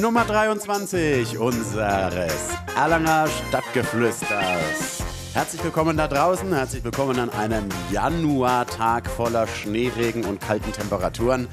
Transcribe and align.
Nummer 0.00 0.24
23 0.24 1.36
unseres 1.38 2.50
Erlanger 2.76 3.26
Stadtgeflüsters. 3.26 5.02
Herzlich 5.34 5.62
willkommen 5.62 5.96
da 5.96 6.08
draußen, 6.08 6.52
herzlich 6.52 6.82
willkommen 6.82 7.18
an 7.18 7.28
einem 7.30 7.68
Januartag 7.90 9.06
voller 9.06 9.46
Schneeregen 9.46 10.24
und 10.24 10.40
kalten 10.40 10.72
Temperaturen. 10.72 11.46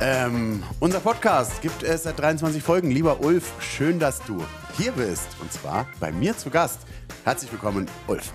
Ähm, 0.00 0.62
unser 0.80 1.00
Podcast 1.00 1.62
gibt 1.62 1.82
es 1.82 2.02
seit 2.02 2.18
23 2.18 2.62
Folgen. 2.62 2.90
Lieber 2.90 3.20
Ulf, 3.22 3.52
schön, 3.60 3.98
dass 3.98 4.20
du 4.24 4.42
hier 4.76 4.92
bist. 4.92 5.28
Und 5.40 5.52
zwar 5.52 5.86
bei 6.00 6.10
mir 6.10 6.36
zu 6.36 6.50
Gast. 6.50 6.80
Herzlich 7.24 7.52
willkommen, 7.52 7.86
Ulf. 8.08 8.32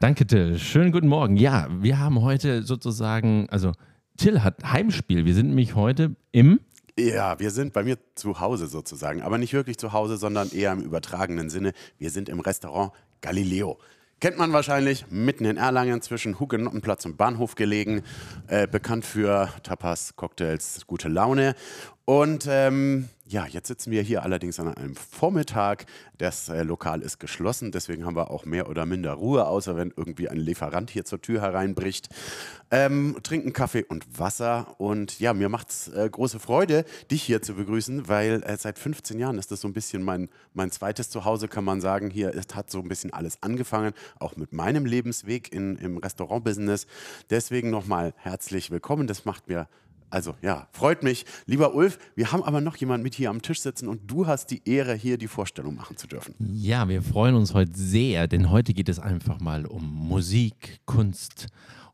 Danke, 0.00 0.26
Till. 0.26 0.58
Schönen 0.58 0.92
guten 0.92 1.08
Morgen. 1.08 1.36
Ja, 1.36 1.66
wir 1.80 1.98
haben 1.98 2.20
heute 2.22 2.62
sozusagen, 2.62 3.48
also 3.50 3.72
Till 4.16 4.42
hat 4.42 4.62
Heimspiel. 4.64 5.24
Wir 5.24 5.34
sind 5.34 5.48
nämlich 5.48 5.74
heute 5.74 6.14
im 6.30 6.60
ja, 6.98 7.38
wir 7.38 7.50
sind 7.50 7.72
bei 7.72 7.84
mir 7.84 7.96
zu 8.14 8.40
Hause 8.40 8.66
sozusagen, 8.66 9.22
aber 9.22 9.38
nicht 9.38 9.52
wirklich 9.52 9.78
zu 9.78 9.92
Hause, 9.92 10.16
sondern 10.16 10.50
eher 10.50 10.72
im 10.72 10.80
übertragenen 10.80 11.48
Sinne. 11.48 11.72
Wir 11.98 12.10
sind 12.10 12.28
im 12.28 12.40
Restaurant 12.40 12.92
Galileo. 13.20 13.78
Kennt 14.20 14.36
man 14.36 14.52
wahrscheinlich, 14.52 15.06
mitten 15.10 15.44
in 15.44 15.56
Erlangen 15.56 16.02
zwischen 16.02 16.40
Hugenottenplatz 16.40 17.06
und 17.06 17.16
Bahnhof 17.16 17.54
gelegen. 17.54 18.02
Äh, 18.48 18.66
bekannt 18.66 19.04
für 19.04 19.48
Tapas, 19.62 20.16
Cocktails, 20.16 20.88
gute 20.88 21.08
Laune. 21.08 21.54
Und 22.04 22.46
ähm, 22.50 23.08
ja, 23.28 23.46
jetzt 23.46 23.68
sitzen 23.68 23.90
wir 23.90 24.00
hier 24.00 24.22
allerdings 24.22 24.58
an 24.58 24.74
einem 24.74 24.96
Vormittag. 24.96 25.84
Das 26.16 26.48
äh, 26.48 26.62
Lokal 26.62 27.02
ist 27.02 27.20
geschlossen, 27.20 27.72
deswegen 27.72 28.06
haben 28.06 28.16
wir 28.16 28.30
auch 28.30 28.46
mehr 28.46 28.70
oder 28.70 28.86
minder 28.86 29.12
Ruhe, 29.12 29.46
außer 29.46 29.76
wenn 29.76 29.92
irgendwie 29.94 30.30
ein 30.30 30.38
Lieferant 30.38 30.88
hier 30.88 31.04
zur 31.04 31.20
Tür 31.20 31.42
hereinbricht. 31.42 32.08
Ähm, 32.70 33.18
trinken 33.22 33.52
Kaffee 33.52 33.84
und 33.84 34.18
Wasser. 34.18 34.74
Und 34.78 35.20
ja, 35.20 35.34
mir 35.34 35.50
macht 35.50 35.68
es 35.68 35.88
äh, 35.88 36.08
große 36.10 36.38
Freude, 36.38 36.86
dich 37.10 37.22
hier 37.22 37.42
zu 37.42 37.54
begrüßen, 37.54 38.08
weil 38.08 38.42
äh, 38.44 38.56
seit 38.56 38.78
15 38.78 39.18
Jahren 39.18 39.38
ist 39.38 39.52
das 39.52 39.60
so 39.60 39.68
ein 39.68 39.74
bisschen 39.74 40.02
mein, 40.02 40.30
mein 40.54 40.70
zweites 40.70 41.10
Zuhause, 41.10 41.48
kann 41.48 41.64
man 41.64 41.82
sagen. 41.82 42.08
Hier 42.08 42.32
ist, 42.32 42.54
hat 42.54 42.70
so 42.70 42.78
ein 42.78 42.88
bisschen 42.88 43.12
alles 43.12 43.42
angefangen, 43.42 43.92
auch 44.18 44.36
mit 44.36 44.54
meinem 44.54 44.86
Lebensweg 44.86 45.52
in, 45.52 45.76
im 45.76 45.98
Restaurantbusiness. 45.98 46.86
Deswegen 47.28 47.68
nochmal 47.68 48.14
herzlich 48.16 48.70
willkommen. 48.70 49.06
Das 49.06 49.26
macht 49.26 49.48
mir 49.48 49.68
also 50.10 50.34
ja, 50.42 50.68
freut 50.72 51.02
mich. 51.02 51.24
Lieber 51.46 51.74
Ulf, 51.74 51.98
wir 52.14 52.32
haben 52.32 52.42
aber 52.42 52.60
noch 52.60 52.76
jemanden 52.76 53.02
mit 53.02 53.14
hier 53.14 53.30
am 53.30 53.42
Tisch 53.42 53.60
sitzen 53.60 53.88
und 53.88 54.10
du 54.10 54.26
hast 54.26 54.50
die 54.50 54.62
Ehre, 54.64 54.94
hier 54.94 55.18
die 55.18 55.28
Vorstellung 55.28 55.76
machen 55.76 55.96
zu 55.96 56.06
dürfen. 56.06 56.34
Ja, 56.38 56.88
wir 56.88 57.02
freuen 57.02 57.34
uns 57.34 57.54
heute 57.54 57.72
sehr, 57.74 58.28
denn 58.28 58.50
heute 58.50 58.74
geht 58.74 58.88
es 58.88 58.98
einfach 58.98 59.40
mal 59.40 59.66
um 59.66 59.84
Musik, 59.84 60.80
Kunst 60.86 61.48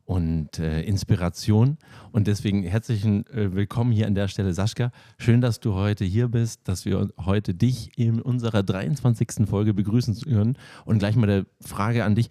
und 0.05 0.59
äh, 0.59 0.81
Inspiration. 0.83 1.77
Und 2.11 2.27
deswegen 2.27 2.63
herzlichen 2.63 3.25
äh, 3.27 3.53
Willkommen 3.53 3.91
hier 3.91 4.07
an 4.07 4.15
der 4.15 4.27
Stelle, 4.27 4.53
Sascha. 4.53 4.91
Schön, 5.17 5.41
dass 5.41 5.59
du 5.59 5.73
heute 5.73 6.05
hier 6.05 6.27
bist, 6.27 6.67
dass 6.67 6.85
wir 6.85 7.09
heute 7.17 7.53
dich 7.53 7.97
in 7.97 8.21
unserer 8.21 8.63
23. 8.63 9.47
Folge 9.47 9.73
begrüßen 9.73 10.15
können. 10.21 10.57
Und 10.85 10.99
gleich 10.99 11.15
mal 11.15 11.27
der 11.27 11.45
Frage 11.59 12.05
an 12.05 12.15
dich, 12.15 12.29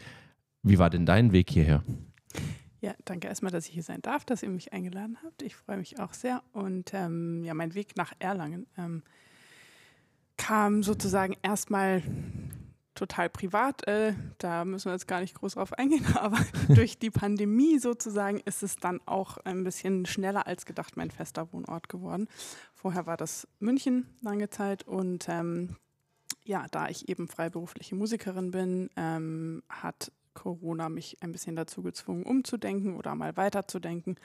wie 0.63 0.79
war 0.79 0.89
denn 0.89 1.05
dein 1.05 1.33
Weg 1.33 1.51
hierher? 1.51 1.83
Ja, 2.85 2.95
danke 3.07 3.29
erstmal, 3.29 3.51
dass 3.51 3.67
ich 3.67 3.73
hier 3.73 3.83
sein 3.83 4.03
darf, 4.03 4.27
dass 4.27 4.43
ihr 4.43 4.51
mich 4.51 4.75
eingeladen 4.75 5.17
habt. 5.25 5.41
Ich 5.41 5.57
freue 5.57 5.79
mich 5.79 5.99
auch 6.01 6.13
sehr. 6.13 6.43
Und 6.53 6.93
ähm, 6.93 7.43
ja, 7.43 7.55
mein 7.55 7.73
Weg 7.75 7.97
nach 7.97 8.13
Erlangen 8.19 8.67
ähm, 8.77 9.03
kam 10.37 10.83
sozusagen 10.83 11.35
erstmal 11.41 12.03
total 12.95 13.31
privat. 13.31 13.89
Äh, 13.89 14.13
da 14.37 14.67
müssen 14.67 14.91
wir 14.91 14.93
jetzt 14.93 15.09
gar 15.09 15.23
nicht 15.23 15.35
groß 15.35 15.55
drauf 15.55 15.73
eingehen, 15.73 16.05
aber 16.17 16.37
durch 16.75 16.99
die 16.99 17.11
Pandemie 17.11 17.79
sozusagen 17.79 18.39
ist 18.41 18.63
es 18.63 18.77
dann 18.77 19.01
auch 19.07 19.39
ein 19.39 19.65
bisschen 19.65 20.05
schneller 20.05 20.47
als 20.47 20.67
gedacht 20.67 20.99
mein 20.99 21.11
fester 21.11 21.51
Wohnort 21.55 21.89
geworden. 21.89 22.29
Vorher 22.75 23.07
war 23.07 23.17
das 23.17 23.49
München 23.61 24.15
lange 24.21 24.51
Zeit 24.51 24.87
und 24.87 25.27
ähm, 25.31 25.77
ja, 26.45 26.67
da 26.71 26.91
ich 26.91 27.09
eben 27.09 27.29
freiberufliche 27.29 27.95
Musikerin 27.95 28.51
bin, 28.51 28.91
ähm, 28.99 29.63
hat 29.71 30.13
Corona 30.35 30.89
mich 30.89 31.17
ein 31.23 31.33
bisschen 31.33 31.57
dazu 31.57 31.83
gezwungen, 31.83 32.25
umzudenken 32.25 32.97
oder 32.97 33.15
mal 33.15 33.37
weiterzudenken. 33.37 34.17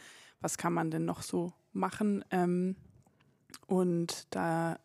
Was 0.42 0.58
kann 0.58 0.74
man 0.74 0.92
denn 0.92 1.06
noch 1.06 1.22
so 1.22 1.54
machen? 1.74 2.24
Ähm, 2.32 2.76
und 3.68 4.28
da 4.32 4.80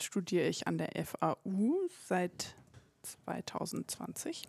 studiere 0.00 0.46
ich 0.46 0.66
an 0.66 0.78
der 0.78 0.90
FAU 1.04 1.74
seit 2.06 2.56
2020 3.02 4.48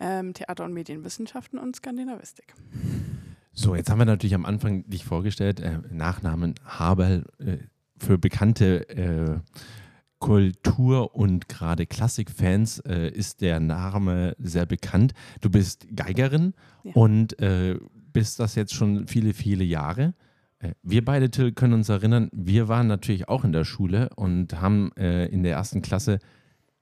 ähm, 0.00 0.34
Theater- 0.34 0.64
und 0.64 0.72
Medienwissenschaften 0.72 1.58
und 1.58 1.76
Skandinavistik. 1.76 2.54
So, 3.52 3.74
jetzt 3.74 3.90
haben 3.90 3.98
wir 3.98 4.04
natürlich 4.04 4.34
am 4.34 4.46
Anfang 4.46 4.88
dich 4.88 5.04
vorgestellt, 5.04 5.60
äh, 5.60 5.78
Nachnamen 5.90 6.54
Haberl 6.64 7.24
äh, 7.38 7.58
für 7.96 8.18
bekannte 8.18 8.88
äh, 8.88 9.40
Kultur- 10.18 11.14
und 11.14 11.48
gerade 11.48 11.86
Klassikfans 11.86 12.80
äh, 12.80 13.08
ist 13.08 13.40
der 13.40 13.60
Name 13.60 14.34
sehr 14.38 14.66
bekannt. 14.66 15.12
Du 15.40 15.50
bist 15.50 15.86
Geigerin 15.94 16.54
ja. 16.82 16.92
und 16.94 17.38
äh, 17.40 17.78
bist 18.12 18.40
das 18.40 18.54
jetzt 18.54 18.74
schon 18.74 19.06
viele, 19.06 19.32
viele 19.32 19.64
Jahre. 19.64 20.14
Äh, 20.58 20.72
wir 20.82 21.04
beide 21.04 21.30
Till, 21.30 21.52
können 21.52 21.74
uns 21.74 21.88
erinnern, 21.88 22.30
wir 22.32 22.68
waren 22.68 22.88
natürlich 22.88 23.28
auch 23.28 23.44
in 23.44 23.52
der 23.52 23.64
Schule 23.64 24.10
und 24.16 24.60
haben 24.60 24.90
äh, 24.96 25.26
in 25.26 25.42
der 25.42 25.52
ersten 25.52 25.82
Klasse 25.82 26.18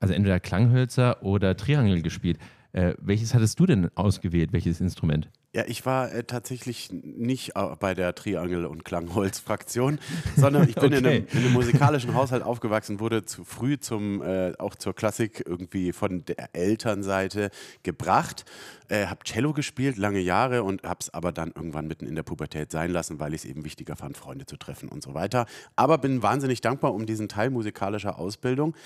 also 0.00 0.14
entweder 0.14 0.41
Klanghölzer 0.41 1.22
oder 1.22 1.56
Triangel 1.56 2.03
gespielt. 2.03 2.38
Äh, 2.72 2.94
welches 3.00 3.34
hattest 3.34 3.58
du 3.58 3.66
denn 3.66 3.88
ausgewählt, 3.97 4.53
welches 4.53 4.80
Instrument? 4.80 5.30
Ja, 5.56 5.64
ich 5.66 5.86
war 5.86 6.12
äh, 6.12 6.22
tatsächlich 6.24 6.90
nicht 6.92 7.54
bei 7.80 7.94
der 7.94 8.14
Triangel- 8.14 8.66
und 8.66 8.84
Klangholz-Fraktion, 8.84 9.98
sondern 10.36 10.68
ich 10.68 10.74
bin 10.74 10.92
okay. 10.92 10.98
in, 10.98 11.06
einem, 11.06 11.26
in, 11.32 11.38
einem, 11.38 11.52
musikalischen 11.54 12.12
Haushalt 12.12 12.42
aufgewachsen, 12.42 13.00
wurde 13.00 13.24
zu 13.24 13.42
früh 13.42 13.78
zum, 13.78 14.20
äh, 14.20 14.52
auch 14.58 14.74
zur 14.74 14.94
Klassik 14.94 15.42
irgendwie 15.46 15.94
von 15.94 16.26
der 16.26 16.54
Elternseite 16.54 17.48
gebracht. 17.82 18.44
Äh, 18.88 19.06
habe 19.06 19.24
Cello 19.24 19.54
gespielt, 19.54 19.96
lange 19.96 20.20
Jahre 20.20 20.62
und 20.62 20.82
habe 20.82 20.98
es 21.00 21.14
aber 21.14 21.32
dann 21.32 21.52
irgendwann 21.56 21.86
mitten 21.86 22.06
in 22.06 22.16
der 22.16 22.22
Pubertät 22.22 22.70
sein 22.70 22.90
lassen, 22.90 23.18
weil 23.18 23.32
ich 23.32 23.44
es 23.44 23.44
eben 23.46 23.64
wichtiger 23.64 23.96
fand, 23.96 24.18
Freunde 24.18 24.44
zu 24.44 24.58
treffen 24.58 24.90
und 24.90 25.02
so 25.02 25.14
weiter. 25.14 25.46
Aber 25.74 25.96
bin 25.96 26.22
wahnsinnig 26.22 26.60
dankbar 26.60 26.92
um 26.92 27.06
diesen 27.06 27.30
Teil 27.30 27.48
musikalischer 27.48 28.18
Ausbildung. 28.18 28.76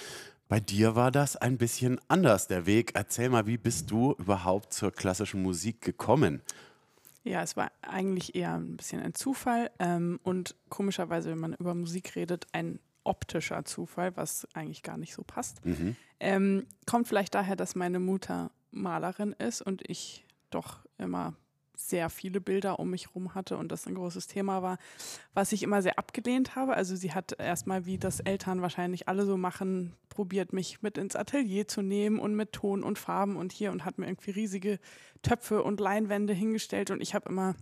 Bei 0.50 0.58
dir 0.58 0.96
war 0.96 1.12
das 1.12 1.36
ein 1.36 1.58
bisschen 1.58 2.00
anders, 2.08 2.48
der 2.48 2.66
Weg. 2.66 2.90
Erzähl 2.94 3.28
mal, 3.28 3.46
wie 3.46 3.56
bist 3.56 3.88
du 3.92 4.16
überhaupt 4.18 4.72
zur 4.72 4.90
klassischen 4.90 5.44
Musik 5.44 5.80
gekommen? 5.80 6.42
Ja, 7.22 7.40
es 7.42 7.56
war 7.56 7.70
eigentlich 7.82 8.34
eher 8.34 8.54
ein 8.54 8.76
bisschen 8.76 9.00
ein 9.00 9.14
Zufall 9.14 9.70
ähm, 9.78 10.18
und 10.24 10.56
komischerweise, 10.68 11.30
wenn 11.30 11.38
man 11.38 11.54
über 11.54 11.76
Musik 11.76 12.16
redet, 12.16 12.48
ein 12.50 12.80
optischer 13.04 13.64
Zufall, 13.64 14.16
was 14.16 14.48
eigentlich 14.52 14.82
gar 14.82 14.96
nicht 14.96 15.14
so 15.14 15.22
passt. 15.22 15.64
Mhm. 15.64 15.94
Ähm, 16.18 16.66
kommt 16.84 17.06
vielleicht 17.06 17.36
daher, 17.36 17.54
dass 17.54 17.76
meine 17.76 18.00
Mutter 18.00 18.50
Malerin 18.72 19.36
ist 19.38 19.62
und 19.62 19.88
ich 19.88 20.26
doch 20.50 20.84
immer 20.98 21.36
sehr 21.88 22.10
viele 22.10 22.40
Bilder 22.40 22.78
um 22.78 22.90
mich 22.90 23.08
herum 23.08 23.34
hatte 23.34 23.56
und 23.56 23.70
das 23.72 23.86
ein 23.86 23.94
großes 23.94 24.26
Thema 24.26 24.62
war, 24.62 24.78
was 25.34 25.52
ich 25.52 25.62
immer 25.62 25.82
sehr 25.82 25.98
abgelehnt 25.98 26.56
habe. 26.56 26.74
Also 26.74 26.96
sie 26.96 27.12
hat 27.12 27.38
erstmal, 27.38 27.86
wie 27.86 27.98
das 27.98 28.20
Eltern 28.20 28.62
wahrscheinlich 28.62 29.08
alle 29.08 29.24
so 29.24 29.36
machen, 29.36 29.94
probiert, 30.08 30.52
mich 30.52 30.82
mit 30.82 30.98
ins 30.98 31.16
Atelier 31.16 31.66
zu 31.66 31.82
nehmen 31.82 32.18
und 32.18 32.34
mit 32.34 32.52
Ton 32.52 32.82
und 32.82 32.98
Farben 32.98 33.36
und 33.36 33.52
hier 33.52 33.72
und 33.72 33.84
hat 33.84 33.98
mir 33.98 34.06
irgendwie 34.06 34.32
riesige 34.32 34.78
Töpfe 35.22 35.62
und 35.62 35.80
Leinwände 35.80 36.32
hingestellt 36.32 36.90
und 36.90 37.00
ich 37.00 37.14
habe 37.14 37.28
immer 37.28 37.54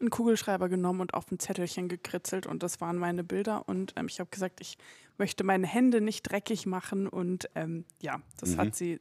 einen 0.00 0.10
Kugelschreiber 0.10 0.68
genommen 0.68 1.00
und 1.00 1.14
auf 1.14 1.30
ein 1.30 1.38
Zettelchen 1.38 1.88
gekritzelt 1.88 2.46
und 2.46 2.62
das 2.62 2.80
waren 2.80 2.98
meine 2.98 3.24
Bilder 3.24 3.68
und 3.68 3.92
ähm, 3.96 4.06
ich 4.08 4.20
habe 4.20 4.30
gesagt, 4.30 4.60
ich 4.60 4.76
möchte 5.18 5.44
meine 5.44 5.66
Hände 5.66 6.00
nicht 6.00 6.22
dreckig 6.22 6.66
machen 6.66 7.06
und 7.06 7.48
ähm, 7.54 7.84
ja, 8.00 8.20
das 8.38 8.50
mhm. 8.50 8.58
hat 8.58 8.74
sie 8.74 9.00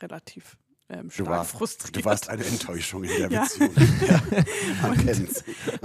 relativ 0.00 0.56
ähm, 0.88 1.08
du 1.16 1.26
warst, 1.26 1.52
frustriert. 1.52 1.96
Du 1.96 2.04
warst 2.04 2.28
eine 2.28 2.44
Enttäuschung 2.44 3.04
in 3.04 3.10
der 3.10 3.30
ja. 3.30 3.42
Beziehung. 3.42 3.74
kennt's. 5.04 5.42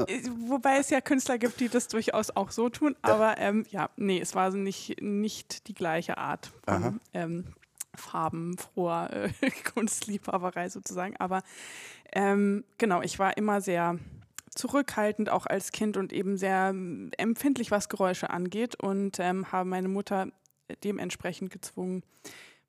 Äh, 0.07 0.21
wobei 0.47 0.77
es 0.77 0.89
ja 0.89 1.01
Künstler 1.01 1.37
gibt, 1.37 1.59
die 1.59 1.69
das 1.69 1.87
durchaus 1.87 2.29
auch 2.31 2.51
so 2.51 2.69
tun, 2.69 2.95
aber 3.01 3.37
ähm, 3.37 3.65
ja, 3.69 3.89
nee, 3.95 4.19
es 4.19 4.35
war 4.35 4.51
nicht, 4.51 5.01
nicht 5.01 5.67
die 5.67 5.73
gleiche 5.73 6.17
Art 6.17 6.51
von 6.65 6.99
ähm, 7.13 7.53
farbenfroher 7.95 9.09
äh, 9.41 9.51
Kunstliebhaberei 9.73 10.69
sozusagen. 10.69 11.15
Aber 11.17 11.41
ähm, 12.13 12.63
genau, 12.77 13.01
ich 13.01 13.19
war 13.19 13.37
immer 13.37 13.61
sehr 13.61 13.97
zurückhaltend, 14.55 15.29
auch 15.29 15.45
als 15.45 15.71
Kind 15.71 15.97
und 15.97 16.13
eben 16.13 16.37
sehr 16.37 16.69
ähm, 16.69 17.11
empfindlich, 17.17 17.71
was 17.71 17.89
Geräusche 17.89 18.29
angeht 18.29 18.75
und 18.75 19.19
ähm, 19.19 19.51
habe 19.51 19.69
meine 19.69 19.87
Mutter 19.87 20.27
dementsprechend 20.83 21.51
gezwungen, 21.51 22.03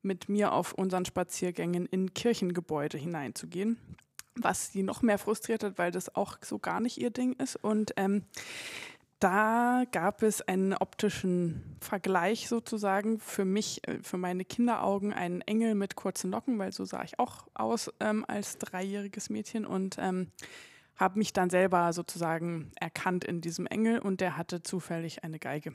mit 0.01 0.29
mir 0.29 0.53
auf 0.53 0.73
unseren 0.73 1.05
Spaziergängen 1.05 1.85
in 1.85 2.13
Kirchengebäude 2.13 2.97
hineinzugehen, 2.97 3.77
was 4.35 4.71
sie 4.71 4.83
noch 4.83 5.01
mehr 5.01 5.17
frustriert 5.17 5.63
hat, 5.63 5.77
weil 5.77 5.91
das 5.91 6.15
auch 6.15 6.37
so 6.41 6.59
gar 6.59 6.79
nicht 6.79 6.97
ihr 6.97 7.09
Ding 7.09 7.33
ist. 7.33 7.55
Und 7.55 7.93
ähm, 7.97 8.23
da 9.19 9.83
gab 9.91 10.23
es 10.23 10.41
einen 10.41 10.73
optischen 10.73 11.75
Vergleich 11.81 12.47
sozusagen 12.47 13.19
für 13.19 13.43
mich, 13.43 13.85
äh, 13.87 13.99
für 14.01 14.17
meine 14.17 14.45
Kinderaugen, 14.45 15.13
einen 15.13 15.41
Engel 15.41 15.75
mit 15.75 15.95
kurzen 15.95 16.31
Locken, 16.31 16.57
weil 16.57 16.71
so 16.71 16.85
sah 16.85 17.03
ich 17.03 17.19
auch 17.19 17.47
aus 17.53 17.91
ähm, 17.99 18.23
als 18.27 18.57
dreijähriges 18.57 19.29
Mädchen 19.29 19.65
und 19.65 19.97
ähm, 19.99 20.31
habe 20.95 21.19
mich 21.19 21.33
dann 21.33 21.49
selber 21.49 21.91
sozusagen 21.91 22.71
erkannt 22.75 23.25
in 23.25 23.41
diesem 23.41 23.67
Engel 23.67 23.99
und 23.99 24.21
der 24.21 24.37
hatte 24.37 24.63
zufällig 24.63 25.23
eine 25.23 25.39
Geige. 25.39 25.73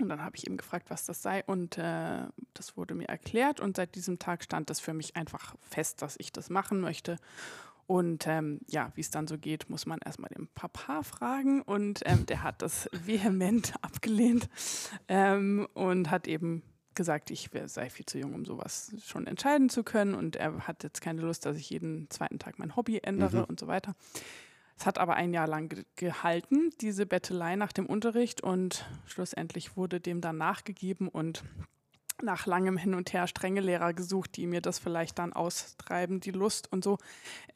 Und 0.00 0.08
dann 0.08 0.22
habe 0.22 0.36
ich 0.36 0.46
eben 0.46 0.56
gefragt, 0.56 0.90
was 0.90 1.06
das 1.06 1.22
sei. 1.22 1.42
Und 1.44 1.78
äh, 1.78 2.26
das 2.54 2.76
wurde 2.76 2.94
mir 2.94 3.08
erklärt. 3.08 3.60
Und 3.60 3.76
seit 3.76 3.94
diesem 3.94 4.18
Tag 4.18 4.42
stand 4.42 4.70
es 4.70 4.80
für 4.80 4.94
mich 4.94 5.16
einfach 5.16 5.54
fest, 5.60 6.02
dass 6.02 6.16
ich 6.18 6.32
das 6.32 6.50
machen 6.50 6.80
möchte. 6.80 7.16
Und 7.86 8.26
ähm, 8.26 8.60
ja, 8.66 8.90
wie 8.94 9.02
es 9.02 9.10
dann 9.10 9.26
so 9.26 9.36
geht, 9.36 9.68
muss 9.68 9.84
man 9.86 9.98
erstmal 10.04 10.30
den 10.30 10.48
Papa 10.48 11.02
fragen. 11.02 11.60
Und 11.62 12.00
ähm, 12.06 12.24
der 12.26 12.42
hat 12.42 12.62
das 12.62 12.88
vehement 13.04 13.74
abgelehnt 13.82 14.48
ähm, 15.08 15.68
und 15.74 16.10
hat 16.10 16.26
eben 16.26 16.62
gesagt, 16.94 17.30
ich 17.30 17.50
sei 17.66 17.90
viel 17.90 18.06
zu 18.06 18.18
jung, 18.18 18.34
um 18.34 18.44
sowas 18.44 18.94
schon 19.04 19.26
entscheiden 19.26 19.68
zu 19.68 19.82
können. 19.82 20.14
Und 20.14 20.36
er 20.36 20.66
hat 20.66 20.82
jetzt 20.82 21.00
keine 21.00 21.22
Lust, 21.22 21.44
dass 21.44 21.56
ich 21.56 21.68
jeden 21.70 22.08
zweiten 22.08 22.38
Tag 22.38 22.58
mein 22.58 22.76
Hobby 22.76 23.00
ändere 23.02 23.38
Mhm. 23.38 23.44
und 23.44 23.60
so 23.60 23.66
weiter. 23.66 23.94
Es 24.76 24.86
hat 24.86 24.98
aber 24.98 25.14
ein 25.14 25.32
Jahr 25.32 25.46
lang 25.46 25.68
ge 25.68 25.84
gehalten, 25.96 26.70
diese 26.80 27.06
Bettelei 27.06 27.56
nach 27.56 27.72
dem 27.72 27.86
Unterricht. 27.86 28.40
Und 28.42 28.84
schlussendlich 29.06 29.76
wurde 29.76 30.00
dem 30.00 30.20
dann 30.20 30.36
nachgegeben 30.36 31.08
und 31.08 31.44
nach 32.22 32.46
langem 32.46 32.76
Hin 32.76 32.94
und 32.94 33.12
Her 33.12 33.26
strenge 33.26 33.60
Lehrer 33.60 33.92
gesucht, 33.92 34.36
die 34.36 34.46
mir 34.46 34.60
das 34.60 34.78
vielleicht 34.78 35.18
dann 35.18 35.32
austreiben, 35.32 36.20
die 36.20 36.30
Lust 36.30 36.70
und 36.72 36.84
so. 36.84 36.98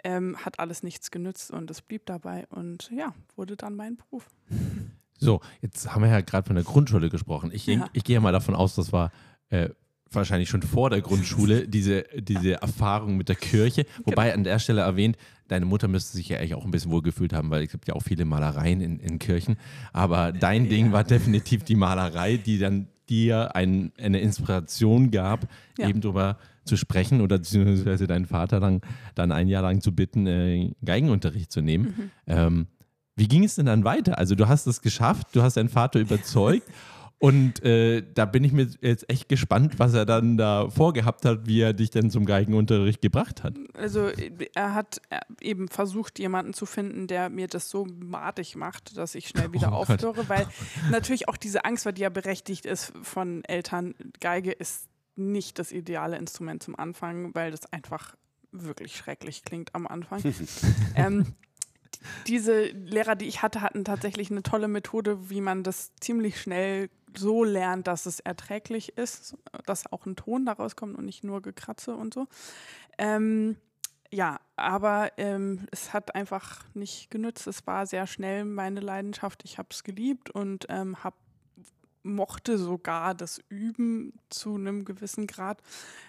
Ähm, 0.04 0.36
hat 0.44 0.58
alles 0.58 0.82
nichts 0.82 1.10
genützt 1.10 1.50
und 1.50 1.70
es 1.70 1.80
blieb 1.82 2.06
dabei 2.06 2.46
und 2.50 2.90
ja, 2.90 3.14
wurde 3.36 3.56
dann 3.56 3.76
mein 3.76 3.96
Beruf. 3.96 4.28
So, 5.18 5.40
jetzt 5.60 5.92
haben 5.94 6.02
wir 6.02 6.10
ja 6.10 6.20
gerade 6.20 6.46
von 6.46 6.56
der 6.56 6.64
Grundschule 6.64 7.08
gesprochen. 7.08 7.50
Ich, 7.52 7.66
Ja. 7.66 7.86
ich 7.92 8.04
gehe 8.04 8.20
mal 8.20 8.32
davon 8.32 8.54
aus, 8.54 8.74
das 8.74 8.92
war 8.92 9.10
äh, 9.50 9.70
wahrscheinlich 10.12 10.48
schon 10.48 10.62
vor 10.62 10.90
der 10.90 11.00
Grundschule, 11.00 11.68
diese, 11.68 12.04
diese 12.16 12.60
Erfahrung 12.62 13.16
mit 13.16 13.28
der 13.28 13.36
Kirche. 13.36 13.84
Wobei 14.04 14.32
an 14.34 14.44
der 14.44 14.58
Stelle 14.58 14.80
erwähnt, 14.82 15.16
deine 15.48 15.66
Mutter 15.66 15.88
müsste 15.88 16.16
sich 16.16 16.28
ja 16.28 16.38
eigentlich 16.38 16.54
auch 16.54 16.64
ein 16.64 16.70
bisschen 16.70 16.90
wohlgefühlt 16.90 17.32
haben, 17.32 17.50
weil 17.50 17.64
es 17.64 17.70
gibt 17.70 17.88
ja 17.88 17.94
auch 17.94 18.02
viele 18.02 18.24
Malereien 18.24 18.80
in, 18.80 18.98
in 19.00 19.18
Kirchen. 19.18 19.56
Aber 19.92 20.32
dein 20.32 20.68
Ding 20.68 20.92
war 20.92 21.04
definitiv 21.04 21.64
die 21.64 21.76
Malerei, 21.76 22.36
die 22.36 22.58
dann 22.58 22.88
dir 23.08 23.54
ein, 23.56 23.92
eine 23.98 24.20
Inspiration 24.20 25.10
gab, 25.10 25.48
Ja. 25.78 25.88
eben 25.88 26.00
darüber 26.00 26.36
zu 26.64 26.76
sprechen 26.76 27.22
oder 27.22 27.38
beziehungsweise 27.38 28.06
deinen 28.06 28.26
Vater 28.26 28.60
dann, 28.60 28.82
dann 29.14 29.32
ein 29.32 29.48
Jahr 29.48 29.62
lang 29.62 29.80
zu 29.80 29.94
bitten, 29.94 30.26
äh, 30.26 30.70
Geigenunterricht 30.84 31.50
zu 31.50 31.62
nehmen. 31.62 31.84
Mhm. 31.96 32.10
Ähm, 32.26 32.66
wie 33.16 33.26
ging 33.26 33.42
es 33.44 33.54
denn 33.56 33.66
dann 33.66 33.84
weiter? 33.84 34.18
Also 34.18 34.34
du 34.34 34.46
hast 34.48 34.66
es 34.66 34.82
geschafft, 34.82 35.28
du 35.32 35.42
hast 35.42 35.56
deinen 35.56 35.70
Vater 35.70 35.98
überzeugt 35.98 36.68
und 37.20 37.64
äh, 37.64 38.04
da 38.14 38.26
bin 38.26 38.44
ich 38.44 38.52
mir 38.52 38.68
jetzt 38.80 39.10
echt 39.10 39.28
gespannt, 39.28 39.78
was 39.78 39.92
er 39.92 40.06
dann 40.06 40.36
da 40.36 40.70
vorgehabt 40.70 41.24
hat, 41.24 41.46
wie 41.46 41.60
er 41.60 41.72
dich 41.72 41.90
denn 41.90 42.10
zum 42.10 42.24
Geigenunterricht 42.24 43.02
gebracht 43.02 43.42
hat. 43.42 43.54
Also 43.74 44.10
er 44.54 44.74
hat 44.74 45.00
äh, 45.10 45.18
eben 45.40 45.66
versucht, 45.66 46.20
jemanden 46.20 46.52
zu 46.52 46.64
finden, 46.64 47.08
der 47.08 47.28
mir 47.28 47.48
das 47.48 47.70
so 47.70 47.86
madig 47.98 48.54
macht, 48.54 48.96
dass 48.96 49.16
ich 49.16 49.28
schnell 49.28 49.52
wieder 49.52 49.72
Oh 49.72 49.84
Gott. 49.84 50.04
aufhöre, 50.04 50.28
weil 50.28 50.46
natürlich 50.92 51.28
auch 51.28 51.36
diese 51.36 51.64
Angst 51.64 51.86
war, 51.86 51.92
die 51.92 52.02
ja 52.02 52.08
berechtigt 52.08 52.66
ist 52.66 52.92
von 53.02 53.42
Eltern. 53.44 53.96
Geige 54.20 54.52
ist 54.52 54.88
nicht 55.16 55.58
das 55.58 55.72
ideale 55.72 56.16
Instrument 56.18 56.62
zum 56.62 56.78
Anfang, 56.78 57.34
weil 57.34 57.50
das 57.50 57.72
einfach 57.72 58.14
wirklich 58.52 58.96
schrecklich 58.96 59.42
klingt 59.42 59.74
am 59.74 59.88
Anfang. 59.88 60.22
ähm, 60.94 61.34
diese 62.28 62.66
Lehrer, 62.66 63.16
die 63.16 63.26
ich 63.26 63.42
hatte, 63.42 63.60
hatten 63.60 63.84
tatsächlich 63.84 64.30
eine 64.30 64.44
tolle 64.44 64.68
Methode, 64.68 65.30
wie 65.30 65.40
man 65.40 65.64
das 65.64 65.90
ziemlich 65.96 66.40
schnell 66.40 66.90
so 67.16 67.44
lernt, 67.44 67.86
dass 67.86 68.06
es 68.06 68.20
erträglich 68.20 68.96
ist, 68.96 69.36
dass 69.66 69.90
auch 69.92 70.06
ein 70.06 70.16
Ton 70.16 70.46
daraus 70.46 70.76
kommt 70.76 70.96
und 70.96 71.04
nicht 71.04 71.24
nur 71.24 71.42
Gekratze 71.42 71.94
und 71.94 72.14
so. 72.14 72.26
Ähm, 72.98 73.56
ja, 74.10 74.40
aber 74.56 75.12
ähm, 75.18 75.66
es 75.70 75.92
hat 75.92 76.14
einfach 76.14 76.64
nicht 76.74 77.10
genützt. 77.10 77.46
Es 77.46 77.66
war 77.66 77.86
sehr 77.86 78.06
schnell 78.06 78.44
meine 78.44 78.80
Leidenschaft. 78.80 79.44
Ich 79.44 79.58
habe 79.58 79.68
es 79.70 79.84
geliebt 79.84 80.30
und 80.30 80.66
ähm, 80.70 81.04
hab, 81.04 81.14
mochte 82.02 82.56
sogar 82.56 83.14
das 83.14 83.40
Üben 83.50 84.14
zu 84.30 84.54
einem 84.54 84.86
gewissen 84.86 85.26
Grad, 85.26 85.62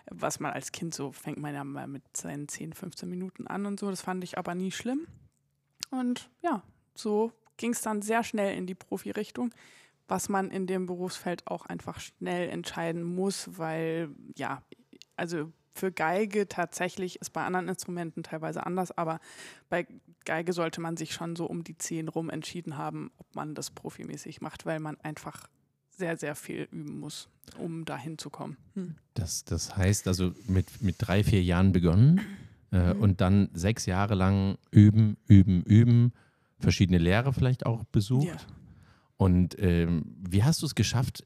was 0.10 0.40
man 0.40 0.54
als 0.54 0.72
Kind 0.72 0.94
so 0.94 1.12
fängt 1.12 1.40
man 1.40 1.54
ja 1.54 1.64
mal 1.66 1.88
mit 1.88 2.04
seinen 2.16 2.48
10, 2.48 2.74
15 2.74 3.10
Minuten 3.10 3.48
an 3.48 3.66
und 3.66 3.80
so. 3.80 3.90
Das 3.90 4.02
fand 4.02 4.24
ich 4.24 4.38
aber 4.38 4.56
nie 4.56 4.72
schlimm. 4.72 5.08
Und 5.90 6.30
ja, 6.42 6.64
so 6.96 7.34
ging 7.58 7.72
es 7.72 7.82
dann 7.82 8.02
sehr 8.02 8.24
schnell 8.24 8.58
in 8.58 8.66
die 8.66 8.76
Profi-Richtung, 8.76 9.52
was 10.10 10.30
man 10.30 10.52
in 10.52 10.68
dem 10.68 10.86
Berufsfeld 10.86 11.48
auch 11.48 11.66
einfach 11.66 12.00
schnell 12.00 12.50
entscheiden 12.50 13.04
muss, 13.04 13.50
weil 13.58 14.10
ja, 14.36 14.62
also 15.16 15.52
für 15.74 15.92
Geige 15.92 16.48
tatsächlich 16.48 17.22
ist 17.22 17.32
bei 17.32 17.44
anderen 17.44 17.70
Instrumenten 17.70 18.24
teilweise 18.24 18.66
anders, 18.66 18.92
aber 18.98 19.20
bei 19.70 19.88
Geige 20.26 20.52
sollte 20.54 20.82
man 20.82 20.98
sich 20.98 21.14
schon 21.14 21.36
so 21.36 21.46
um 21.46 21.64
die 21.64 21.78
10 21.78 22.10
rum 22.10 22.30
entschieden 22.30 22.78
haben, 22.78 23.12
ob 23.18 23.34
man 23.36 23.56
das 23.56 23.72
profimäßig 23.72 24.42
macht, 24.42 24.66
weil 24.66 24.80
man 24.80 25.00
einfach 25.02 25.48
sehr, 25.90 26.18
sehr 26.18 26.36
viel 26.36 26.68
üben 26.72 27.00
muss, 27.00 27.30
um 27.58 27.86
dahin 27.86 28.18
zu 28.18 28.30
kommen. 28.30 28.58
Hm. 28.74 28.96
Das, 29.14 29.44
das 29.46 29.76
heißt 29.78 30.08
also 30.08 30.34
mit, 30.48 30.82
mit 30.82 30.96
drei, 31.00 31.24
vier 31.24 31.44
Jahren 31.44 31.72
begonnen 31.72 32.20
äh, 32.72 32.94
Mhm. 32.94 33.02
und 33.02 33.22
dann 33.22 33.50
sechs 33.54 33.86
Jahre 33.86 34.16
lang 34.16 34.58
üben, 34.72 35.18
üben, 35.28 35.64
üben, 35.64 36.14
verschiedene 36.60 37.00
Lehrer 37.00 37.34
vielleicht 37.34 37.66
auch 37.66 37.84
besucht. 37.86 38.28
Ja. 38.28 38.36
Und 39.20 39.56
ähm, 39.60 40.16
wie 40.30 40.44
hast 40.44 40.62
du 40.62 40.66
es 40.66 40.76
geschafft? 40.76 41.26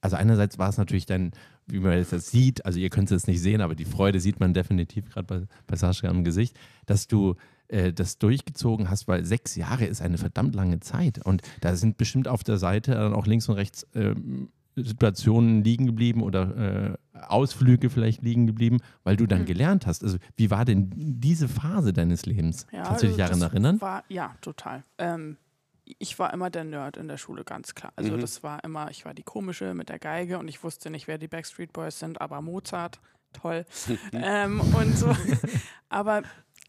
Also 0.00 0.16
einerseits 0.16 0.58
war 0.58 0.68
es 0.68 0.76
natürlich 0.78 1.06
dann, 1.06 1.30
wie 1.66 1.78
man 1.78 1.92
jetzt 1.96 2.12
das 2.12 2.30
sieht, 2.30 2.66
also 2.66 2.78
ihr 2.80 2.90
könnt 2.90 3.06
es 3.10 3.12
jetzt 3.22 3.28
nicht 3.28 3.40
sehen, 3.40 3.60
aber 3.60 3.74
die 3.76 3.84
Freude 3.84 4.18
sieht 4.20 4.40
man 4.40 4.52
definitiv 4.52 5.08
gerade 5.08 5.26
bei, 5.26 5.46
bei 5.68 5.76
Sascha 5.76 6.08
am 6.08 6.24
Gesicht, 6.24 6.58
dass 6.86 7.06
du 7.06 7.36
äh, 7.68 7.92
das 7.92 8.18
durchgezogen 8.18 8.90
hast, 8.90 9.06
weil 9.06 9.24
sechs 9.24 9.54
Jahre 9.54 9.86
ist 9.86 10.02
eine 10.02 10.18
verdammt 10.18 10.54
lange 10.56 10.80
Zeit. 10.80 11.24
Und 11.24 11.40
da 11.60 11.76
sind 11.76 11.96
bestimmt 11.98 12.26
auf 12.26 12.42
der 12.42 12.58
Seite 12.58 12.90
dann 12.92 13.14
auch 13.14 13.26
links 13.26 13.48
und 13.48 13.54
rechts 13.54 13.86
ähm, 13.94 14.48
Situationen 14.76 15.62
liegen 15.62 15.86
geblieben 15.86 16.20
oder 16.22 16.96
äh, 17.14 17.18
Ausflüge 17.28 17.90
vielleicht 17.90 18.22
liegen 18.22 18.48
geblieben, 18.48 18.78
weil 19.04 19.16
du 19.16 19.26
dann 19.26 19.42
Mhm. 19.42 19.46
gelernt 19.46 19.86
hast. 19.86 20.02
Also 20.02 20.18
wie 20.36 20.50
war 20.50 20.64
denn 20.64 20.90
diese 20.96 21.46
Phase 21.48 21.92
deines 21.92 22.26
Lebens? 22.26 22.66
Ja, 22.72 22.82
Kannst 22.82 23.04
du 23.04 23.06
dich 23.06 23.22
also 23.22 23.38
daran 23.38 23.50
erinnern? 23.52 23.80
War, 23.80 24.02
ja, 24.08 24.34
total. 24.40 24.82
Ähm, 24.98 25.36
ich 25.84 26.18
war 26.18 26.32
immer 26.32 26.50
der 26.50 26.64
Nerd 26.64 26.96
in 26.96 27.08
der 27.08 27.18
Schule, 27.18 27.44
ganz 27.44 27.74
klar. 27.74 27.92
Also 27.96 28.12
Mhm. 28.12 28.20
das 28.20 28.42
war 28.42 28.62
immer, 28.64 28.90
ich 28.90 29.04
war 29.04 29.14
die 29.14 29.22
komische 29.22 29.74
mit 29.74 29.88
der 29.88 29.98
Geige 29.98 30.38
und 30.38 30.48
ich 30.48 30.62
wusste 30.64 30.90
nicht, 30.90 31.06
wer 31.08 31.18
die 31.18 31.28
Backstreet 31.28 31.72
Boys 31.72 31.98
sind, 31.98 32.20
aber 32.20 32.40
Mozart, 32.40 33.00
toll. 33.32 33.66
ähm, 34.12 34.60
und 34.60 34.96
so. 34.96 35.14
Aber 35.88 36.22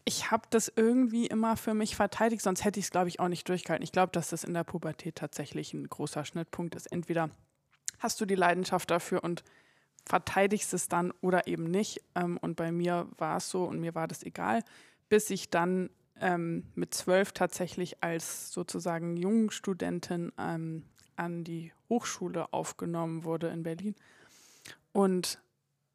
ich 0.04 0.30
habe 0.30 0.44
das 0.50 0.70
irgendwie 0.74 1.26
immer 1.26 1.56
für 1.56 1.74
mich 1.74 1.96
verteidigt, 1.96 2.42
sonst 2.42 2.64
hätte 2.64 2.78
ich 2.78 2.86
es, 2.86 2.90
glaube 2.90 3.08
ich, 3.08 3.18
auch 3.18 3.28
nicht 3.28 3.48
durchgehalten. 3.48 3.82
Ich 3.82 3.92
glaube, 3.92 4.12
dass 4.12 4.28
das 4.30 4.44
in 4.44 4.54
der 4.54 4.64
Pubertät 4.64 5.16
tatsächlich 5.16 5.74
ein 5.74 5.88
großer 5.88 6.24
Schnittpunkt 6.24 6.74
ist. 6.74 6.86
Entweder 6.86 7.30
hast 7.98 8.20
du 8.20 8.26
die 8.26 8.34
Leidenschaft 8.34 8.90
dafür 8.90 9.24
und 9.24 9.42
verteidigst 10.04 10.72
es 10.74 10.88
dann 10.88 11.12
oder 11.20 11.46
eben 11.48 11.64
nicht. 11.64 12.00
Ähm, 12.14 12.36
und 12.36 12.56
bei 12.56 12.70
mir 12.70 13.08
war 13.18 13.38
es 13.38 13.50
so 13.50 13.64
und 13.64 13.80
mir 13.80 13.94
war 13.94 14.06
das 14.06 14.22
egal, 14.22 14.62
bis 15.08 15.30
ich 15.30 15.50
dann 15.50 15.90
ähm, 16.20 16.64
mit 16.74 16.94
zwölf 16.94 17.32
tatsächlich 17.32 18.02
als 18.02 18.52
sozusagen 18.52 19.16
Jungstudentin 19.16 20.32
ähm, 20.38 20.84
an 21.16 21.44
die 21.44 21.72
Hochschule 21.88 22.52
aufgenommen 22.52 23.24
wurde 23.24 23.48
in 23.48 23.62
Berlin. 23.62 23.94
Und 24.92 25.38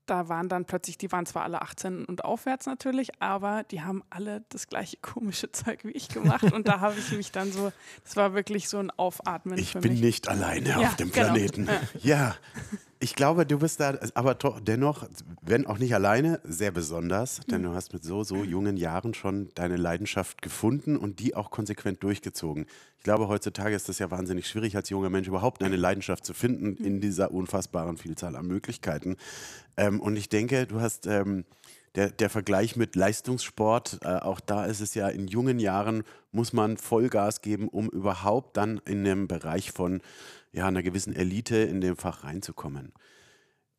da 0.07 0.27
waren 0.29 0.49
dann 0.49 0.65
plötzlich, 0.65 0.97
die 0.97 1.11
waren 1.11 1.25
zwar 1.25 1.43
alle 1.43 1.61
18 1.61 2.05
und 2.05 2.25
aufwärts 2.25 2.65
natürlich, 2.65 3.21
aber 3.21 3.63
die 3.63 3.81
haben 3.81 4.03
alle 4.09 4.43
das 4.49 4.67
gleiche 4.67 4.97
komische 5.01 5.51
Zeug 5.51 5.83
wie 5.85 5.91
ich 5.91 6.09
gemacht. 6.09 6.51
Und 6.51 6.67
da 6.67 6.79
habe 6.81 6.95
ich 6.99 7.11
mich 7.11 7.31
dann 7.31 7.51
so, 7.51 7.71
das 8.03 8.15
war 8.15 8.33
wirklich 8.33 8.67
so 8.67 8.77
ein 8.79 8.91
Aufatmen 8.91 9.57
Ich 9.57 9.71
für 9.71 9.79
bin 9.79 9.93
mich. 9.93 10.01
nicht 10.01 10.27
alleine 10.27 10.69
Ja, 10.69 10.77
auf 10.79 10.95
dem 10.97 11.11
genau. 11.11 11.27
Planeten. 11.27 11.69
Ja, 12.01 12.35
ich 13.01 13.15
glaube, 13.15 13.47
du 13.47 13.57
bist 13.57 13.79
da, 13.79 13.97
aber 14.13 14.35
dennoch, 14.61 15.07
wenn 15.41 15.65
auch 15.65 15.79
nicht 15.79 15.95
alleine, 15.95 16.39
sehr 16.43 16.71
besonders, 16.71 17.41
denn 17.49 17.63
du 17.63 17.73
hast 17.73 17.93
mit 17.93 18.03
so, 18.03 18.23
so 18.23 18.43
jungen 18.43 18.77
Jahren 18.77 19.15
schon 19.15 19.49
deine 19.55 19.75
Leidenschaft 19.75 20.43
gefunden 20.43 20.97
und 20.97 21.19
die 21.19 21.35
auch 21.35 21.49
konsequent 21.49 22.03
durchgezogen. 22.03 22.67
Ich 22.99 23.03
glaube, 23.03 23.27
heutzutage 23.27 23.75
ist 23.75 23.89
es 23.89 23.97
ja 23.97 24.11
wahnsinnig 24.11 24.47
schwierig, 24.47 24.75
als 24.75 24.89
junger 24.89 25.09
Mensch 25.09 25.27
überhaupt 25.27 25.63
eine 25.63 25.77
Leidenschaft 25.77 26.23
zu 26.23 26.35
finden 26.35 26.75
in 26.77 27.01
dieser 27.01 27.31
unfassbaren 27.31 27.97
Vielzahl 27.97 28.35
an 28.35 28.45
Möglichkeiten. 28.45 29.17
Ähm, 29.77 29.99
und 29.99 30.15
ich 30.15 30.29
denke, 30.29 30.67
du 30.67 30.79
hast 30.79 31.07
ähm, 31.07 31.45
der, 31.95 32.09
der 32.09 32.29
Vergleich 32.29 32.75
mit 32.75 32.95
Leistungssport, 32.95 33.99
äh, 34.03 34.17
auch 34.17 34.39
da 34.39 34.65
ist 34.65 34.79
es 34.79 34.93
ja, 34.95 35.09
in 35.09 35.27
jungen 35.27 35.59
Jahren 35.59 36.03
muss 36.31 36.53
man 36.53 36.77
Vollgas 36.77 37.41
geben, 37.41 37.67
um 37.67 37.89
überhaupt 37.89 38.57
dann 38.57 38.81
in 38.85 39.03
dem 39.03 39.27
Bereich 39.27 39.71
von 39.71 40.01
ja, 40.53 40.67
einer 40.67 40.83
gewissen 40.83 41.13
Elite 41.13 41.57
in 41.57 41.81
dem 41.81 41.97
Fach 41.97 42.23
reinzukommen. 42.23 42.93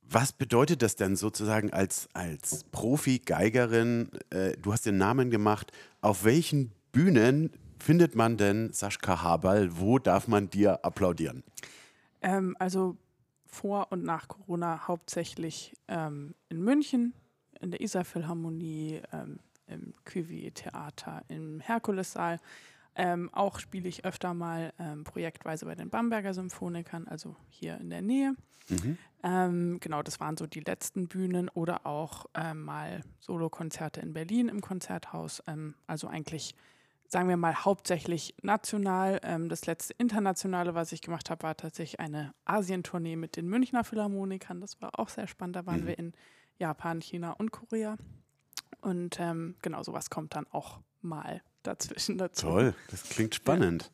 Was 0.02 0.32
bedeutet 0.32 0.82
das 0.82 0.96
denn 0.96 1.16
sozusagen 1.16 1.72
als, 1.72 2.08
als 2.12 2.64
Profi-Geigerin? 2.64 4.10
Äh, 4.30 4.58
du 4.58 4.72
hast 4.72 4.84
den 4.84 4.98
Namen 4.98 5.30
gemacht. 5.30 5.72
Auf 6.02 6.24
welchen 6.24 6.72
Bühnen 6.92 7.50
findet 7.78 8.14
man 8.14 8.36
denn 8.36 8.72
Sascha 8.72 9.22
Haberl? 9.22 9.78
Wo 9.78 9.98
darf 9.98 10.28
man 10.28 10.50
dir 10.50 10.84
applaudieren? 10.84 11.44
Ähm, 12.20 12.56
also 12.58 12.96
vor 13.46 13.90
und 13.90 14.04
nach 14.04 14.28
Corona 14.28 14.86
hauptsächlich 14.86 15.74
ähm, 15.88 16.34
in 16.48 16.62
München, 16.62 17.14
in 17.62 17.70
der 17.70 17.80
Isar 17.80 18.04
Philharmonie, 18.04 19.00
ähm, 19.12 19.38
im 19.66 19.94
Cuvier 20.04 20.52
Theater, 20.52 21.22
im 21.28 21.60
Herkulessaal. 21.60 22.38
Ähm, 22.94 23.30
auch 23.32 23.58
spiele 23.58 23.88
ich 23.88 24.04
öfter 24.04 24.34
mal 24.34 24.72
ähm, 24.78 25.04
projektweise 25.04 25.64
bei 25.64 25.74
den 25.74 25.88
Bamberger 25.88 26.34
Symphonikern, 26.34 27.08
also 27.08 27.36
hier 27.48 27.78
in 27.78 27.88
der 27.88 28.02
Nähe. 28.02 28.34
Mhm. 28.68 28.98
Ähm, 29.22 29.78
genau, 29.80 30.02
das 30.02 30.20
waren 30.20 30.36
so 30.36 30.46
die 30.46 30.60
letzten 30.60 31.08
Bühnen 31.08 31.48
oder 31.48 31.86
auch 31.86 32.26
ähm, 32.34 32.62
mal 32.64 33.00
Solokonzerte 33.20 34.00
in 34.00 34.12
Berlin 34.12 34.48
im 34.48 34.60
Konzerthaus. 34.60 35.42
Ähm, 35.46 35.74
also 35.86 36.06
eigentlich, 36.06 36.54
sagen 37.08 37.28
wir 37.28 37.36
mal, 37.38 37.54
hauptsächlich 37.64 38.34
national. 38.42 39.20
Ähm, 39.22 39.48
das 39.48 39.64
letzte 39.66 39.94
internationale, 39.94 40.74
was 40.74 40.92
ich 40.92 41.00
gemacht 41.00 41.30
habe, 41.30 41.44
war 41.44 41.56
tatsächlich 41.56 41.98
eine 41.98 42.34
Asientournee 42.44 43.16
mit 43.16 43.36
den 43.36 43.48
Münchner 43.48 43.84
Philharmonikern. 43.84 44.60
Das 44.60 44.80
war 44.82 44.98
auch 44.98 45.08
sehr 45.08 45.26
spannend. 45.28 45.56
Da 45.56 45.64
waren 45.66 45.82
Mhm. 45.82 45.86
wir 45.86 45.98
in 45.98 46.12
Japan, 46.62 47.00
China 47.00 47.32
und 47.32 47.50
Korea. 47.50 47.96
Und 48.82 49.18
ähm, 49.18 49.56
genau, 49.62 49.82
sowas 49.82 50.10
kommt 50.10 50.36
dann 50.36 50.46
auch 50.52 50.78
mal 51.00 51.42
dazwischen 51.64 52.18
dazu. 52.18 52.46
Toll, 52.46 52.74
das 52.88 53.02
klingt 53.08 53.34
spannend. 53.34 53.90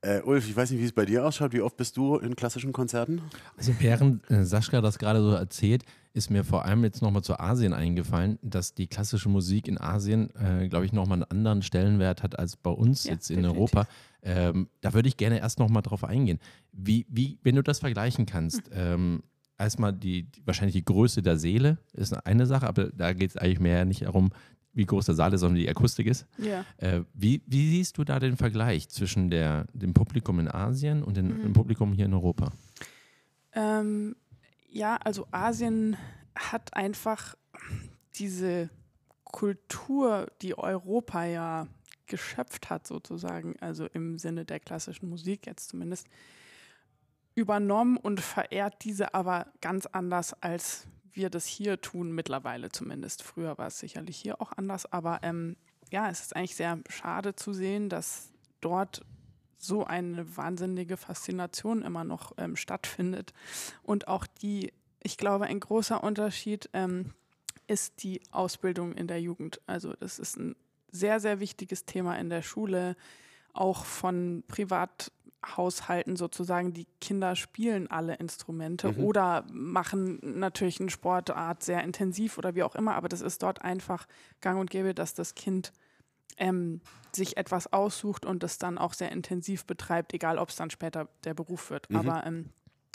Äh, 0.00 0.22
Ulf, 0.22 0.48
ich 0.48 0.56
weiß 0.56 0.70
nicht, 0.70 0.80
wie 0.80 0.84
es 0.86 0.92
bei 0.92 1.04
dir 1.04 1.26
ausschaut. 1.26 1.52
Wie 1.52 1.60
oft 1.60 1.76
bist 1.76 1.98
du 1.98 2.16
in 2.16 2.36
klassischen 2.36 2.72
Konzerten? 2.72 3.20
Also 3.58 3.72
während 3.80 4.30
äh, 4.30 4.44
Sascha 4.44 4.80
das 4.80 4.98
gerade 4.98 5.20
so 5.22 5.32
erzählt, 5.32 5.84
ist 6.14 6.30
mir 6.30 6.42
vor 6.44 6.64
allem 6.64 6.84
jetzt 6.84 7.02
nochmal 7.02 7.22
zu 7.22 7.38
Asien 7.38 7.74
eingefallen, 7.74 8.38
dass 8.40 8.72
die 8.74 8.86
klassische 8.86 9.28
Musik 9.28 9.68
in 9.68 9.78
Asien, 9.78 10.30
äh, 10.36 10.68
glaube 10.68 10.86
ich, 10.86 10.92
nochmal 10.92 11.16
einen 11.16 11.30
anderen 11.30 11.62
Stellenwert 11.62 12.22
hat 12.22 12.38
als 12.38 12.56
bei 12.56 12.70
uns 12.70 13.04
Ja, 13.04 13.12
jetzt 13.12 13.30
in 13.30 13.42
definitiv. 13.42 13.58
Europa. 13.58 13.86
Ähm, 14.22 14.68
da 14.80 14.94
würde 14.94 15.08
ich 15.08 15.18
gerne 15.18 15.38
erst 15.38 15.58
nochmal 15.58 15.82
drauf 15.82 16.04
eingehen. 16.04 16.38
Wie, 16.72 17.04
wie, 17.10 17.38
wenn 17.42 17.56
du 17.56 17.62
das 17.62 17.80
vergleichen 17.80 18.24
kannst, 18.24 18.62
ähm, 18.72 19.22
erstmal 19.58 19.92
die, 19.92 20.24
die, 20.24 20.46
wahrscheinlich 20.46 20.74
die 20.74 20.84
Größe 20.84 21.22
der 21.22 21.38
Seele 21.38 21.78
ist 21.92 22.12
eine 22.26 22.46
Sache, 22.46 22.66
aber 22.66 22.90
da 22.90 23.12
geht 23.12 23.30
es 23.30 23.36
eigentlich 23.36 23.60
mehr 23.60 23.84
nicht 23.84 24.02
darum, 24.02 24.30
wie 24.72 24.86
groß 24.86 25.06
der 25.06 25.14
Saal 25.14 25.32
ist, 25.32 25.40
sondern 25.40 25.60
die 25.60 25.68
Akustik 25.68 26.06
ist. 26.06 26.26
Ja. 26.38 26.64
Äh, 26.78 27.02
wie, 27.14 27.42
wie 27.46 27.70
siehst 27.70 27.96
du 27.96 28.04
da 28.04 28.18
den 28.18 28.36
Vergleich 28.36 28.88
zwischen 28.88 29.30
der, 29.30 29.66
dem 29.72 29.94
Publikum 29.94 30.40
in 30.40 30.48
Asien 30.48 31.02
und 31.02 31.16
den, 31.16 31.42
dem 31.42 31.52
Publikum 31.52 31.92
hier 31.92 32.06
in 32.06 32.14
Europa? 32.14 32.52
Ähm, 33.52 34.16
ja, 34.68 34.96
also 34.96 35.28
Asien 35.30 35.96
hat 36.34 36.74
einfach 36.74 37.36
diese 38.16 38.68
Kultur, 39.22 40.26
die 40.42 40.58
Europa 40.58 41.24
ja 41.24 41.68
geschöpft 42.06 42.68
hat, 42.70 42.86
sozusagen, 42.86 43.56
also 43.60 43.86
im 43.86 44.18
Sinne 44.18 44.44
der 44.44 44.60
klassischen 44.60 45.08
Musik 45.08 45.46
jetzt 45.46 45.68
zumindest, 45.70 46.08
übernommen 47.34 47.96
und 47.96 48.20
verehrt 48.20 48.84
diese 48.84 49.14
aber 49.14 49.46
ganz 49.60 49.86
anders, 49.86 50.34
als 50.42 50.86
wir 51.12 51.30
das 51.30 51.46
hier 51.46 51.80
tun, 51.80 52.12
mittlerweile 52.12 52.70
zumindest. 52.70 53.22
Früher 53.22 53.56
war 53.58 53.68
es 53.68 53.78
sicherlich 53.78 54.16
hier 54.16 54.40
auch 54.40 54.52
anders, 54.52 54.90
aber 54.92 55.20
ähm, 55.22 55.56
ja, 55.90 56.10
es 56.10 56.20
ist 56.20 56.36
eigentlich 56.36 56.56
sehr 56.56 56.78
schade 56.88 57.36
zu 57.36 57.52
sehen, 57.52 57.88
dass 57.88 58.32
dort 58.60 59.02
so 59.58 59.84
eine 59.84 60.36
wahnsinnige 60.36 60.96
Faszination 60.96 61.82
immer 61.82 62.04
noch 62.04 62.32
ähm, 62.36 62.56
stattfindet. 62.56 63.32
Und 63.82 64.08
auch 64.08 64.26
die, 64.26 64.72
ich 65.02 65.16
glaube, 65.16 65.46
ein 65.46 65.60
großer 65.60 66.02
Unterschied 66.02 66.68
ähm, 66.72 67.14
ist 67.66 68.02
die 68.02 68.20
Ausbildung 68.30 68.92
in 68.92 69.06
der 69.06 69.20
Jugend. 69.20 69.60
Also 69.66 69.94
das 69.94 70.18
ist 70.18 70.36
ein 70.36 70.54
sehr, 70.90 71.20
sehr 71.20 71.40
wichtiges 71.40 71.86
Thema 71.86 72.18
in 72.18 72.28
der 72.28 72.42
Schule, 72.42 72.96
auch 73.52 73.84
von 73.84 74.44
Privathaushalten 75.44 76.16
sozusagen. 76.16 76.72
Die 76.72 76.86
Kinder 77.00 77.36
spielen 77.36 77.90
alle 77.90 78.14
Instrumente 78.14 78.92
Mhm. 78.92 79.04
oder 79.04 79.44
machen 79.52 80.18
natürlich 80.22 80.80
eine 80.80 80.90
Sportart 80.90 81.62
sehr 81.62 81.82
intensiv 81.82 82.38
oder 82.38 82.54
wie 82.54 82.62
auch 82.62 82.74
immer, 82.74 82.94
aber 82.94 83.08
das 83.08 83.20
ist 83.20 83.42
dort 83.42 83.62
einfach 83.62 84.06
gang 84.40 84.58
und 84.60 84.70
gäbe, 84.70 84.94
dass 84.94 85.14
das 85.14 85.34
Kind 85.34 85.72
ähm, 86.36 86.80
sich 87.12 87.36
etwas 87.36 87.72
aussucht 87.72 88.26
und 88.26 88.42
das 88.42 88.58
dann 88.58 88.76
auch 88.76 88.92
sehr 88.92 89.12
intensiv 89.12 89.66
betreibt, 89.66 90.12
egal 90.14 90.38
ob 90.38 90.48
es 90.48 90.56
dann 90.56 90.70
später 90.70 91.08
der 91.22 91.34
Beruf 91.34 91.70
wird. 91.70 91.88
Mhm. 91.90 91.96
Aber 91.96 92.26
ähm, 92.26 92.50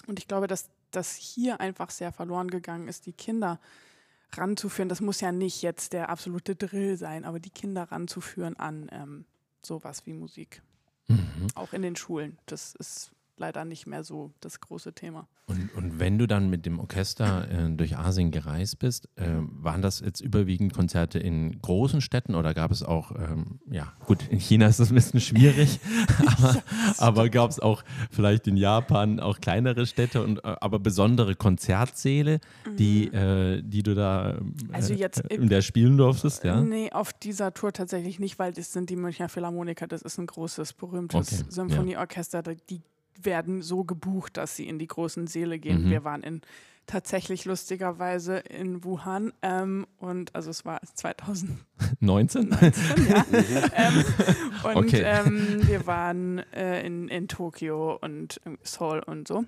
und 0.08 0.20
ich 0.20 0.28
glaube, 0.28 0.48
dass 0.48 0.70
das 0.92 1.16
hier 1.16 1.62
einfach 1.62 1.90
sehr 1.90 2.12
verloren 2.12 2.50
gegangen 2.50 2.88
ist, 2.88 3.06
die 3.06 3.14
Kinder 3.14 3.60
ranzuführen. 4.34 4.90
Das 4.90 5.02
muss 5.02 5.22
ja 5.22 5.32
nicht 5.32 5.62
jetzt 5.62 5.94
der 5.94 6.10
absolute 6.10 6.56
Drill 6.56 6.98
sein, 6.98 7.26
aber 7.26 7.40
die 7.40 7.50
Kinder 7.50 7.84
ranzuführen 7.84 8.58
an 8.58 8.90
ähm, 8.92 9.26
sowas 9.64 10.06
wie 10.06 10.14
Musik. 10.14 10.62
Mhm. 11.10 11.48
Auch 11.56 11.74
in 11.74 11.82
den 11.82 11.96
Schulen. 11.96 12.38
Das 12.46 12.76
ist 12.76 13.12
leider 13.40 13.66
nicht 13.66 13.88
mehr 13.88 14.04
so 14.04 14.32
das 14.42 14.60
große 14.62 14.94
Thema. 14.94 15.28
Und, 15.48 15.74
und 15.76 16.00
wenn 16.00 16.20
du 16.20 16.28
dann 16.28 16.50
mit 16.52 16.68
dem 16.68 16.80
Orchester 16.80 17.48
äh, 17.50 17.70
durch 17.72 17.98
Asien 17.98 18.30
gereist 18.30 18.78
bist, 18.78 19.10
äh, 19.16 19.26
waren 19.40 19.82
das 19.82 20.00
jetzt 20.02 20.22
überwiegend 20.22 20.74
Konzerte 20.74 21.18
in 21.18 21.60
großen 21.60 22.02
Städten 22.02 22.36
oder 22.36 22.54
gab 22.54 22.70
es 22.72 22.84
auch, 22.84 23.12
ähm, 23.16 23.60
ja 23.72 23.92
gut, 24.06 24.28
in 24.30 24.40
China 24.40 24.68
ist 24.68 24.80
das 24.80 24.92
ein 24.92 24.96
bisschen 24.96 25.20
schwierig, 25.22 25.80
aber, 26.38 26.64
aber 26.98 27.30
gab 27.30 27.50
es 27.50 27.60
auch 27.60 27.84
vielleicht 28.12 28.48
in 28.48 28.58
Japan 28.58 29.20
auch 29.20 29.40
kleinere 29.42 29.88
Städte 29.88 30.24
und 30.24 30.38
äh, 30.44 30.56
aber 30.62 30.78
besondere 30.78 31.34
Konzertsäle, 31.36 32.40
die, 32.78 33.06
äh, 33.08 33.62
die 33.64 33.82
du 33.84 33.96
da 33.96 34.20
Mhm. 34.40 34.54
Also 34.72 34.94
jetzt 34.94 35.30
äh, 35.32 35.36
in 35.36 35.50
der 35.50 35.62
spielen 35.62 35.98
durftest, 35.98 36.44
ja? 36.44 36.62
Nee, 36.62 36.92
auf 36.92 37.14
dieser 37.14 37.54
Tour 37.54 37.72
tatsächlich 37.74 38.20
nicht, 38.20 38.38
weil 38.40 38.52
das 38.54 38.72
sind 38.74 38.90
die 38.90 38.96
Münchner 38.96 39.30
Philharmoniker, 39.30 39.88
das 39.88 40.02
ist 40.02 40.18
ein 40.20 40.28
großes, 40.28 40.74
berühmtes 40.74 41.34
Okay, 41.34 41.44
ja. 41.46 41.52
Symphonieorchester. 41.52 42.42
da- 42.44 42.54
Die 42.70 42.82
werden 43.22 43.62
so 43.62 43.84
gebucht, 43.84 44.38
dass 44.38 44.56
sie 44.56 44.68
in 44.68 44.80
die 44.80 44.88
großen 44.88 45.28
Säle 45.28 45.60
gehen. 45.60 45.86
Mhm. 45.86 45.90
Wir 45.90 46.04
waren 46.04 46.24
in 46.24 46.42
tatsächlich 46.90 47.46
lustigerweise 47.46 48.38
in 48.38 48.84
Wuhan 48.84 49.32
und 49.42 49.86
und 50.00 50.34
also 50.36 50.50
es 50.50 50.66
war 50.66 50.82
2019, 50.82 51.60
19? 52.00 52.50
ja. 53.10 53.26
ähm, 53.76 54.06
und 54.64 54.78
Okay. 54.78 55.04
ähm, 55.06 55.68
wir 55.68 55.86
waren 55.86 56.40
äh, 56.52 56.84
in, 56.86 57.08
in 57.08 57.28
Tokio 57.28 57.96
und 58.02 58.42
in 58.44 58.58
Seoul 58.64 59.04
und 59.06 59.28
so. 59.28 59.46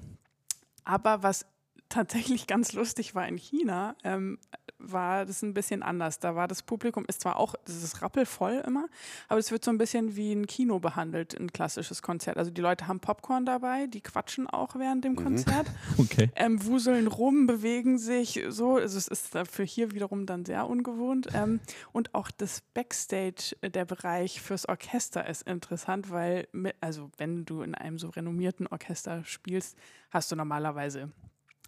Aber 0.84 1.24
was 1.24 1.48
tatsächlich 1.90 2.48
ganz 2.48 2.74
lustig 2.74 3.16
war 3.16 3.28
in 3.28 3.38
China, 3.38 3.96
ähm, 4.04 4.38
war 4.84 5.26
das 5.26 5.42
ein 5.42 5.54
bisschen 5.54 5.84
anders. 5.84 6.20
Da 6.20 6.36
war 6.36 6.48
das 6.48 6.64
Publikum, 6.64 7.06
ist 7.08 7.22
zwar 7.22 7.38
auch, 7.38 7.56
das 7.66 7.84
ist 7.84 8.02
rappelvoll 8.02 8.64
immer, 8.66 8.88
aber 9.28 9.40
es 9.40 9.52
wird 9.52 9.64
so 9.64 9.72
ein 9.72 9.78
bisschen 9.78 10.16
wie 10.16 10.34
ein 10.34 10.48
Kino 10.48 10.80
behandelt, 10.80 11.40
ein 11.40 11.52
klassisches 11.52 12.02
Konzert. 12.02 12.38
Also 12.38 12.52
die 12.52 12.62
Leute 12.62 12.88
haben 12.88 13.00
Popcorn 13.00 13.46
dabei, 13.46 13.88
die 13.88 14.02
quatschen 14.02 14.48
auch 14.48 14.76
während 14.76 15.04
dem 15.04 15.16
Konzert, 15.16 15.68
Okay. 15.98 16.30
ähm, 16.36 16.66
wuseln 16.66 17.08
rum, 17.08 17.48
bewegen 17.48 17.98
sich 17.98 18.44
so. 18.50 18.76
Also 18.76 18.98
es 18.98 19.08
ist 19.08 19.36
dafür 19.36 19.66
hier 19.66 19.92
wiederum 19.92 20.26
dann 20.26 20.46
sehr 20.46 20.68
ungewohnt. 20.68 21.28
Ähm, 21.34 21.60
und 21.92 22.14
auch 22.14 22.32
das 22.32 22.62
Backstage, 22.74 23.56
äh, 23.62 23.70
der 23.70 23.86
Bereich 23.86 24.42
fürs 24.42 24.68
Orchester 24.68 25.28
ist 25.28 25.44
interessant, 25.44 26.10
weil, 26.12 26.48
mit, 26.52 26.76
also 26.82 27.10
wenn 27.18 27.46
du 27.46 27.62
in 27.62 27.76
einem 27.76 28.00
so 28.00 28.10
renommierten 28.10 28.68
Orchester 28.68 29.24
spielst, 29.26 29.78
hast 30.10 30.32
du 30.32 30.36
normalerweise 30.36 31.12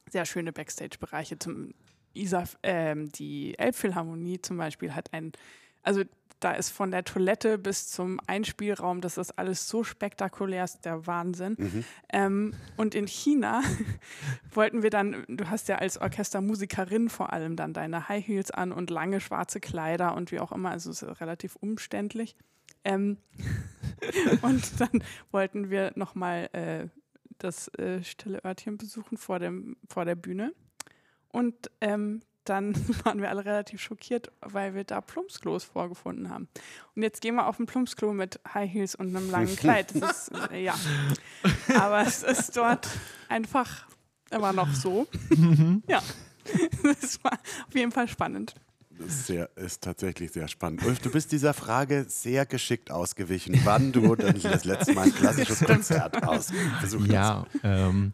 sehr 0.09 0.25
schöne 0.25 0.51
Backstage-Bereiche. 0.51 1.39
Zum 1.39 1.73
Isar, 2.13 2.47
ähm, 2.63 3.11
die 3.11 3.57
Elbphilharmonie 3.57 4.41
zum 4.41 4.57
Beispiel 4.57 4.93
hat 4.93 5.13
ein, 5.13 5.31
also 5.81 6.03
da 6.43 6.51
ist 6.51 6.69
von 6.71 6.91
der 6.91 7.05
Toilette 7.05 7.57
bis 7.57 7.87
zum 7.87 8.19
Einspielraum, 8.27 8.99
das 9.01 9.17
ist 9.17 9.37
alles 9.39 9.69
so 9.69 9.83
spektakulär, 9.83 10.65
ist 10.65 10.83
der 10.83 11.07
Wahnsinn. 11.07 11.55
Mhm. 11.57 11.83
Ähm, 12.11 12.53
und 12.75 12.95
in 12.95 13.07
China 13.07 13.61
wollten 14.51 14.83
wir 14.83 14.89
dann, 14.89 15.23
du 15.27 15.49
hast 15.49 15.69
ja 15.69 15.77
als 15.77 15.97
Orchestermusikerin 15.97 17.09
vor 17.09 17.31
allem 17.31 17.55
dann 17.55 17.73
deine 17.73 18.09
High 18.09 18.27
Heels 18.27 18.51
an 18.51 18.71
und 18.71 18.89
lange 18.89 19.21
schwarze 19.21 19.59
Kleider 19.59 20.15
und 20.15 20.31
wie 20.31 20.39
auch 20.39 20.51
immer, 20.51 20.71
also 20.71 20.91
es 20.91 21.01
ist 21.01 21.21
relativ 21.21 21.55
umständlich. 21.55 22.35
Ähm, 22.83 23.17
und 24.41 24.81
dann 24.81 25.03
wollten 25.31 25.69
wir 25.69 25.93
nochmal 25.95 26.49
äh, 26.51 26.87
das 27.37 27.69
äh, 27.75 28.03
stille 28.03 28.43
Örtchen 28.43 28.77
besuchen 28.77 29.17
vor, 29.17 29.39
dem, 29.39 29.77
vor 29.87 30.05
der 30.05 30.15
Bühne. 30.15 30.53
Und 31.33 31.71
ähm, 31.81 32.21
dann 32.45 32.75
waren 33.03 33.21
wir 33.21 33.29
alle 33.29 33.43
relativ 33.43 33.81
schockiert, 33.81 34.31
weil 34.41 34.75
wir 34.75 34.85
da 34.85 35.01
Plumpsklos 35.01 35.65
vorgefunden 35.65 36.29
haben. 36.29 36.47
Und 36.95 37.03
jetzt 37.03 37.21
gehen 37.21 37.35
wir 37.35 37.47
auf 37.47 37.59
ein 37.59 37.65
Plumpsklo 37.65 38.13
mit 38.13 38.39
High 38.53 38.71
Heels 38.71 38.95
und 38.95 39.15
einem 39.15 39.29
langen 39.29 39.55
Kleid. 39.55 39.93
Das 39.99 40.29
ist, 40.29 40.31
äh, 40.51 40.63
ja. 40.63 40.75
Aber 41.77 42.01
es 42.01 42.23
ist 42.23 42.55
dort 42.55 42.87
einfach 43.27 43.87
immer 44.31 44.53
noch 44.53 44.73
so. 44.73 45.07
ja. 45.87 46.01
Das 46.83 47.23
war 47.23 47.39
auf 47.69 47.73
jeden 47.73 47.93
Fall 47.93 48.09
spannend. 48.09 48.53
Das 48.99 49.07
ist, 49.07 49.27
sehr, 49.27 49.49
ist 49.55 49.81
tatsächlich 49.81 50.33
sehr 50.33 50.49
spannend. 50.49 50.83
Ulf, 50.83 50.99
du 50.99 51.09
bist 51.09 51.31
dieser 51.31 51.53
Frage 51.53 52.05
sehr 52.09 52.45
geschickt 52.45 52.91
ausgewichen, 52.91 53.61
wann 53.63 53.93
du 53.93 54.13
denn 54.17 54.41
das 54.41 54.65
letzte 54.65 54.91
Mal 54.91 55.03
ein 55.03 55.15
klassisches 55.15 55.61
Konzert 55.61 56.21
aus 56.27 56.51
besucht 56.81 57.03
hast. 57.03 57.11
Ja, 57.13 57.45
ähm, 57.63 58.11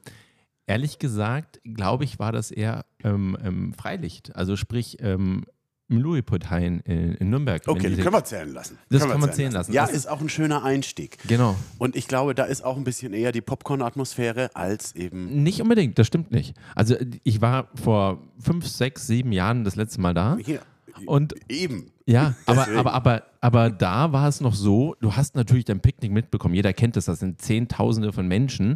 ehrlich 0.70 1.00
gesagt, 1.00 1.60
glaube 1.64 2.04
ich, 2.06 2.20
war 2.20 2.32
das 2.32 2.52
eher 2.52 2.86
ähm, 3.04 3.38
ähm, 3.44 3.74
Freilicht. 3.74 4.36
Also 4.36 4.56
sprich, 4.56 4.98
ähm, 5.02 5.44
im 5.92 5.98
Louis-Parteien 5.98 6.82
in, 6.82 7.16
in 7.16 7.30
Nürnberg. 7.32 7.64
Okay, 7.66 7.90
diese- 7.90 8.04
können 8.04 8.14
wir 8.14 8.24
zählen 8.24 8.54
lassen. 8.54 8.78
Das 8.90 9.00
Können 9.00 9.10
wir 9.10 9.14
kann 9.14 9.22
man 9.22 9.34
zählen 9.34 9.52
lassen. 9.52 9.74
Ja, 9.74 9.88
Das- 9.88 9.92
ist 9.96 10.06
auch 10.08 10.22
ein 10.22 10.30
schöner 10.30 10.64
Einstieg. 10.64 11.18
Genau. 11.28 11.56
Und 11.80 11.96
ich 11.96 12.08
glaube, 12.08 12.36
da 12.36 12.44
ist 12.44 12.64
auch 12.64 12.78
ein 12.78 12.84
bisschen 12.84 13.12
eher 13.14 13.32
die 13.32 13.42
Popcorn-Atmosphäre 13.42 14.52
als 14.56 14.94
eben 14.96 15.42
Nicht 15.42 15.62
unbedingt, 15.64 15.98
das 15.98 16.06
stimmt 16.06 16.30
nicht. 16.32 16.56
Also 16.76 16.96
ich 17.24 17.42
war 17.42 17.70
vor 17.74 18.22
fünf, 18.38 18.68
sechs, 18.68 19.08
sieben 19.08 19.32
Jahren 19.32 19.64
das 19.64 19.76
letzte 19.76 20.00
Mal 20.00 20.14
da. 20.14 20.38
hier. 20.46 20.62
Und 21.08 21.34
Eben. 21.50 21.92
Ja, 22.06 22.36
aber, 22.46 22.68
aber, 22.68 22.94
aber, 22.94 23.24
aber 23.42 23.70
da 23.72 24.12
war 24.12 24.28
es 24.28 24.42
noch 24.42 24.54
so, 24.54 24.96
du 25.00 25.16
hast 25.16 25.36
natürlich 25.36 25.66
dein 25.66 25.80
Picknick 25.80 26.12
mitbekommen, 26.12 26.54
jeder 26.54 26.74
kennt 26.74 26.98
das, 26.98 27.06
das 27.06 27.20
sind 27.20 27.42
Zehntausende 27.42 28.12
von 28.12 28.28
Menschen, 28.28 28.76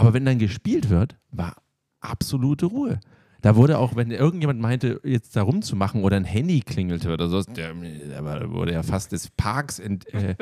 aber 0.00 0.14
wenn 0.14 0.24
dann 0.24 0.38
gespielt 0.38 0.90
wird, 0.90 1.16
war 1.30 1.56
absolute 2.00 2.66
Ruhe. 2.66 3.00
Da 3.42 3.56
wurde 3.56 3.78
auch, 3.78 3.96
wenn 3.96 4.10
irgendjemand 4.10 4.60
meinte, 4.60 5.00
jetzt 5.02 5.34
da 5.34 5.40
rumzumachen 5.42 6.02
oder 6.04 6.16
ein 6.16 6.24
Handy 6.24 6.60
klingelte 6.60 7.10
oder 7.10 7.26
so, 7.28 7.40
der, 7.42 7.72
der 7.72 8.50
wurde 8.50 8.72
ja 8.74 8.82
fast 8.82 9.12
des 9.12 9.30
Parks, 9.30 9.78
ent, 9.78 10.12
äh, 10.12 10.34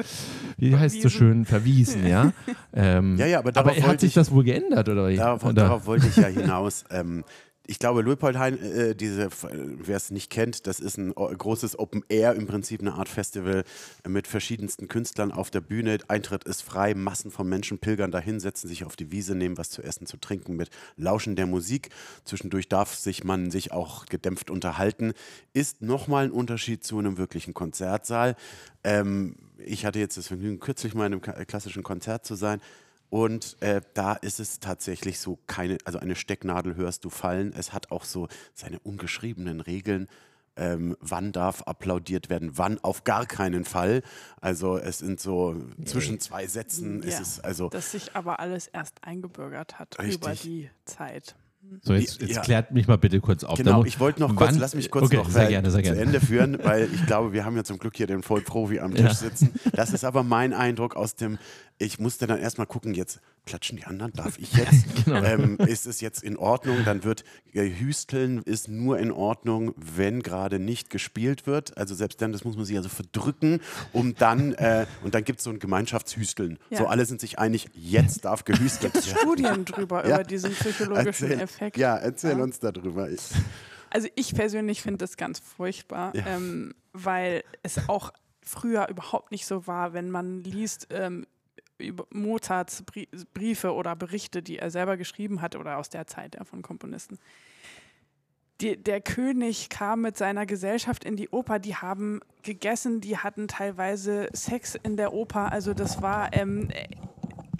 wie 0.56 0.74
heißt 0.76 0.96
es 0.96 1.02
so 1.04 1.08
schön, 1.08 1.44
verwiesen, 1.44 2.04
ja. 2.06 2.32
Ähm, 2.74 3.16
Ja, 3.16 3.26
ja, 3.26 3.38
aber 3.38 3.50
aber 3.50 3.52
darauf 3.70 3.76
hat 3.76 3.86
wollte 3.88 4.00
sich 4.00 4.08
ich- 4.10 4.14
das 4.14 4.30
wohl 4.32 4.42
geändert, 4.42 4.88
oder? 4.88 5.12
Darauf, 5.14 5.44
oder? 5.44 5.52
darauf 5.52 5.86
wollte 5.86 6.08
ich 6.08 6.16
ja 6.16 6.26
hinaus. 6.26 6.84
ähm, 6.90 7.22
ich 7.70 7.78
glaube, 7.78 8.00
Luitpoldhain, 8.00 8.58
äh, 8.58 8.94
diese, 8.96 9.28
wer 9.42 9.96
es 9.96 10.10
nicht 10.10 10.30
kennt, 10.30 10.66
das 10.66 10.80
ist 10.80 10.96
ein 10.96 11.12
o- 11.12 11.28
großes 11.28 11.78
Open 11.78 12.02
Air, 12.08 12.34
im 12.34 12.46
Prinzip 12.46 12.80
eine 12.80 12.94
Art 12.94 13.10
Festival 13.10 13.62
äh, 14.04 14.08
mit 14.08 14.26
verschiedensten 14.26 14.88
Künstlern 14.88 15.30
auf 15.32 15.50
der 15.50 15.60
Bühne. 15.60 15.98
Eintritt 16.08 16.44
ist 16.44 16.62
frei, 16.62 16.94
Massen 16.94 17.30
von 17.30 17.46
Menschen 17.46 17.78
pilgern 17.78 18.10
dahin, 18.10 18.40
setzen 18.40 18.68
sich 18.68 18.84
auf 18.84 18.96
die 18.96 19.12
Wiese, 19.12 19.34
nehmen 19.34 19.58
was 19.58 19.68
zu 19.68 19.82
essen, 19.82 20.06
zu 20.06 20.16
trinken 20.16 20.56
mit 20.56 20.70
Lauschen 20.96 21.36
der 21.36 21.46
Musik. 21.46 21.90
Zwischendurch 22.24 22.70
darf 22.70 22.94
sich 22.94 23.22
man 23.22 23.50
sich 23.50 23.70
auch 23.70 24.06
gedämpft 24.06 24.48
unterhalten. 24.50 25.12
Ist 25.52 25.82
nochmal 25.82 26.24
ein 26.24 26.30
Unterschied 26.32 26.84
zu 26.84 26.98
einem 26.98 27.18
wirklichen 27.18 27.52
Konzertsaal. 27.52 28.34
Ähm, 28.82 29.36
ich 29.58 29.84
hatte 29.84 29.98
jetzt 29.98 30.16
das 30.16 30.28
Vergnügen, 30.28 30.58
kürzlich 30.58 30.94
mal 30.94 31.06
in 31.06 31.20
einem 31.20 31.46
klassischen 31.46 31.82
Konzert 31.82 32.24
zu 32.24 32.34
sein. 32.34 32.62
Und 33.10 33.56
äh, 33.60 33.80
da 33.94 34.12
ist 34.14 34.38
es 34.38 34.60
tatsächlich 34.60 35.18
so 35.18 35.38
keine, 35.46 35.78
also 35.84 35.98
eine 35.98 36.14
Stecknadel 36.16 36.76
hörst 36.76 37.04
du 37.04 37.10
fallen. 37.10 37.52
Es 37.56 37.72
hat 37.72 37.90
auch 37.90 38.04
so 38.04 38.28
seine 38.54 38.78
ungeschriebenen 38.80 39.60
Regeln. 39.60 40.08
Ähm, 40.56 40.96
wann 41.00 41.30
darf 41.30 41.62
applaudiert 41.62 42.30
werden, 42.30 42.58
wann 42.58 42.82
auf 42.82 43.04
gar 43.04 43.26
keinen 43.26 43.64
Fall. 43.64 44.02
Also 44.40 44.76
es 44.76 44.98
sind 44.98 45.20
so 45.20 45.54
zwischen 45.84 46.18
zwei 46.18 46.48
Sätzen 46.48 47.00
ist 47.04 47.14
Ja, 47.14 47.20
es 47.20 47.40
also 47.40 47.68
das 47.68 47.92
sich 47.92 48.16
aber 48.16 48.40
alles 48.40 48.66
erst 48.66 49.04
eingebürgert 49.04 49.78
hat 49.78 49.96
Richtig. 50.00 50.16
über 50.16 50.34
die 50.34 50.68
Zeit. 50.84 51.36
So, 51.82 51.92
jetzt, 51.94 52.20
jetzt 52.22 52.34
Ja. 52.36 52.40
klärt 52.42 52.70
mich 52.72 52.86
mal 52.88 52.96
bitte 52.98 53.20
kurz 53.20 53.44
auf. 53.44 53.58
Genau, 53.58 53.84
ich 53.84 54.00
wollte 54.00 54.20
noch 54.20 54.34
kurz, 54.34 54.52
Wann- 54.52 54.58
lass 54.60 54.74
mich 54.74 54.90
kurz 54.90 55.06
okay, 55.06 55.16
noch 55.16 55.28
sehr 55.28 55.46
äh, 55.46 55.50
gerne, 55.50 55.70
sehr 55.70 55.82
zu 55.82 55.90
gerne. 55.90 56.00
Ende 56.00 56.20
führen, 56.20 56.58
weil 56.62 56.88
ich 56.92 57.04
glaube, 57.06 57.32
wir 57.32 57.44
haben 57.44 57.56
ja 57.56 57.64
zum 57.64 57.78
Glück 57.78 57.96
hier 57.96 58.06
den 58.06 58.22
Vollprofi 58.22 58.78
am 58.80 58.92
Tisch 58.94 59.04
Ja. 59.04 59.14
sitzen. 59.14 59.50
Das 59.72 59.92
ist 59.92 60.04
aber 60.04 60.22
mein 60.22 60.52
Eindruck 60.54 60.96
aus 60.96 61.14
dem, 61.16 61.38
ich 61.78 61.98
musste 61.98 62.26
dann 62.26 62.38
erstmal 62.38 62.66
gucken, 62.66 62.94
jetzt 62.94 63.20
klatschen 63.44 63.76
die 63.76 63.84
anderen, 63.84 64.12
darf 64.12 64.38
ich 64.38 64.52
jetzt? 64.56 65.04
Genau. 65.04 65.22
ähm, 65.22 65.56
ist 65.58 65.86
es 65.86 66.00
jetzt 66.00 66.22
in 66.22 66.36
Ordnung? 66.36 66.78
Dann 66.84 67.02
wird 67.04 67.24
äh, 67.52 67.68
Hüsteln 67.70 68.38
ist 68.42 68.68
nur 68.68 68.98
in 68.98 69.10
Ordnung, 69.10 69.74
wenn 69.76 70.22
gerade 70.22 70.58
nicht 70.58 70.90
gespielt 70.90 71.46
wird. 71.46 71.76
Also 71.76 71.94
selbst 71.94 72.20
dann, 72.22 72.32
das 72.32 72.44
muss 72.44 72.56
man 72.56 72.64
sich 72.66 72.76
also 72.76 72.88
verdrücken, 72.88 73.60
um 73.92 74.14
dann, 74.14 74.52
äh, 74.54 74.86
und 75.02 75.14
dann 75.14 75.24
gibt 75.24 75.38
es 75.40 75.44
so 75.44 75.50
ein 75.50 75.58
Gemeinschaftshüsteln. 75.58 76.58
Ja. 76.70 76.78
So 76.78 76.86
alle 76.86 77.04
sind 77.06 77.20
sich 77.20 77.38
einig, 77.38 77.68
jetzt 77.74 78.24
darf 78.24 78.44
gehüstelt 78.44 78.94
werden. 78.94 79.18
Studien 79.18 79.64
drüber 79.64 80.06
Ja. 80.06 80.16
über 80.16 80.24
diesen 80.24 80.52
psychologischen 80.52 81.06
Erzähl, 81.06 81.38
Effekt. 81.48 81.76
ja, 81.76 81.96
erzähl 81.96 82.36
Ja. 82.38 82.42
uns 82.44 82.58
darüber. 82.60 83.10
Ich, 83.10 83.20
Also 83.90 84.08
ich 84.16 84.34
persönlich 84.34 84.82
finde 84.82 84.98
das 84.98 85.16
ganz 85.16 85.38
furchtbar, 85.38 86.14
Ja. 86.14 86.26
ähm, 86.26 86.74
weil 86.92 87.42
es 87.62 87.88
auch 87.88 88.12
früher 88.42 88.88
überhaupt 88.88 89.30
nicht 89.30 89.46
so 89.46 89.66
war, 89.66 89.92
wenn 89.94 90.10
man 90.10 90.42
liest 90.44 90.88
ähm, 90.90 91.26
über 91.78 92.06
Mozarts 92.10 92.82
Brie 92.82 93.08
Briefe 93.34 93.72
oder 93.72 93.94
Berichte, 93.96 94.42
die 94.42 94.58
er 94.58 94.70
selber 94.70 94.96
geschrieben 94.96 95.40
hat 95.40 95.54
oder 95.56 95.78
aus 95.78 95.88
der 95.88 96.06
Zeit 96.06 96.34
ja, 96.34 96.44
von 96.44 96.60
Komponisten. 96.60 97.18
Die, 98.60 98.76
der 98.76 99.00
König 99.00 99.68
kam 99.68 100.00
mit 100.02 100.16
seiner 100.16 100.44
Gesellschaft 100.44 101.04
in 101.04 101.14
die 101.14 101.28
Oper, 101.28 101.60
die 101.60 101.76
haben 101.76 102.20
gegessen, 102.42 103.00
die 103.00 103.16
hatten 103.16 103.46
teilweise 103.46 104.28
Sex 104.32 104.74
in 104.82 104.96
der 104.96 105.12
Oper. 105.12 105.52
Also 105.52 105.74
das 105.74 106.02
war 106.02 106.32
ähm, 106.34 106.68
äh, 106.70 106.88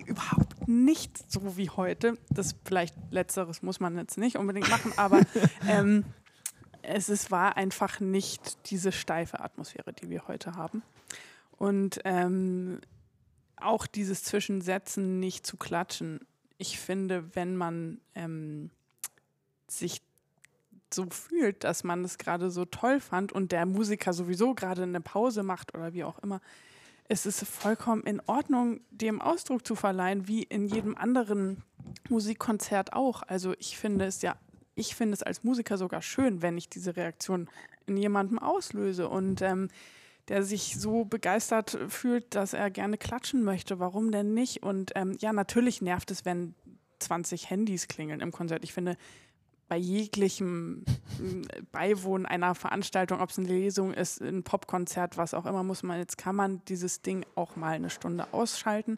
überhaupt 0.07 0.57
nicht 0.69 1.31
so 1.31 1.57
wie 1.57 1.71
heute. 1.71 2.19
Das 2.31 2.55
vielleicht 2.65 2.95
letzteres 3.11 3.63
muss 3.63 3.81
man 3.81 3.97
jetzt 3.97 4.19
nicht 4.19 4.37
unbedingt 4.37 4.69
machen, 4.69 4.93
aber 4.97 5.23
ähm, 5.69 6.05
es 6.83 7.09
ist, 7.09 7.31
war 7.31 7.57
einfach 7.57 8.01
nicht 8.01 8.71
diese 8.71 8.93
steife 8.93 9.41
Atmosphäre, 9.41 9.93
die 9.93 10.11
wir 10.11 10.29
heute 10.29 10.55
haben. 10.55 10.83
Und 11.57 12.01
ähm, 12.05 12.81
auch 13.57 13.87
dieses 13.87 14.23
Zwischensetzen 14.25 15.19
nicht 15.19 15.47
zu 15.47 15.57
klatschen. 15.57 16.21
Ich 16.59 16.79
finde, 16.79 17.35
wenn 17.35 17.57
man 17.57 18.01
ähm, 18.15 18.71
sich 19.69 20.03
so 20.93 21.07
fühlt, 21.11 21.65
dass 21.65 21.85
man 21.85 22.05
es 22.05 22.19
gerade 22.19 22.51
so 22.51 22.65
toll 22.65 23.01
fand 23.01 23.33
und 23.33 23.53
der 23.53 23.67
Musiker 23.67 24.13
sowieso 24.13 24.55
gerade 24.55 24.83
eine 24.83 25.01
Pause 25.01 25.43
macht 25.43 25.75
oder 25.75 25.93
wie 25.93 26.05
auch 26.05 26.19
immer, 26.21 26.41
es 27.09 27.25
ist 27.25 27.47
vollkommen 27.47 28.03
in 28.03 28.21
Ordnung, 28.27 28.81
dem 28.91 29.21
Ausdruck 29.21 29.67
zu 29.67 29.75
verleihen, 29.75 30.29
wie 30.29 30.43
in 30.43 30.67
jedem 30.67 30.97
anderen 30.97 31.65
Musikkonzert 32.11 32.93
auch. 32.93 33.23
Also 33.23 33.55
ich 33.59 33.79
finde 33.79 34.05
es 34.05 34.21
ja, 34.21 34.37
ich 34.75 34.95
finde 34.95 35.15
es 35.15 35.23
als 35.23 35.43
Musiker 35.43 35.79
sogar 35.79 36.03
schön, 36.03 36.43
wenn 36.43 36.59
ich 36.59 36.69
diese 36.69 36.97
Reaktion 36.97 37.49
in 37.87 37.97
jemandem 37.97 38.39
auslöse 38.39 39.09
und 39.09 39.41
ähm, 39.41 39.69
der 40.29 40.43
sich 40.43 40.79
so 40.79 41.07
begeistert 41.07 41.79
fühlt, 41.89 42.35
dass 42.35 42.53
er 42.53 42.71
gerne 42.71 42.99
klatschen 42.99 43.43
möchte. 43.43 43.79
Warum 43.79 44.13
denn 44.13 44.35
nicht? 44.35 44.63
Und 44.63 44.93
ähm, 44.95 45.17
ja, 45.21 45.33
natürlich 45.33 45.81
nervt 45.81 46.11
es, 46.11 46.27
wenn 46.27 46.55
20 46.99 47.49
Handys 47.49 47.89
klingeln 47.89 48.21
im 48.21 48.33
Konzert. 48.33 48.65
Ich 48.65 48.75
finde, 48.75 48.99
bei 49.69 49.77
jeglichem 49.77 50.85
m, 51.19 51.43
Beiwohnen 51.73 52.27
einer 52.27 52.55
Veranstaltung, 52.55 53.21
ob 53.21 53.31
es 53.31 53.39
eine 53.39 53.49
Lesung 53.49 53.93
ist, 53.93 54.21
ein 54.21 54.43
Popkonzert, 54.43 55.17
was 55.17 55.35
auch 55.35 55.47
immer, 55.47 55.63
muss 55.63 55.83
man 55.83 55.99
jetzt 55.99 56.19
kann 56.19 56.35
man 56.37 56.63
dieses 56.67 57.03
Ding 57.03 57.25
auch 57.35 57.57
mal 57.57 57.75
eine 57.75 57.91
Stunde 57.91 58.33
ausschalten. 58.33 58.97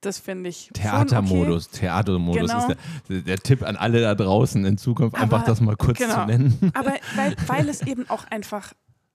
Das 0.00 0.18
finde 0.18 0.50
ich 0.50 0.70
Theatermodus, 0.74 1.68
Theatermodus 1.70 2.50
Genau. 2.50 2.68
ist 2.68 2.76
der, 3.08 3.20
der 3.20 3.38
Tipp 3.38 3.62
an 3.62 3.76
alle 3.76 4.00
da 4.00 4.14
draußen 4.16 4.64
in 4.64 4.76
Zukunft, 4.76 5.16
einfach 5.16 5.38
Aber- 5.40 5.46
das 5.46 5.60
mal 5.60 5.76
kurz 5.76 5.98
genau. 5.98 6.22
zu 6.22 6.26
nennen. 6.26 6.58
Okay. 6.60 6.70
Aber 6.74 6.92
weil, 7.14 7.36
weil 7.46 7.68
es 7.68 7.82
eben 7.82 8.08
auch 8.10 8.24
einfach 8.24 8.72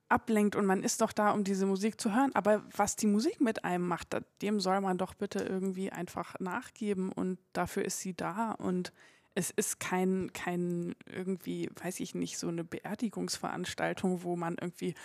ablenkt 0.10 0.56
und 0.56 0.66
man 0.66 0.84
ist 0.84 1.02
doch 1.02 1.12
da, 1.12 1.32
um 1.32 1.44
diese 1.44 1.66
Musik 1.66 2.00
zu 2.00 2.16
hören. 2.16 2.32
Aber 2.34 2.64
was 2.76 2.96
die 2.96 3.08
Musik 3.08 3.42
mit 3.42 3.66
einem 3.66 3.86
macht, 3.86 4.16
dem 4.42 4.62
soll 4.62 4.80
man 4.80 4.98
doch 4.98 5.14
bitte 5.14 5.40
irgendwie 5.40 5.92
einfach 5.92 6.36
nachgeben 6.40 7.12
und 7.12 7.38
dafür 7.52 7.84
ist 7.84 8.00
sie 8.00 8.14
da 8.16 8.52
und 8.54 8.94
es 9.38 9.52
ist 9.52 9.80
kein, 9.80 10.34
kein 10.34 10.96
irgendwie, 11.06 11.70
weiß 11.84 12.00
ich 12.00 12.16
nicht, 12.16 12.40
so 12.40 12.48
eine 12.48 12.64
Beerdigungsveranstaltung, 12.64 14.24
wo 14.24 14.36
man 14.36 14.56
irgendwie 14.60 14.96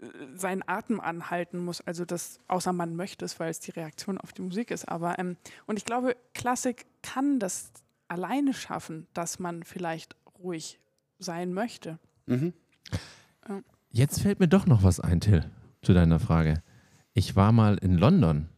äh, 0.00 0.06
seinen 0.34 0.64
Atem 0.66 0.98
anhalten 0.98 1.64
muss. 1.64 1.80
Also 1.82 2.04
das, 2.04 2.40
außer 2.48 2.72
man 2.72 2.96
möchte 2.96 3.24
es, 3.24 3.38
weil 3.38 3.48
es 3.48 3.60
die 3.60 3.70
Reaktion 3.70 4.18
auf 4.18 4.32
die 4.32 4.42
Musik 4.42 4.72
ist. 4.72 4.88
Aber 4.88 5.20
ähm, 5.20 5.36
und 5.66 5.76
ich 5.76 5.84
glaube, 5.84 6.16
Klassik 6.34 6.86
kann 7.02 7.38
das 7.38 7.70
alleine 8.08 8.54
schaffen, 8.54 9.06
dass 9.14 9.38
man 9.38 9.62
vielleicht 9.62 10.16
ruhig 10.42 10.80
sein 11.20 11.54
möchte. 11.54 12.00
mhm. 12.26 12.52
Jetzt 13.90 14.20
fällt 14.20 14.40
mir 14.40 14.48
doch 14.48 14.66
noch 14.66 14.82
was 14.82 14.98
ein, 14.98 15.20
Till, 15.20 15.48
zu 15.80 15.94
deiner 15.94 16.18
Frage. 16.18 16.60
Ich 17.14 17.36
war 17.36 17.52
mal 17.52 17.78
in 17.78 17.96
London 17.96 18.48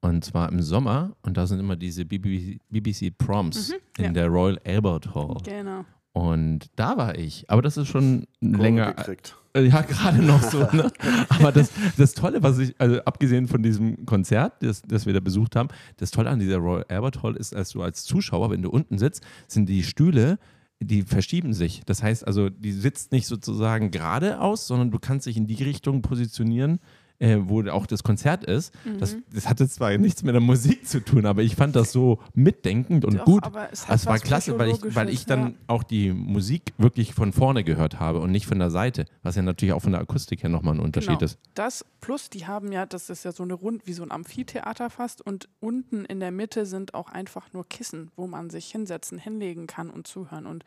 und 0.00 0.24
zwar 0.24 0.50
im 0.50 0.62
Sommer 0.62 1.16
und 1.22 1.36
da 1.36 1.46
sind 1.46 1.58
immer 1.60 1.76
diese 1.76 2.04
BBC, 2.04 2.60
BBC 2.70 3.16
Proms 3.16 3.70
Mhm, 3.70 3.74
in 3.98 4.04
ja. 4.04 4.10
der 4.12 4.26
Royal 4.28 4.58
Albert 4.64 5.14
Hall. 5.14 5.36
Genau. 5.44 5.84
Und 6.12 6.66
da 6.76 6.96
war 6.96 7.18
ich. 7.18 7.44
Aber 7.50 7.60
das 7.60 7.76
ist 7.76 7.88
schon 7.88 8.26
Kurve 8.40 8.62
länger. 8.62 8.94
gekriegt. 8.94 9.36
Äh, 9.54 9.64
Ja, 9.66 9.82
gerade 9.82 10.22
noch 10.22 10.42
so. 10.42 10.60
Ne? 10.60 10.90
Aber 11.28 11.52
das, 11.52 11.70
das 11.98 12.14
Tolle, 12.14 12.42
was 12.42 12.58
ich, 12.58 12.74
also 12.78 13.00
abgesehen 13.04 13.48
von 13.48 13.62
diesem 13.62 14.06
Konzert, 14.06 14.54
das, 14.62 14.80
das 14.82 15.04
wir 15.04 15.12
da 15.12 15.20
besucht 15.20 15.56
haben, 15.56 15.68
das 15.98 16.10
Tolle 16.12 16.30
an 16.30 16.38
dieser 16.38 16.56
Royal 16.56 16.86
Albert 16.88 17.22
Hall 17.22 17.36
ist, 17.36 17.54
als 17.54 17.70
du 17.70 17.82
als 17.82 18.04
Zuschauer, 18.04 18.50
wenn 18.50 18.62
du 18.62 18.70
unten 18.70 18.96
sitzt, 18.96 19.22
sind 19.46 19.68
die 19.68 19.82
Stühle, 19.82 20.38
die 20.80 21.02
verschieben 21.02 21.52
sich. 21.52 21.82
Das 21.84 22.02
heißt 22.02 22.26
also, 22.26 22.48
die 22.48 22.72
sitzt 22.72 23.12
nicht 23.12 23.26
sozusagen 23.26 23.90
geradeaus, 23.90 24.66
sondern 24.66 24.90
du 24.90 24.98
kannst 24.98 25.26
dich 25.26 25.36
in 25.36 25.46
die 25.46 25.62
Richtung 25.62 26.00
positionieren, 26.00 26.78
äh, 27.18 27.38
wo 27.40 27.62
auch 27.70 27.86
das 27.86 28.02
Konzert 28.02 28.44
ist. 28.44 28.74
Das, 28.98 29.14
Mhm. 29.14 29.22
das 29.32 29.48
hatte 29.48 29.68
zwar 29.68 29.96
nichts 29.96 30.22
mit 30.22 30.34
der 30.34 30.40
Musik 30.42 30.86
zu 30.86 31.00
tun, 31.04 31.24
aber 31.26 31.42
ich 31.42 31.56
fand 31.56 31.74
das 31.76 31.92
so 31.92 32.18
mitdenkend 32.34 33.04
und 33.04 33.18
Doch, 33.18 33.24
gut. 33.24 33.44
aber 33.44 33.68
es 33.72 33.88
hat 33.88 33.94
Es 33.96 34.06
war 34.06 34.18
klasse, 34.18 34.58
weil 34.58 34.70
ich, 34.70 34.94
weil 34.94 35.08
ich 35.08 35.24
dann 35.26 35.38
Psychologisches, 35.54 35.68
auch 35.68 35.82
die 35.82 36.12
Musik 36.12 36.72
wirklich 36.78 37.14
von 37.14 37.32
vorne 37.32 37.64
gehört 37.64 37.98
habe 38.00 38.20
und 38.20 38.30
nicht 38.30 38.46
von 38.46 38.58
der 38.58 38.70
Seite, 38.70 39.06
was 39.22 39.36
ja 39.36 39.42
natürlich 39.42 39.72
auch 39.72 39.80
von 39.82 39.92
der 39.92 40.00
Akustik 40.00 40.42
her 40.42 40.50
nochmal 40.50 40.74
ein 40.74 40.80
Unterschied 40.80 41.18
Genau. 41.18 41.24
ist. 41.24 41.38
Das 41.54 41.84
plus, 42.00 42.30
die 42.30 42.46
haben 42.46 42.70
ja, 42.72 42.86
das 42.86 43.08
ist 43.10 43.24
ja 43.24 43.32
so 43.32 43.42
eine 43.42 43.54
Rund, 43.54 43.86
wie 43.86 43.92
so 43.92 44.02
ein 44.02 44.10
Amphitheater 44.12 44.90
fast 44.90 45.22
und 45.22 45.48
unten 45.60 46.04
in 46.04 46.20
der 46.20 46.30
Mitte 46.30 46.66
sind 46.66 46.94
auch 46.94 47.08
einfach 47.08 47.52
nur 47.52 47.66
Kissen, 47.68 48.10
wo 48.16 48.26
man 48.26 48.50
sich 48.50 48.66
hinsetzen, 48.70 49.18
hinlegen 49.18 49.66
kann 49.66 49.90
und 49.90 50.06
zuhören. 50.06 50.46
Und 50.46 50.64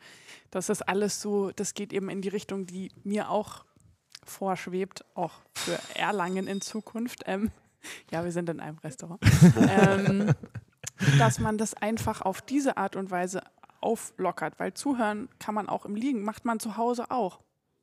das 0.50 0.68
ist 0.68 0.82
alles 0.88 1.20
so, 1.20 1.50
das 1.54 1.74
geht 1.74 1.92
eben 1.92 2.08
in 2.10 2.22
die 2.22 2.28
Richtung, 2.28 2.66
die 2.66 2.90
mir 3.04 3.30
auch 3.30 3.64
vorschwebt, 4.30 5.04
auch 5.14 5.32
für 5.54 5.78
Erlangen 5.94 6.46
in 6.46 6.60
Zukunft. 6.60 7.24
Ähm, 7.26 7.50
ja, 8.10 8.24
wir 8.24 8.32
sind 8.32 8.48
in 8.48 8.60
einem 8.60 8.78
Restaurant. 8.78 9.20
ähm, 9.56 10.32
dass 11.18 11.38
man 11.38 11.58
das 11.58 11.74
einfach 11.74 12.22
auf 12.22 12.40
diese 12.40 12.76
Art 12.76 12.96
und 12.96 13.10
Weise 13.10 13.42
auflockert, 13.80 14.58
weil 14.58 14.74
zuhören 14.74 15.28
kann 15.38 15.54
man 15.54 15.68
auch 15.68 15.84
im 15.86 15.94
Liegen, 15.94 16.22
macht 16.22 16.44
man 16.44 16.60
zu 16.60 16.76
Hause 16.76 17.10
auch. 17.10 17.40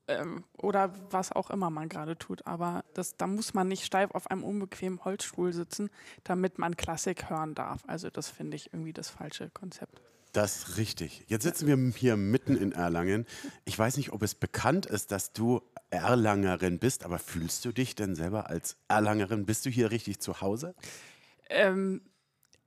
ähm, 0.07 0.43
oder 0.57 0.93
was 1.11 1.31
auch 1.31 1.49
immer 1.49 1.69
man 1.69 1.89
gerade 1.89 2.17
tut. 2.17 2.45
Aber 2.47 2.83
das, 2.93 3.17
da 3.17 3.27
muss 3.27 3.53
man 3.53 3.67
nicht 3.67 3.85
steif 3.85 4.11
auf 4.11 4.31
einem 4.31 4.43
unbequemen 4.43 5.03
Holzstuhl 5.03 5.51
sitzen, 5.53 5.89
damit 6.23 6.57
man 6.59 6.77
Klassik 6.77 7.29
hören 7.29 7.55
darf. 7.55 7.83
Also 7.87 8.09
das 8.09 8.29
finde 8.29 8.55
ich 8.55 8.73
irgendwie 8.73 8.93
das 8.93 9.09
falsche 9.09 9.49
Konzept. 9.49 10.01
Das 10.37 10.57
ist 10.57 10.77
richtig. 10.77 11.23
Jetzt 11.25 11.41
sitzen 11.41 11.65
wir 11.65 11.93
hier 11.97 12.15
mitten 12.15 12.55
in 12.55 12.71
Erlangen. 12.71 13.25
Ich 13.65 13.77
weiß 13.77 13.97
nicht, 13.97 14.13
ob 14.13 14.21
es 14.21 14.35
bekannt 14.35 14.85
ist, 14.85 15.11
dass 15.11 15.33
du 15.33 15.63
Erlangerin 15.89 16.77
bist, 16.77 17.03
aber 17.05 17.17
fühlst 17.17 17.65
du 17.65 17.71
dich 17.71 17.95
denn 17.95 18.13
selber 18.13 18.47
als 18.47 18.77
Erlangerin? 18.87 19.47
Bist 19.47 19.65
du 19.65 19.71
hier 19.71 19.89
richtig 19.89 20.19
zu 20.19 20.39
Hause? 20.39 20.75
Ähm, 21.49 22.03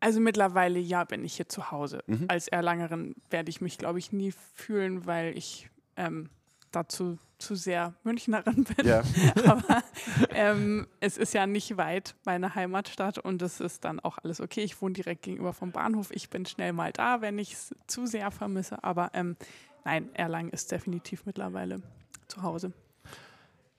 also 0.00 0.18
mittlerweile 0.18 0.80
ja, 0.80 1.04
bin 1.04 1.24
ich 1.24 1.35
hier 1.35 1.48
zu 1.48 1.70
Hause. 1.70 2.02
Mhm. 2.09 2.24
Als 2.26 2.48
Erlangerin 2.48 3.14
werde 3.30 3.50
ich 3.50 3.61
mich, 3.61 3.78
glaube 3.78 4.00
ich, 4.00 4.11
nie 4.11 4.33
fühlen, 4.33 5.06
weil 5.06 5.38
ich 5.38 5.70
ähm, 5.96 6.28
dazu 6.70 7.18
zu 7.38 7.54
sehr 7.54 7.94
Münchnerin 8.04 8.64
bin. 8.76 8.87
Ja. 8.87 9.02
Aber 9.46 9.83
ähm, 10.30 10.87
es 11.00 11.16
ist 11.16 11.33
ja 11.35 11.46
nicht 11.46 11.76
weit 11.76 12.14
meine 12.24 12.54
Heimatstadt 12.54 13.18
und 13.18 13.42
es 13.42 13.61
ist 13.61 13.85
dann 13.85 14.00
auch 14.00 14.18
alles 14.18 14.40
okay. 14.40 14.62
Ich 14.62 14.80
wohne 14.80 14.94
direkt 14.94 15.22
gegenüber 15.22 15.52
vom 15.52 15.72
Bahnhof. 15.72 16.11
Ich 16.12 16.30
bin 16.30 16.46
schnell 16.46 16.72
mal 16.72 16.92
da, 16.92 17.20
wenn 17.20 17.38
ich 17.38 17.52
es 17.54 17.74
zu 17.87 18.06
sehr 18.06 18.30
vermisse. 18.30 18.85
Aber 18.85 19.11
ähm, 19.14 19.37
nein, 19.85 20.09
Erlangen 20.14 20.50
ist 20.50 20.70
definitiv 20.70 21.26
mittlerweile 21.26 21.83
zu 22.28 22.42
Hause. 22.42 22.72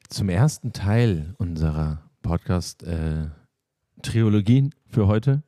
Zum 0.09 0.27
ersten 0.29 0.73
Teil 0.73 1.35
unserer 1.37 2.03
Podcast-Triologien 2.21 4.65
äh, 4.67 4.71
für 4.87 5.07
heute, 5.07 5.43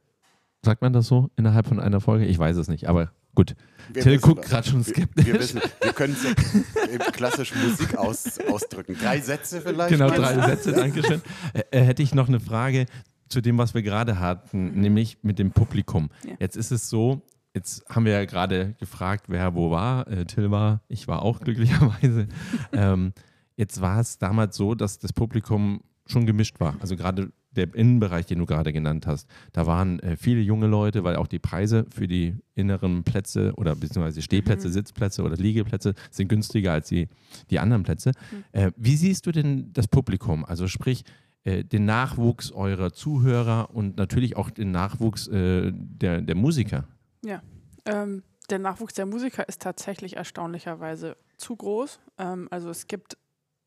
sagt 0.63 0.81
man 0.81 0.93
das 0.93 1.07
so 1.07 1.29
innerhalb 1.35 1.67
von 1.67 1.81
einer 1.81 1.99
Folge? 1.99 2.25
Ich 2.25 2.39
weiß 2.39 2.55
es 2.57 2.69
nicht, 2.69 2.87
aber 2.87 3.11
Gut. 3.35 3.55
Wir 3.91 4.03
Till 4.03 4.19
guckt 4.19 4.45
gerade 4.45 4.67
schon 4.67 4.83
skeptisch. 4.83 5.25
Wir, 5.25 5.33
wir, 5.33 5.39
wissen, 5.39 5.61
wir 5.81 5.93
können 5.93 6.13
es 6.13 6.23
ja 6.23 7.11
klassisch 7.11 7.53
Musik 7.55 7.97
aus, 7.97 8.39
ausdrücken. 8.39 8.95
Drei 8.99 9.19
Sätze 9.19 9.61
vielleicht? 9.61 9.89
Genau, 9.89 10.09
drei 10.09 10.35
Sätze, 10.47 10.71
danke 10.71 11.03
schön. 11.03 11.21
Äh, 11.53 11.63
äh, 11.71 11.81
hätte 11.81 12.03
ich 12.03 12.13
noch 12.13 12.27
eine 12.27 12.39
Frage 12.39 12.85
zu 13.27 13.41
dem, 13.41 13.57
was 13.57 13.73
wir 13.73 13.81
gerade 13.81 14.19
hatten, 14.19 14.79
nämlich 14.79 15.17
mit 15.23 15.39
dem 15.39 15.51
Publikum. 15.51 16.09
Ja. 16.25 16.35
Jetzt 16.39 16.55
ist 16.55 16.71
es 16.71 16.89
so, 16.89 17.21
jetzt 17.53 17.83
haben 17.89 18.05
wir 18.05 18.13
ja 18.13 18.25
gerade 18.25 18.75
gefragt, 18.79 19.25
wer 19.27 19.55
wo 19.55 19.71
war. 19.71 20.07
Äh, 20.07 20.25
Till 20.25 20.51
war, 20.51 20.81
ich 20.87 21.07
war 21.07 21.21
auch 21.23 21.39
glücklicherweise. 21.39 22.27
ähm, 22.71 23.13
jetzt 23.57 23.81
war 23.81 23.99
es 23.99 24.17
damals 24.17 24.55
so, 24.55 24.75
dass 24.75 24.99
das 24.99 25.11
Publikum 25.11 25.81
schon 26.05 26.25
gemischt 26.25 26.59
war. 26.59 26.75
Also 26.79 26.95
gerade 26.95 27.31
der 27.55 27.73
Innenbereich, 27.73 28.25
den 28.25 28.39
du 28.39 28.45
gerade 28.45 28.73
genannt 28.73 29.07
hast, 29.07 29.29
da 29.51 29.65
waren 29.65 29.99
äh, 29.99 30.15
viele 30.17 30.41
junge 30.41 30.67
Leute, 30.67 31.03
weil 31.03 31.15
auch 31.15 31.27
die 31.27 31.39
Preise 31.39 31.85
für 31.89 32.07
die 32.07 32.35
inneren 32.55 33.03
Plätze 33.03 33.53
oder 33.55 33.75
beziehungsweise 33.75 34.21
Stehplätze, 34.21 34.67
mhm. 34.67 34.73
Sitzplätze 34.73 35.23
oder 35.23 35.35
Liegeplätze 35.35 35.93
sind 36.11 36.27
günstiger 36.27 36.73
als 36.73 36.89
die, 36.89 37.07
die 37.49 37.59
anderen 37.59 37.83
Plätze. 37.83 38.11
Mhm. 38.31 38.43
Äh, 38.51 38.71
wie 38.77 38.95
siehst 38.95 39.25
du 39.25 39.31
denn 39.31 39.71
das 39.73 39.87
Publikum? 39.87 40.45
Also 40.45 40.67
sprich, 40.67 41.03
äh, 41.43 41.63
den 41.63 41.85
Nachwuchs 41.85 42.51
eurer 42.51 42.93
Zuhörer 42.93 43.69
und 43.73 43.97
natürlich 43.97 44.37
auch 44.37 44.49
den 44.49 44.71
Nachwuchs 44.71 45.27
äh, 45.27 45.71
der, 45.73 46.21
der 46.21 46.35
Musiker? 46.35 46.87
Ja, 47.23 47.41
ähm, 47.85 48.23
der 48.49 48.59
Nachwuchs 48.59 48.93
der 48.93 49.05
Musiker 49.05 49.47
ist 49.47 49.61
tatsächlich 49.61 50.15
erstaunlicherweise 50.15 51.17
zu 51.37 51.55
groß. 51.55 51.99
Ähm, 52.17 52.47
also 52.49 52.69
es 52.69 52.87
gibt 52.87 53.17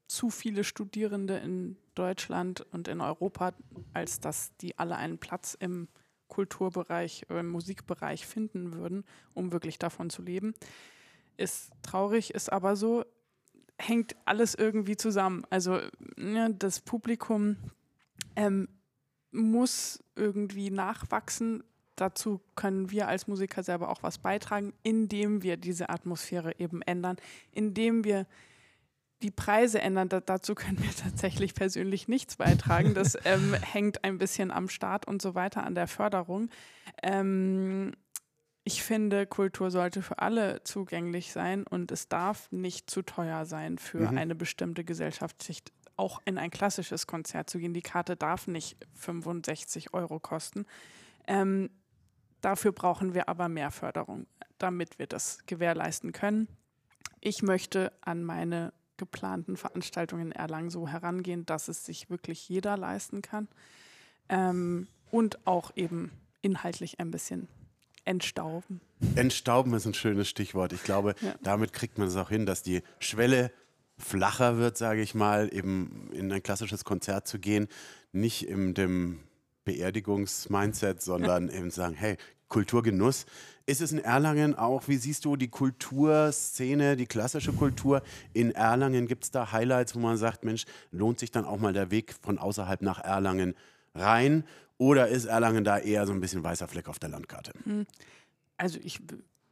zu 0.06 0.30
viele 0.30 0.64
Studierende 0.64 1.36
in 1.38 1.76
Deutschland 1.94 2.60
und 2.72 2.88
in 2.88 3.00
Europa, 3.00 3.54
als 3.92 4.20
dass 4.20 4.56
die 4.58 4.78
alle 4.78 4.96
einen 4.96 5.18
Platz 5.18 5.56
im 5.58 5.88
Kulturbereich, 6.28 7.26
im 7.28 7.48
Musikbereich 7.48 8.26
finden 8.26 8.72
würden, 8.72 9.04
um 9.34 9.52
wirklich 9.52 9.78
davon 9.78 10.10
zu 10.10 10.22
leben. 10.22 10.54
Ist 11.36 11.70
traurig, 11.82 12.34
ist 12.34 12.52
aber 12.52 12.76
so, 12.76 13.04
hängt 13.78 14.16
alles 14.24 14.54
irgendwie 14.54 14.96
zusammen. 14.96 15.44
Also 15.50 15.80
ne, 16.16 16.54
das 16.54 16.80
Publikum 16.80 17.56
ähm, 18.34 18.68
muss 19.30 20.02
irgendwie 20.14 20.70
nachwachsen. 20.70 21.62
Dazu 21.94 22.40
können 22.54 22.90
wir 22.90 23.08
als 23.08 23.26
Musiker 23.26 23.62
selber 23.62 23.90
auch 23.90 24.02
was 24.02 24.18
beitragen, 24.18 24.72
indem 24.82 25.42
wir 25.42 25.56
diese 25.56 25.88
Atmosphäre 25.88 26.58
eben 26.58 26.82
ändern, 26.82 27.16
indem 27.52 28.04
wir 28.04 28.26
die 29.22 29.30
Preise 29.30 29.80
ändern, 29.80 30.08
da, 30.08 30.20
dazu 30.20 30.54
können 30.54 30.82
wir 30.82 30.94
tatsächlich 31.02 31.54
persönlich 31.54 32.08
nichts 32.08 32.36
beitragen. 32.36 32.94
Das 32.94 33.16
ähm, 33.24 33.54
hängt 33.54 34.04
ein 34.04 34.18
bisschen 34.18 34.50
am 34.50 34.68
Staat 34.68 35.06
und 35.06 35.22
so 35.22 35.34
weiter, 35.34 35.64
an 35.64 35.74
der 35.74 35.88
Förderung. 35.88 36.50
Ähm, 37.02 37.92
ich 38.64 38.82
finde, 38.82 39.26
Kultur 39.26 39.70
sollte 39.70 40.02
für 40.02 40.18
alle 40.18 40.62
zugänglich 40.64 41.32
sein 41.32 41.64
und 41.64 41.92
es 41.92 42.08
darf 42.08 42.50
nicht 42.50 42.90
zu 42.90 43.02
teuer 43.02 43.44
sein 43.46 43.78
für 43.78 44.10
mhm. 44.10 44.18
eine 44.18 44.34
bestimmte 44.34 44.82
Gesellschaft, 44.82 45.40
sich 45.42 45.62
auch 45.96 46.20
in 46.24 46.36
ein 46.36 46.50
klassisches 46.50 47.06
Konzert 47.06 47.48
zu 47.48 47.58
gehen. 47.58 47.74
Die 47.74 47.82
Karte 47.82 48.16
darf 48.16 48.48
nicht 48.48 48.76
65 48.94 49.94
Euro 49.94 50.18
kosten. 50.18 50.66
Ähm, 51.28 51.70
dafür 52.40 52.72
brauchen 52.72 53.14
wir 53.14 53.28
aber 53.28 53.48
mehr 53.48 53.70
Förderung, 53.70 54.26
damit 54.58 54.98
wir 54.98 55.06
das 55.06 55.46
gewährleisten 55.46 56.12
können. 56.12 56.48
Ich 57.20 57.42
möchte 57.42 57.92
an 58.02 58.24
meine 58.24 58.72
geplanten 58.96 59.56
Veranstaltungen 59.56 60.26
in 60.26 60.32
Erlangen 60.32 60.70
so 60.70 60.88
herangehen, 60.88 61.46
dass 61.46 61.68
es 61.68 61.84
sich 61.84 62.10
wirklich 62.10 62.48
jeder 62.48 62.76
leisten 62.76 63.22
kann 63.22 63.48
ähm, 64.28 64.88
und 65.10 65.46
auch 65.46 65.72
eben 65.76 66.10
inhaltlich 66.42 67.00
ein 67.00 67.10
bisschen 67.10 67.48
entstauben. 68.04 68.80
Entstauben 69.16 69.74
ist 69.74 69.86
ein 69.86 69.94
schönes 69.94 70.28
Stichwort. 70.28 70.72
Ich 70.72 70.84
glaube, 70.84 71.14
ja. 71.20 71.34
damit 71.42 71.72
kriegt 71.72 71.98
man 71.98 72.08
es 72.08 72.16
auch 72.16 72.28
hin, 72.28 72.46
dass 72.46 72.62
die 72.62 72.82
Schwelle 73.00 73.50
flacher 73.98 74.58
wird, 74.58 74.76
sage 74.76 75.02
ich 75.02 75.14
mal, 75.14 75.52
eben 75.52 76.10
in 76.12 76.32
ein 76.32 76.42
klassisches 76.42 76.84
Konzert 76.84 77.26
zu 77.26 77.38
gehen, 77.38 77.66
nicht 78.12 78.46
in 78.46 78.74
dem 78.74 79.20
Beerdigungsmindset, 79.64 81.02
sondern 81.02 81.48
eben 81.48 81.70
sagen, 81.70 81.94
hey, 81.94 82.16
Kulturgenuss. 82.48 83.26
Ist 83.66 83.80
es 83.80 83.92
in 83.92 83.98
Erlangen 83.98 84.54
auch, 84.54 84.86
wie 84.86 84.96
siehst 84.96 85.24
du 85.24 85.36
die 85.36 85.48
Kulturszene, 85.48 86.96
die 86.96 87.06
klassische 87.06 87.52
Kultur 87.52 88.02
in 88.32 88.52
Erlangen? 88.52 89.08
Gibt 89.08 89.24
es 89.24 89.30
da 89.30 89.50
Highlights, 89.52 89.94
wo 89.94 89.98
man 89.98 90.16
sagt, 90.16 90.44
Mensch, 90.44 90.64
lohnt 90.92 91.18
sich 91.18 91.32
dann 91.32 91.44
auch 91.44 91.58
mal 91.58 91.72
der 91.72 91.90
Weg 91.90 92.14
von 92.22 92.38
außerhalb 92.38 92.82
nach 92.82 93.00
Erlangen 93.00 93.54
rein? 93.94 94.44
Oder 94.78 95.08
ist 95.08 95.24
Erlangen 95.24 95.64
da 95.64 95.78
eher 95.78 96.06
so 96.06 96.12
ein 96.12 96.20
bisschen 96.20 96.44
weißer 96.44 96.68
Fleck 96.68 96.88
auf 96.88 96.98
der 96.98 97.08
Landkarte? 97.08 97.52
Hm. 97.64 97.86
Also 98.56 98.78
ich 98.82 99.00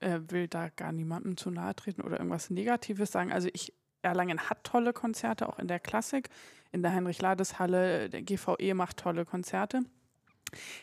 äh, 0.00 0.20
will 0.28 0.48
da 0.48 0.68
gar 0.68 0.92
niemandem 0.92 1.36
zu 1.36 1.50
nahe 1.50 1.74
treten 1.74 2.02
oder 2.02 2.18
irgendwas 2.18 2.50
Negatives 2.50 3.10
sagen. 3.10 3.32
Also 3.32 3.48
ich, 3.52 3.72
Erlangen 4.02 4.38
hat 4.38 4.64
tolle 4.64 4.92
Konzerte, 4.92 5.48
auch 5.48 5.58
in 5.58 5.66
der 5.66 5.80
Klassik, 5.80 6.28
in 6.72 6.82
der 6.82 6.92
Heinrich-Lades-Halle, 6.92 8.10
der 8.10 8.22
GVE 8.22 8.74
macht 8.74 8.98
tolle 8.98 9.24
Konzerte. 9.24 9.80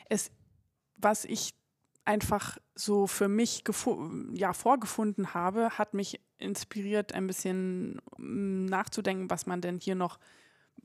Es, 0.09 0.31
was 0.97 1.25
ich 1.25 1.53
einfach 2.05 2.57
so 2.75 3.07
für 3.07 3.27
mich 3.27 3.63
ja, 4.33 4.53
vorgefunden 4.53 5.33
habe, 5.33 5.77
hat 5.77 5.93
mich 5.93 6.19
inspiriert, 6.37 7.13
ein 7.13 7.27
bisschen 7.27 8.01
mm, 8.17 8.65
nachzudenken, 8.65 9.29
was 9.29 9.45
man 9.45 9.61
denn 9.61 9.79
hier 9.79 9.95
noch 9.95 10.19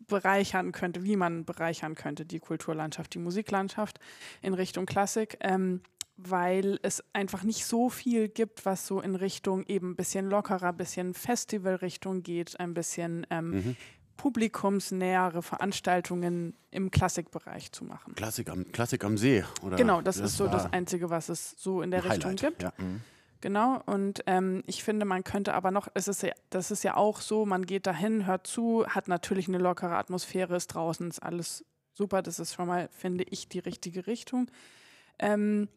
bereichern 0.09 0.72
könnte, 0.72 1.05
wie 1.05 1.16
man 1.16 1.44
bereichern 1.44 1.94
könnte, 1.94 2.26
die 2.26 2.38
Kulturlandschaft, 2.40 3.14
die 3.14 3.18
Musiklandschaft 3.18 3.98
in 4.42 4.52
Richtung 4.52 4.85
Klassik, 4.85 5.38
ähm, 5.40 5.81
weil 6.18 6.79
es 6.83 7.02
einfach 7.12 7.42
nicht 7.42 7.64
so 7.64 7.88
viel 7.88 8.29
gibt, 8.29 8.64
was 8.64 8.87
so 8.87 9.00
in 9.00 9.14
Richtung 9.14 9.64
eben 9.66 9.90
ein 9.90 9.96
bisschen 9.96 10.29
lockerer, 10.29 10.68
ein 10.68 10.76
bisschen 10.76 11.14
Festivalrichtung 11.14 12.22
geht, 12.22 12.59
ein 12.61 12.74
bisschen 12.74 13.26
ähm, 13.31 13.50
mhm 13.50 13.76
publikumsnähere 14.16 15.42
Veranstaltungen 15.42 16.55
im 16.70 16.90
Klassikbereich 16.90 17.72
zu 17.72 17.85
machen. 17.85 18.14
Klassik 18.14 18.50
am, 18.50 18.70
Klassik 18.72 19.05
am 19.05 19.18
See, 19.18 19.44
oder? 19.62 19.76
Genau, 19.76 20.00
das, 20.00 20.16
das 20.16 20.33
ist 20.33 20.37
so 20.37 20.46
das 20.46 20.72
Einzige, 20.72 21.11
was 21.11 21.29
es 21.29 21.55
so 21.59 21.83
in 21.83 21.90
der 21.90 22.05
Richtung 22.05 22.33
Highlight, 22.33 22.40
gibt. 22.40 22.62
Ja. 22.62 22.72
Mhm. 22.79 23.00
Genau, 23.40 23.83
und 23.87 24.22
ähm, 24.26 24.62
ich 24.66 24.83
finde, 24.83 25.05
man 25.05 25.22
könnte 25.22 25.55
aber 25.55 25.70
noch, 25.70 25.88
es 25.94 26.09
ist 26.09 26.22
ja, 26.22 26.33
das 26.50 26.70
ist 26.70 26.83
ja 26.83 26.96
auch 26.96 27.20
so, 27.20 27.44
man 27.44 27.66
geht 27.66 27.87
dahin, 27.87 28.26
hört 28.26 28.46
zu, 28.46 28.87
hat 28.88 29.09
natürlich 29.09 29.46
eine 29.46 29.59
lockere 29.59 29.96
Atmosphäre, 29.96 30.57
ist 30.57 30.68
draußen, 30.68 31.09
ist 31.09 31.22
alles 31.22 31.64
super, 31.92 32.22
das 32.22 32.38
ist 32.38 32.55
schon 32.55 32.66
mal, 32.66 32.88
finde 32.90 33.24
ich, 33.24 33.48
die 33.48 33.59
richtige 33.59 34.07
Richtung. 34.07 34.50
Ähm, 35.18 35.68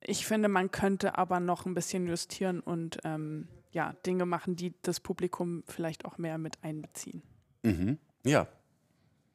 ich 0.00 0.26
finde, 0.26 0.48
man 0.48 0.70
könnte 0.70 1.18
aber 1.18 1.40
noch 1.40 1.66
ein 1.66 1.74
bisschen 1.74 2.06
justieren 2.06 2.60
und 2.60 2.98
ähm, 3.04 3.48
ja, 3.72 3.94
Dinge 4.06 4.26
machen, 4.26 4.56
die 4.56 4.74
das 4.82 5.00
Publikum 5.00 5.62
vielleicht 5.66 6.04
auch 6.04 6.18
mehr 6.18 6.38
mit 6.38 6.62
einbeziehen. 6.62 7.22
Mhm. 7.62 7.98
Ja, 8.24 8.46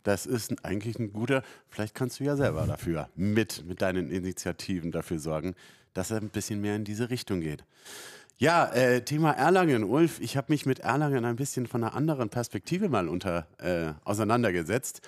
das 0.03 0.25
ist 0.25 0.63
eigentlich 0.63 0.99
ein 0.99 1.11
guter, 1.11 1.41
vielleicht 1.67 1.95
kannst 1.95 2.19
du 2.19 2.23
ja 2.23 2.35
selber 2.35 2.67
dafür 2.67 3.09
mit, 3.15 3.65
mit 3.65 3.81
deinen 3.81 4.11
Initiativen 4.11 4.91
dafür 4.91 5.19
sorgen, 5.19 5.55
dass 5.93 6.11
er 6.11 6.17
ein 6.17 6.29
bisschen 6.29 6.61
mehr 6.61 6.75
in 6.75 6.83
diese 6.83 7.09
Richtung 7.09 7.41
geht. 7.41 7.63
Ja, 8.37 8.71
äh, 8.73 9.01
Thema 9.01 9.31
Erlangen. 9.31 9.85
Ulf, 9.85 10.19
ich 10.19 10.35
habe 10.35 10.51
mich 10.51 10.65
mit 10.65 10.79
Erlangen 10.79 11.23
ein 11.23 11.37
bisschen 11.37 11.67
von 11.67 11.83
einer 11.83 11.95
anderen 11.95 12.29
Perspektive 12.29 12.89
mal 12.89 13.07
unter, 13.07 13.47
äh, 13.59 13.93
auseinandergesetzt. 14.03 15.01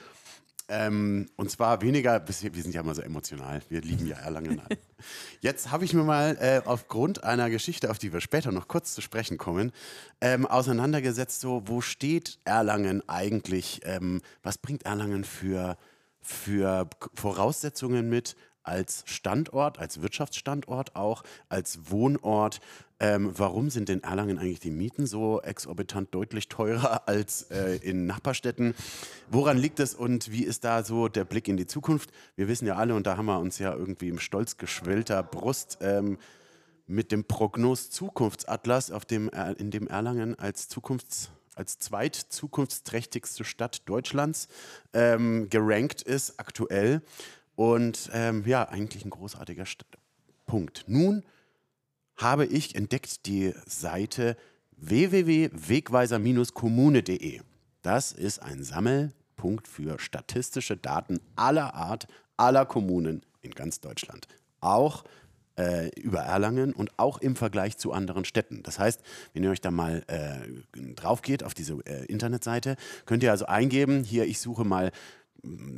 Ähm, 0.69 1.29
und 1.37 1.49
zwar 1.49 1.81
weniger, 1.81 2.27
wir 2.27 2.33
sind 2.33 2.75
ja 2.75 2.81
immer 2.81 2.93
so 2.93 3.01
emotional, 3.01 3.61
wir 3.69 3.79
lieben 3.81 4.05
ja 4.05 4.17
Erlangen. 4.17 4.61
Jetzt 5.41 5.71
habe 5.71 5.85
ich 5.85 5.93
mir 5.93 6.03
mal 6.03 6.37
äh, 6.41 6.61
aufgrund 6.65 7.23
einer 7.23 7.49
Geschichte, 7.49 7.89
auf 7.89 7.99
die 7.99 8.11
wir 8.11 8.19
später 8.19 8.51
noch 8.51 8.67
kurz 8.67 8.93
zu 8.93 9.01
sprechen 9.01 9.37
kommen, 9.37 9.71
ähm, 10.19 10.45
auseinandergesetzt, 10.45 11.39
so 11.39 11.63
wo 11.65 11.79
steht 11.79 12.39
Erlangen 12.43 13.07
eigentlich, 13.07 13.79
ähm, 13.83 14.21
was 14.43 14.57
bringt 14.57 14.83
Erlangen 14.83 15.23
für, 15.23 15.77
für 16.21 16.89
Voraussetzungen 17.13 18.09
mit, 18.09 18.35
als 18.67 19.03
Standort, 19.05 19.79
als 19.79 20.01
Wirtschaftsstandort 20.01 20.95
auch, 20.95 21.23
als 21.49 21.91
Wohnort. 21.91 22.59
Ähm, 22.99 23.31
warum 23.37 23.69
sind 23.69 23.89
in 23.89 24.01
Erlangen 24.03 24.39
eigentlich 24.39 24.59
die 24.59 24.71
Mieten 24.71 25.05
so 25.05 25.39
exorbitant 25.41 26.13
deutlich 26.13 26.49
teurer 26.49 27.07
als 27.07 27.43
äh, 27.51 27.77
in 27.77 28.05
Nachbarstädten? 28.05 28.75
Woran 29.29 29.57
liegt 29.57 29.79
es 29.79 29.93
und 29.93 30.31
wie 30.31 30.43
ist 30.43 30.63
da 30.63 30.83
so 30.83 31.07
der 31.07 31.23
Blick 31.25 31.47
in 31.47 31.57
die 31.57 31.67
Zukunft? 31.67 32.11
Wir 32.35 32.47
wissen 32.47 32.67
ja 32.67 32.75
alle, 32.75 32.95
und 32.95 33.07
da 33.07 33.17
haben 33.17 33.27
wir 33.27 33.39
uns 33.39 33.59
ja 33.59 33.73
irgendwie 33.73 34.09
im 34.09 34.19
stolz 34.19 34.57
geschwellter 34.57 35.23
Brust 35.23 35.77
ähm, 35.81 36.17
mit 36.87 37.11
dem 37.11 37.25
Prognos 37.25 37.89
Zukunftsatlas, 37.89 38.91
auf 38.91 39.05
dem, 39.05 39.29
in 39.57 39.71
dem 39.71 39.87
Erlangen 39.87 40.39
als 40.39 40.69
Zukunfts 40.69 41.29
als 41.57 41.79
zweitzukunftsträchtigste 41.79 43.43
Stadt 43.43 43.81
Deutschlands 43.89 44.47
ähm, 44.93 45.49
gerankt 45.49 46.03
ist 46.03 46.39
aktuell. 46.39 47.01
Und 47.57 48.09
ähm, 48.13 48.43
ja, 48.45 48.69
eigentlich 48.69 49.03
ein 49.03 49.09
großartiger 49.09 49.65
St 49.65 49.83
Punkt. 50.45 50.85
Nun 50.87 51.23
habe 52.15 52.45
ich 52.45 52.75
entdeckt 52.75 53.25
die 53.25 53.53
Seite 53.65 54.37
www.wegweiser-kommune.de. 54.77 57.41
Das 57.81 58.11
ist 58.11 58.43
ein 58.43 58.63
Sammelpunkt 58.63 59.67
für 59.67 59.97
statistische 59.97 60.77
Daten 60.77 61.19
aller 61.35 61.73
Art, 61.73 62.05
aller 62.37 62.67
Kommunen 62.67 63.23
in 63.41 63.49
ganz 63.51 63.81
Deutschland. 63.81 64.27
Auch 64.61 65.03
äh, 65.57 65.89
über 65.99 66.19
Erlangen 66.19 66.73
und 66.73 66.99
auch 66.99 67.17
im 67.17 67.35
Vergleich 67.35 67.77
zu 67.77 67.91
anderen 67.91 68.23
Städten. 68.23 68.61
Das 68.61 68.77
heißt, 68.77 69.01
wenn 69.33 69.43
ihr 69.43 69.49
euch 69.49 69.61
da 69.61 69.71
mal 69.71 70.03
äh, 70.05 70.37
drauf 70.93 71.23
geht 71.23 71.43
auf 71.43 71.55
diese 71.55 71.79
äh, 71.87 72.05
Internetseite, 72.05 72.75
könnt 73.07 73.23
ihr 73.23 73.31
also 73.31 73.47
eingeben, 73.47 74.03
hier 74.03 74.25
ich 74.25 74.39
suche 74.39 74.63
mal 74.63 74.91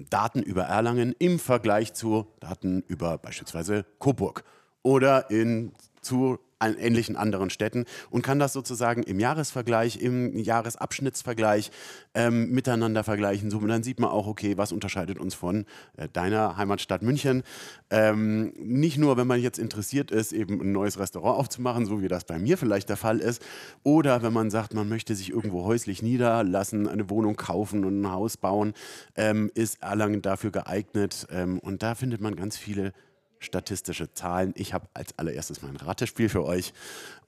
Daten 0.10 0.42
über 0.42 0.64
Erlangen 0.64 1.14
im 1.20 1.40
Vergleich 1.40 1.94
zu 1.94 2.28
Daten 2.40 2.84
über 2.88 3.18
beispielsweise 3.18 3.86
Coburg 4.00 4.44
oder 4.84 5.30
in, 5.30 5.74
zu 6.02 6.40
ähnlichen 6.62 7.16
anderen 7.16 7.50
Städten 7.50 7.86
und 8.10 8.22
kann 8.22 8.40
das 8.40 8.54
sozusagen 8.54 9.04
im 9.04 9.20
Jahresvergleich, 9.20 10.02
im 10.02 10.38
Jahresabschnittsvergleich 10.38 11.72
ähm, 12.14 12.52
miteinander 12.52 13.04
vergleichen. 13.04 13.50
So, 13.50 13.60
dann 13.60 13.84
sieht 13.84 14.00
man 14.00 14.10
auch, 14.10 14.28
okay, 14.28 14.58
was 14.58 14.72
unterscheidet 14.72 15.20
uns 15.20 15.36
von 15.36 15.66
äh, 15.98 16.08
deiner 16.12 16.58
Heimatstadt 16.58 17.02
München. 17.02 17.44
Ähm, 17.90 18.54
nicht 18.58 18.98
nur, 18.98 19.18
wenn 19.18 19.28
man 19.28 19.40
jetzt 19.40 19.60
interessiert 19.60 20.12
ist, 20.12 20.34
eben 20.34 20.62
ein 20.62 20.72
neues 20.72 21.00
Restaurant 21.00 21.40
aufzumachen, 21.40 21.86
so 21.86 22.02
wie 22.02 22.08
das 22.08 22.26
bei 22.26 22.40
mir 22.40 22.58
vielleicht 22.58 22.90
der 22.90 22.98
Fall 22.98 23.20
ist, 23.20 23.42
oder 23.84 24.22
wenn 24.22 24.34
man 24.34 24.50
sagt, 24.50 24.74
man 24.74 24.90
möchte 24.90 25.16
sich 25.16 25.30
irgendwo 25.32 25.64
häuslich 25.64 26.02
niederlassen, 26.02 26.88
eine 26.88 27.10
Wohnung 27.10 27.36
kaufen 27.36 27.86
und 27.86 28.02
ein 28.02 28.12
Haus 28.12 28.38
bauen, 28.38 28.74
ähm, 29.16 29.50
ist 29.54 29.82
Erlangen 29.82 30.22
dafür 30.22 30.52
geeignet. 30.52 31.28
Ähm, 31.32 31.60
und 31.60 31.84
da 31.84 31.96
findet 31.96 32.22
man 32.22 32.36
ganz 32.36 32.58
viele 32.58 32.94
statistische 33.40 34.14
Zahlen. 34.14 34.54
Ich 34.56 34.74
habe 34.74 34.88
als 34.94 35.18
allererstes 35.18 35.62
mein 35.62 35.76
Ratespiel 35.76 36.30
für 36.30 36.46
euch. 36.46 36.74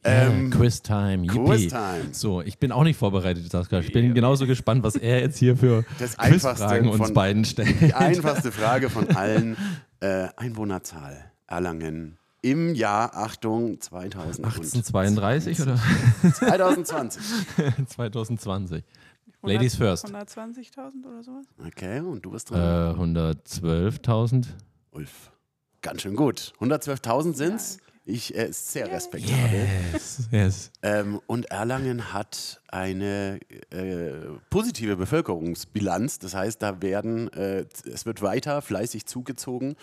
Ähm, 0.04 0.48
yeah, 0.48 0.58
Quiz-Time, 0.58 1.28
Quiz-Time. 1.28 2.10
So, 2.12 2.42
ich 2.42 2.58
bin 2.58 2.72
auch 2.72 2.84
nicht 2.84 2.98
vorbereitet, 2.98 3.50
Sascha. 3.52 3.80
Ich 3.80 3.92
bin 3.92 4.14
genauso 4.14 4.48
gespannt, 4.48 4.84
was 4.84 4.96
er 4.96 5.22
jetzt 5.22 5.38
hier 5.38 5.56
für 5.56 5.86
das 6.00 6.18
Quizfragen 6.18 6.90
uns 6.90 6.98
von, 6.98 7.14
beiden 7.14 7.46
stellt. 7.46 7.82
Die 7.82 7.94
einfachste 7.94 8.52
Frage 8.52 8.90
von 8.90 9.16
allen. 9.16 9.58
Äh, 10.00 10.30
Einwohnerzahl 10.36 11.32
Erlangen 11.46 12.18
im 12.42 12.74
Jahr, 12.74 13.16
Achtung, 13.16 13.78
1832 13.92 15.62
oder? 15.62 15.78
2020. 16.34 17.22
2020. 17.88 18.84
Ladies 19.44 19.76
first. 19.76 20.06
120.000 20.06 21.06
oder 21.06 21.24
sowas? 21.24 21.46
Okay, 21.66 22.00
und 22.00 22.24
du 22.24 22.32
bist 22.32 22.50
dran. 22.50 22.96
Äh, 22.96 23.00
112.000. 23.00 24.48
Ulf. 24.92 25.32
Ganz 25.82 26.04
schön 26.04 26.16
gut. 26.16 26.54
112.000 26.60 27.36
sind 27.36 27.56
es. 27.56 27.80
Ich 28.06 28.36
äh, 28.36 28.50
ist 28.50 28.72
sehr 28.72 28.92
respektabel. 28.92 29.68
Yes, 29.94 30.28
yes. 30.32 30.72
Ähm, 30.82 31.20
und 31.28 31.46
Erlangen 31.46 32.14
hat 32.14 32.62
eine 32.68 33.40
äh, 33.70 34.28
positive 34.50 34.96
Bevölkerungsbilanz. 34.96 36.20
Das 36.20 36.34
heißt, 36.34 36.62
da 36.62 36.82
werden, 36.82 37.32
äh, 37.34 37.66
es 37.92 38.06
wird 38.06 38.22
weiter 38.22 38.62
fleißig 38.62 39.06
zugezogen. 39.06 39.76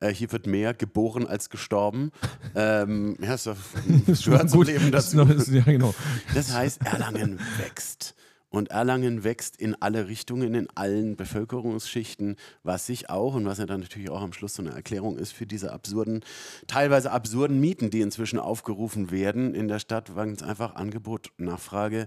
Äh, 0.00 0.10
hier 0.10 0.30
wird 0.32 0.46
mehr 0.46 0.74
geboren 0.74 1.26
als 1.26 1.48
gestorben. 1.48 2.12
ähm, 2.54 3.16
ja, 3.20 3.30
das 3.30 4.24
gehört 4.24 4.50
zum 4.50 4.62
Leben 4.62 4.90
dazu. 4.92 5.22
ja, 5.22 5.62
genau. 5.62 5.94
Das 6.34 6.52
heißt, 6.52 6.84
Erlangen 6.84 7.40
wächst. 7.58 8.14
Und 8.54 8.70
Erlangen 8.70 9.24
wächst 9.24 9.56
in 9.56 9.74
alle 9.82 10.06
Richtungen, 10.06 10.54
in 10.54 10.68
allen 10.76 11.16
Bevölkerungsschichten, 11.16 12.36
was 12.62 12.86
sich 12.86 13.10
auch 13.10 13.34
und 13.34 13.46
was 13.46 13.58
ja 13.58 13.66
dann 13.66 13.80
natürlich 13.80 14.10
auch 14.10 14.22
am 14.22 14.32
Schluss 14.32 14.54
so 14.54 14.62
eine 14.62 14.70
Erklärung 14.70 15.18
ist 15.18 15.32
für 15.32 15.44
diese 15.44 15.72
absurden, 15.72 16.24
teilweise 16.68 17.10
absurden 17.10 17.58
Mieten, 17.58 17.90
die 17.90 18.00
inzwischen 18.00 18.38
aufgerufen 18.38 19.10
werden 19.10 19.56
in 19.56 19.66
der 19.66 19.80
Stadt, 19.80 20.14
weil 20.14 20.28
es 20.28 20.44
einfach 20.44 20.76
Angebot 20.76 21.32
und 21.36 21.46
Nachfrage 21.46 22.06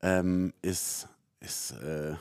ähm, 0.00 0.54
ist, 0.62 1.08
ist 1.40 1.72
äh, 1.72 2.14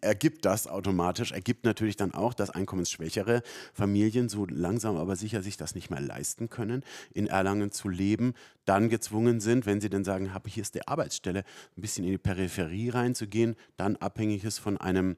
ergibt 0.00 0.44
das 0.44 0.66
automatisch, 0.66 1.32
ergibt 1.32 1.64
natürlich 1.64 1.96
dann 1.96 2.14
auch, 2.14 2.34
dass 2.34 2.50
einkommensschwächere 2.50 3.42
Familien 3.72 4.28
so 4.28 4.46
langsam 4.46 4.96
aber 4.96 5.16
sicher 5.16 5.42
sich 5.42 5.56
das 5.56 5.74
nicht 5.74 5.90
mehr 5.90 6.00
leisten 6.00 6.48
können, 6.48 6.84
in 7.14 7.26
Erlangen 7.26 7.70
zu 7.70 7.88
leben, 7.88 8.34
dann 8.64 8.88
gezwungen 8.88 9.40
sind, 9.40 9.66
wenn 9.66 9.80
sie 9.80 9.90
dann 9.90 10.04
sagen, 10.04 10.34
habe 10.34 10.48
hier 10.48 10.62
ist 10.62 10.74
die 10.74 10.86
Arbeitsstelle, 10.86 11.44
ein 11.76 11.80
bisschen 11.80 12.04
in 12.04 12.12
die 12.12 12.18
Peripherie 12.18 12.90
reinzugehen, 12.90 13.56
dann 13.76 13.96
abhängig 13.96 14.44
ist 14.44 14.58
von 14.58 14.76
einem 14.76 15.16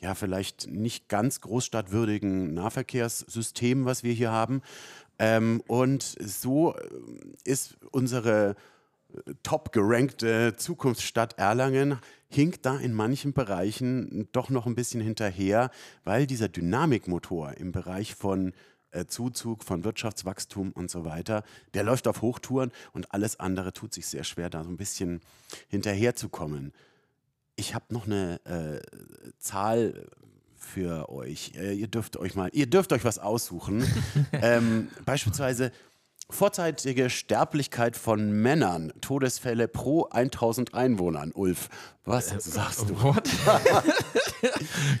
ja, 0.00 0.14
vielleicht 0.14 0.70
nicht 0.70 1.08
ganz 1.08 1.40
großstadtwürdigen 1.42 2.54
Nahverkehrssystem, 2.54 3.84
was 3.84 4.02
wir 4.02 4.14
hier 4.14 4.30
haben. 4.30 4.62
Ähm, 5.18 5.62
und 5.66 6.02
so 6.02 6.74
äh, 6.74 6.80
ist 7.44 7.76
unsere 7.92 8.56
äh, 9.12 9.34
top 9.42 9.72
gerankte 9.72 10.56
Zukunftsstadt 10.56 11.38
Erlangen 11.38 11.98
hinkt 12.30 12.64
da 12.64 12.78
in 12.78 12.94
manchen 12.94 13.32
Bereichen 13.32 14.28
doch 14.32 14.50
noch 14.50 14.66
ein 14.66 14.76
bisschen 14.76 15.00
hinterher, 15.00 15.70
weil 16.04 16.26
dieser 16.26 16.48
Dynamikmotor 16.48 17.54
im 17.54 17.72
Bereich 17.72 18.14
von 18.14 18.52
äh, 18.92 19.06
Zuzug, 19.06 19.64
von 19.64 19.84
Wirtschaftswachstum 19.84 20.72
und 20.72 20.90
so 20.90 21.04
weiter, 21.04 21.42
der 21.74 21.82
läuft 21.82 22.06
auf 22.06 22.22
Hochtouren 22.22 22.70
und 22.92 23.12
alles 23.12 23.38
andere 23.40 23.72
tut 23.72 23.92
sich 23.92 24.06
sehr 24.06 24.24
schwer, 24.24 24.48
da 24.48 24.62
so 24.62 24.70
ein 24.70 24.76
bisschen 24.76 25.20
hinterherzukommen. 25.68 26.72
Ich 27.56 27.74
habe 27.74 27.86
noch 27.92 28.06
eine 28.06 28.40
äh, 28.44 28.80
Zahl 29.38 30.08
für 30.56 31.08
euch. 31.08 31.52
Äh, 31.56 31.74
ihr 31.74 31.88
dürft 31.88 32.16
euch 32.16 32.36
mal, 32.36 32.50
ihr 32.52 32.66
dürft 32.66 32.92
euch 32.92 33.04
was 33.04 33.18
aussuchen. 33.18 33.84
ähm, 34.32 34.88
beispielsweise 35.04 35.72
Vorzeitige 36.32 37.10
Sterblichkeit 37.10 37.96
von 37.96 38.32
Männern, 38.32 38.92
Todesfälle 39.00 39.68
pro 39.68 40.04
1000 40.04 40.74
Einwohnern. 40.74 41.32
Ulf, 41.34 41.68
was 42.04 42.32
äh, 42.32 42.40
sagst 42.40 42.88
du? 42.88 42.96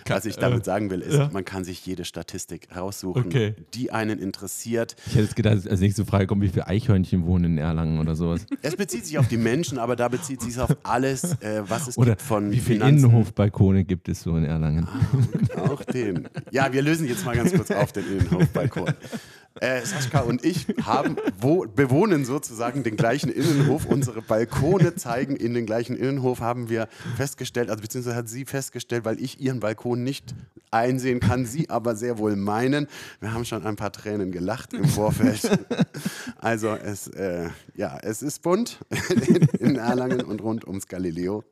was 0.06 0.24
ich 0.26 0.36
damit 0.36 0.64
sagen 0.64 0.90
will, 0.90 1.00
ist, 1.00 1.16
ja. 1.16 1.30
man 1.32 1.44
kann 1.44 1.64
sich 1.64 1.84
jede 1.86 2.04
Statistik 2.04 2.68
raussuchen, 2.76 3.26
okay. 3.26 3.54
die 3.74 3.90
einen 3.90 4.18
interessiert. 4.18 4.96
Ich 5.06 5.14
hätte 5.14 5.24
jetzt 5.24 5.36
gedacht, 5.36 5.68
als 5.68 5.80
nächste 5.80 6.04
Frage 6.04 6.26
kommt, 6.26 6.42
wie 6.42 6.48
viele 6.48 6.66
Eichhörnchen 6.66 7.26
wohnen 7.26 7.44
in 7.52 7.58
Erlangen 7.58 7.98
oder 7.98 8.14
sowas. 8.14 8.46
Es 8.62 8.76
bezieht 8.76 9.06
sich 9.06 9.18
auf 9.18 9.28
die 9.28 9.38
Menschen, 9.38 9.78
aber 9.78 9.96
da 9.96 10.08
bezieht 10.08 10.42
sich 10.42 10.58
auf 10.58 10.76
alles, 10.82 11.40
äh, 11.40 11.62
was 11.66 11.88
es 11.88 11.96
oder 11.96 12.10
gibt 12.12 12.22
von 12.22 12.50
Wie 12.52 12.60
viele 12.60 12.86
Innenhofbalkone 12.86 13.84
gibt 13.84 14.08
es 14.08 14.22
so 14.22 14.36
in 14.36 14.44
Erlangen? 14.44 14.86
Ah, 15.56 15.70
auch 15.70 15.82
den. 15.84 16.28
Ja, 16.50 16.72
wir 16.72 16.82
lösen 16.82 17.08
jetzt 17.08 17.24
mal 17.24 17.34
ganz 17.34 17.52
kurz 17.52 17.70
auf 17.70 17.92
den 17.92 18.04
Innenhofbalkon. 18.06 18.92
Äh, 19.58 19.84
Sascha 19.84 20.20
und 20.20 20.44
ich 20.44 20.66
haben, 20.84 21.16
wo, 21.38 21.66
bewohnen 21.66 22.24
sozusagen 22.24 22.84
den 22.84 22.96
gleichen 22.96 23.30
Innenhof. 23.30 23.84
Unsere 23.84 24.22
Balkone 24.22 24.94
zeigen 24.94 25.34
in 25.34 25.54
den 25.54 25.66
gleichen 25.66 25.96
Innenhof, 25.96 26.40
haben 26.40 26.68
wir 26.68 26.88
festgestellt, 27.16 27.68
also 27.68 27.82
beziehungsweise 27.82 28.16
hat 28.16 28.28
sie 28.28 28.44
festgestellt, 28.44 29.04
weil 29.04 29.20
ich 29.20 29.40
ihren 29.40 29.58
Balkon 29.58 30.04
nicht 30.04 30.34
einsehen 30.70 31.18
kann, 31.18 31.46
sie 31.46 31.68
aber 31.68 31.96
sehr 31.96 32.18
wohl 32.18 32.36
meinen. 32.36 32.86
Wir 33.18 33.32
haben 33.32 33.44
schon 33.44 33.66
ein 33.66 33.76
paar 33.76 33.90
Tränen 33.92 34.30
gelacht 34.30 34.72
im 34.72 34.84
Vorfeld. 34.84 35.40
Also 36.38 36.68
es, 36.68 37.08
äh, 37.08 37.48
ja, 37.74 37.98
es 38.02 38.22
ist 38.22 38.40
bunt 38.42 38.78
in 39.58 39.76
Erlangen 39.76 40.22
und 40.22 40.42
rund 40.42 40.66
ums 40.66 40.86
Galileo. 40.86 41.44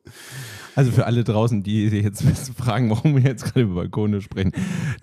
Also 0.74 0.92
für 0.92 1.04
alle 1.04 1.24
draußen, 1.24 1.62
die 1.62 1.88
sich 1.90 2.02
jetzt 2.02 2.22
fragen, 2.56 2.88
warum 2.88 3.16
wir 3.16 3.22
jetzt 3.22 3.44
gerade 3.44 3.62
über 3.62 3.74
Balkone 3.74 4.22
sprechen, 4.22 4.52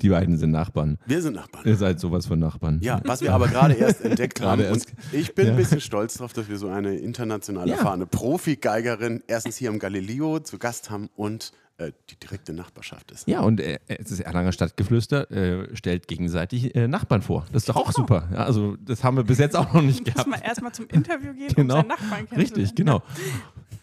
die 0.01 0.09
beiden 0.09 0.37
sind 0.37 0.51
Nachbarn. 0.51 0.97
Wir 1.05 1.21
sind 1.21 1.35
Nachbarn. 1.35 1.67
Ihr 1.67 1.75
seid 1.75 1.99
sowas 1.99 2.25
von 2.25 2.39
Nachbarn. 2.39 2.79
Ja, 2.85 3.01
was 3.03 3.21
wir 3.21 3.33
aber 3.33 3.47
gerade 3.47 3.73
erst 3.73 4.01
entdeckt 4.01 4.41
haben. 4.41 4.65
Und 4.65 4.85
ich 5.11 5.35
bin 5.35 5.47
ja. 5.47 5.53
ein 5.53 5.57
bisschen 5.57 5.81
stolz 5.81 6.15
darauf, 6.15 6.33
dass 6.33 6.47
wir 6.49 6.57
so 6.57 6.67
eine 6.67 6.95
international 6.95 7.69
erfahrene 7.69 8.03
ja. 8.03 8.09
Profi-Geigerin 8.09 9.23
erstens 9.27 9.57
hier 9.57 9.69
im 9.69 9.79
Galileo 9.79 10.39
zu 10.39 10.57
Gast 10.57 10.89
haben 10.89 11.09
und 11.15 11.51
äh, 11.77 11.91
die 12.09 12.15
direkte 12.15 12.53
Nachbarschaft 12.53 13.11
ist. 13.11 13.27
Ja, 13.27 13.41
und 13.41 13.59
äh, 13.59 13.79
es 13.87 14.09
ist 14.09 14.21
Erlanger 14.21 14.53
Stadtgeflüster, 14.53 15.29
äh, 15.29 15.75
stellt 15.75 16.07
gegenseitig 16.07 16.73
äh, 16.73 16.87
Nachbarn 16.87 17.21
vor. 17.21 17.45
Das 17.51 17.63
ist 17.63 17.69
doch 17.69 17.75
auch 17.75 17.91
super. 17.91 18.29
Ja, 18.31 18.45
also 18.45 18.77
das 18.77 19.03
haben 19.03 19.17
wir 19.17 19.25
bis 19.25 19.39
jetzt 19.39 19.57
auch 19.57 19.73
noch 19.73 19.81
nicht 19.81 20.05
Muss 20.05 20.13
gehabt. 20.13 20.29
man 20.29 20.41
erstmal 20.41 20.71
zum 20.71 20.87
Interview 20.87 21.33
gehen, 21.33 21.53
Genau. 21.53 21.75
um 21.75 21.81
seinen 21.81 21.87
Nachbarn 21.89 22.29
kennenzulernen. 22.29 22.65
Richtig, 22.65 22.75
genau. 22.75 23.03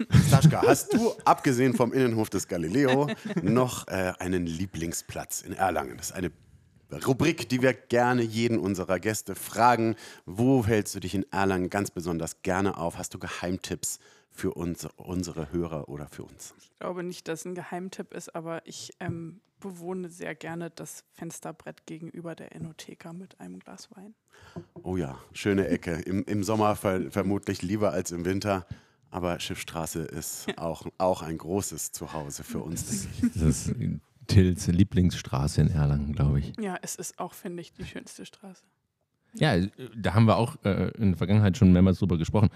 Saschka, 0.31 0.63
hast 0.67 0.95
du, 0.95 1.13
abgesehen 1.27 1.75
vom 1.75 1.93
Innenhof 1.93 2.31
des 2.31 2.49
Galileo, 2.49 3.09
noch 3.43 3.87
äh, 3.89 4.15
einen 4.19 4.47
Lieblingsplatz 4.47 5.43
in 5.43 5.53
Erlangen? 5.53 5.99
Das 5.99 6.07
ist 6.11 6.13
eine 6.17 6.33
Rubrik, 7.07 7.49
die 7.49 7.63
wir 7.63 7.73
gerne 7.73 8.23
jeden 8.23 8.59
unserer 8.59 8.99
Gäste 8.99 9.35
fragen. 9.35 9.97
Wo 10.27 10.67
hältst 10.67 10.95
du 10.95 11.01
dich 11.01 11.15
in 11.15 11.31
Erlangen 11.33 11.71
ganz 11.71 11.91
besonders 11.91 12.43
gerne 12.43 12.77
auf? 12.77 12.99
Hast 12.99 13.15
du 13.15 13.19
Geheimtipps 13.19 13.99
für 14.31 14.53
uns, 14.55 14.87
unsere 14.97 15.53
Hörer 15.53 15.89
oder 15.89 16.09
für 16.09 16.25
uns? 16.25 16.55
Ich 16.59 16.71
glaube 16.79 17.03
nicht, 17.03 17.29
dass 17.29 17.41
es 17.41 17.47
ein 17.47 17.55
Geheimtipp 17.55 18.13
ist, 18.15 18.35
aber 18.35 18.67
ich 18.67 18.93
ähm, 19.01 19.41
bewohne 19.61 20.09
sehr 20.09 20.35
gerne 20.35 20.71
das 20.71 21.05
Fensterbrett 21.13 21.87
gegenüber 21.87 22.35
der 22.35 22.55
Enotheka 22.55 23.13
mit 23.13 23.41
einem 23.41 23.59
Glas 23.61 23.89
Wein. 23.93 24.15
Oh 24.83 24.97
ja, 24.97 25.19
schöne 25.33 25.69
Ecke. 25.69 25.93
Im, 25.93 26.25
im 26.25 26.45
Sommer 26.45 26.77
ver 26.77 27.11
vermutlich 27.11 27.63
lieber 27.63 27.93
als 27.93 28.11
im 28.11 28.25
Winter. 28.25 28.67
Aber 29.11 29.39
Schiffstraße 29.39 30.03
ist 30.03 30.47
auch, 30.59 30.87
auch 30.99 31.23
ein 31.23 31.39
großes 31.39 31.93
Zuhause 31.93 32.45
für 32.45 32.61
uns. 32.61 32.87
denke 32.87 33.27
ich. 33.27 33.33
Das 33.35 33.67
ist 33.69 33.75
Tills 34.27 34.67
Lieblingsstraße 34.67 35.61
in 35.61 35.69
Erlangen, 35.69 36.13
glaube 36.13 36.41
ich. 36.41 36.53
Ja, 36.61 36.77
es 36.83 36.95
ist 36.95 37.19
auch, 37.19 37.35
finde 37.35 37.61
ich, 37.61 37.73
die 37.73 37.85
schönste 37.85 38.25
Straße. 38.25 38.63
Ja, 39.35 39.55
äh, 39.55 39.69
da 39.97 40.15
haben 40.15 40.27
wir 40.27 40.37
auch 40.37 40.57
äh, 40.65 40.91
in 40.99 41.11
der 41.11 41.19
Vergangenheit 41.19 41.57
schon 41.57 41.73
mehrmals 41.73 41.99
drüber 41.99 42.19
gesprochen. 42.19 42.51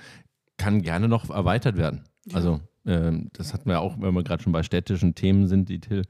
Kann 0.59 0.83
gerne 0.83 1.09
noch 1.09 1.29
erweitert 1.31 1.76
werden. 1.76 2.05
Ja. 2.26 2.37
Also, 2.37 2.61
ähm, 2.87 3.31
das 3.33 3.52
hatten 3.52 3.68
wir 3.68 3.81
auch, 3.81 4.00
wenn 4.00 4.14
wir 4.14 4.22
gerade 4.22 4.42
schon 4.42 4.52
bei 4.52 4.62
städtischen 4.62 5.14
Themen 5.14 5.48
sind, 5.48 5.68
die 5.68 5.81
Till 5.81 6.02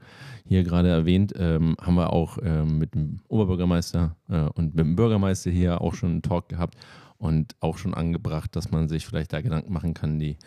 hier 0.45 0.63
gerade 0.63 0.89
erwähnt, 0.89 1.33
ähm, 1.37 1.75
haben 1.81 1.95
wir 1.95 2.13
auch 2.13 2.37
ähm, 2.41 2.77
mit 2.77 2.93
dem 2.93 3.21
Oberbürgermeister 3.27 4.15
äh, 4.29 4.41
und 4.41 4.75
mit 4.75 4.85
dem 4.85 4.95
Bürgermeister 4.95 5.49
hier 5.49 5.81
auch 5.81 5.95
schon 5.95 6.11
einen 6.11 6.21
Talk 6.21 6.49
gehabt 6.49 6.77
und 7.17 7.55
auch 7.59 7.77
schon 7.77 7.93
angebracht, 7.93 8.55
dass 8.55 8.71
man 8.71 8.87
sich 8.87 9.05
vielleicht 9.05 9.33
da 9.33 9.41
Gedanken 9.41 9.73
machen 9.73 9.93
kann, 9.93 10.19
die, 10.19 10.37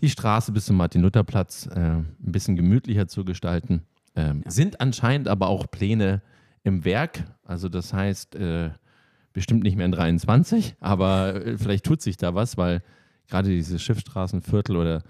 die 0.00 0.08
Straße 0.08 0.52
bis 0.52 0.66
zum 0.66 0.76
Martin-Luther-Platz 0.76 1.66
äh, 1.66 1.78
ein 1.80 2.16
bisschen 2.18 2.56
gemütlicher 2.56 3.06
zu 3.06 3.24
gestalten. 3.24 3.82
Ähm, 4.16 4.42
Ja. 4.44 4.50
Sind 4.50 4.80
anscheinend 4.80 5.28
aber 5.28 5.48
auch 5.48 5.70
Pläne 5.70 6.22
im 6.62 6.84
Werk. 6.84 7.24
Also, 7.44 7.68
das 7.68 7.92
heißt, 7.92 8.36
äh, 8.36 8.70
bestimmt 9.32 9.64
nicht 9.64 9.76
mehr 9.76 9.86
in 9.86 9.92
23, 9.92 10.76
aber 10.80 11.34
äh, 11.34 11.58
vielleicht 11.58 11.84
tut 11.84 12.00
sich 12.00 12.16
da 12.16 12.34
was, 12.34 12.56
weil 12.56 12.82
gerade 13.28 13.48
diese 13.48 13.78
Schiffstraßenviertel 13.78 14.76
oder 14.76 15.02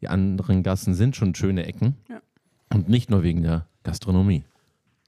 die 0.00 0.08
anderen 0.08 0.62
Gassen 0.62 0.94
sind 0.94 1.16
schon 1.16 1.34
schöne 1.34 1.66
Ecken. 1.66 1.96
Ja. 2.08 2.20
Und 2.72 2.88
nicht 2.88 3.10
nur 3.10 3.22
wegen 3.22 3.42
der 3.42 3.66
Gastronomie. 3.82 4.44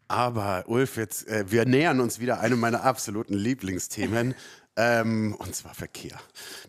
Aber 0.08 0.64
Ulf, 0.66 0.96
jetzt, 0.96 1.26
äh, 1.28 1.44
wir 1.48 1.64
nähern 1.64 2.00
uns 2.00 2.20
wieder 2.20 2.40
einem 2.40 2.60
meiner 2.60 2.84
absoluten 2.84 3.34
Lieblingsthemen. 3.34 4.34
Ähm, 4.74 5.34
und 5.38 5.54
zwar 5.54 5.74
Verkehr. 5.74 6.16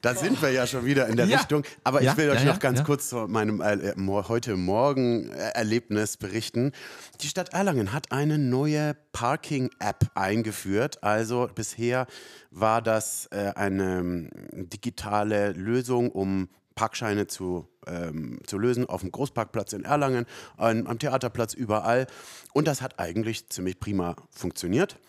Da 0.01 0.13
sind 0.13 0.41
wir 0.41 0.51
ja 0.51 0.67
schon 0.67 0.83
wieder 0.83 1.07
in 1.07 1.15
der 1.15 1.25
Ja. 1.25 1.37
Richtung. 1.37 1.63
Aber 1.85 2.01
Ja, 2.01 2.11
ich 2.11 2.17
will 2.17 2.29
euch 2.31 2.39
ja, 2.41 2.47
noch 2.47 2.55
ja, 2.55 2.59
ganz 2.59 2.83
kurz 2.83 3.07
zu 3.07 3.27
meinem 3.29 3.61
äh, 3.61 3.93
mo- 3.95 4.27
heute 4.27 4.57
Morgen 4.57 5.29
äh, 5.31 5.51
Erlebnis 5.53 6.17
berichten. 6.17 6.73
Die 7.21 7.27
Stadt 7.29 7.53
Erlangen 7.53 7.93
hat 7.93 8.11
eine 8.11 8.37
neue 8.37 8.95
Parking-App 9.13 10.11
eingeführt. 10.15 11.01
Also 11.01 11.49
bisher 11.55 12.05
war 12.51 12.81
das 12.81 13.27
äh, 13.31 13.53
eine 13.55 13.99
ähm, 13.99 14.29
digitale 14.51 15.53
Lösung, 15.53 16.09
um 16.11 16.49
Parkscheine 16.75 17.27
zu, 17.27 17.69
ähm, 17.87 18.39
zu 18.45 18.57
lösen 18.57 18.89
auf 18.89 18.99
dem 19.01 19.11
Großparkplatz 19.11 19.71
in 19.73 19.85
Erlangen, 19.85 20.25
an, 20.57 20.87
am 20.87 20.99
Theaterplatz, 20.99 21.53
überall. 21.53 22.07
Und 22.51 22.67
das 22.67 22.81
hat 22.81 22.99
eigentlich 22.99 23.47
ziemlich 23.49 23.79
prima 23.79 24.15
funktioniert. 24.31 24.99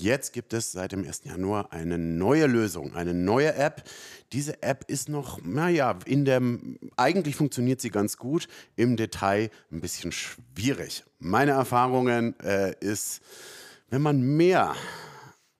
Jetzt 0.00 0.32
gibt 0.32 0.52
es 0.52 0.70
seit 0.70 0.92
dem 0.92 1.04
1. 1.04 1.22
Januar 1.24 1.72
eine 1.72 1.98
neue 1.98 2.46
Lösung, 2.46 2.94
eine 2.94 3.14
neue 3.14 3.52
App. 3.56 3.82
Diese 4.32 4.62
App 4.62 4.84
ist 4.86 5.08
noch, 5.08 5.42
naja, 5.42 5.98
in 6.04 6.24
dem, 6.24 6.78
eigentlich 6.96 7.34
funktioniert 7.34 7.80
sie 7.80 7.90
ganz 7.90 8.16
gut, 8.16 8.46
im 8.76 8.96
Detail 8.96 9.50
ein 9.72 9.80
bisschen 9.80 10.12
schwierig. 10.12 11.02
Meine 11.18 11.50
Erfahrungen 11.50 12.38
äh, 12.38 12.76
ist, 12.78 13.22
wenn 13.90 14.00
man 14.00 14.20
mehr 14.20 14.76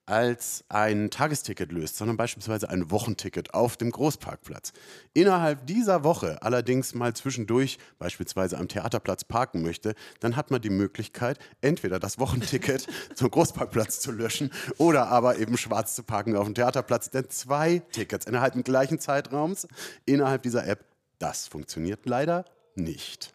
als 0.09 0.63
ein 0.69 1.09
Tagesticket 1.11 1.71
löst, 1.71 1.97
sondern 1.97 2.17
beispielsweise 2.17 2.69
ein 2.69 2.89
Wochenticket 2.89 3.53
auf 3.53 3.77
dem 3.77 3.91
Großparkplatz. 3.91 4.73
Innerhalb 5.13 5.67
dieser 5.67 6.03
Woche 6.03 6.41
allerdings 6.41 6.95
mal 6.95 7.13
zwischendurch 7.13 7.77
beispielsweise 7.99 8.57
am 8.57 8.67
Theaterplatz 8.67 9.23
parken 9.23 9.61
möchte, 9.61 9.93
dann 10.19 10.35
hat 10.35 10.49
man 10.49 10.61
die 10.61 10.71
Möglichkeit, 10.71 11.37
entweder 11.61 11.99
das 11.99 12.19
Wochenticket 12.19 12.87
zum 13.15 13.29
Großparkplatz 13.29 13.99
zu 13.99 14.11
löschen 14.11 14.51
oder 14.77 15.07
aber 15.09 15.37
eben 15.37 15.57
schwarz 15.57 15.95
zu 15.95 16.03
parken 16.03 16.35
auf 16.35 16.45
dem 16.45 16.55
Theaterplatz. 16.55 17.11
Denn 17.11 17.29
zwei 17.29 17.79
Tickets 17.91 18.25
innerhalb 18.25 18.53
des 18.53 18.63
gleichen 18.63 18.99
Zeitraums 18.99 19.67
innerhalb 20.05 20.41
dieser 20.41 20.65
App, 20.67 20.85
das 21.19 21.47
funktioniert 21.47 22.05
leider 22.05 22.45
nicht. 22.75 23.31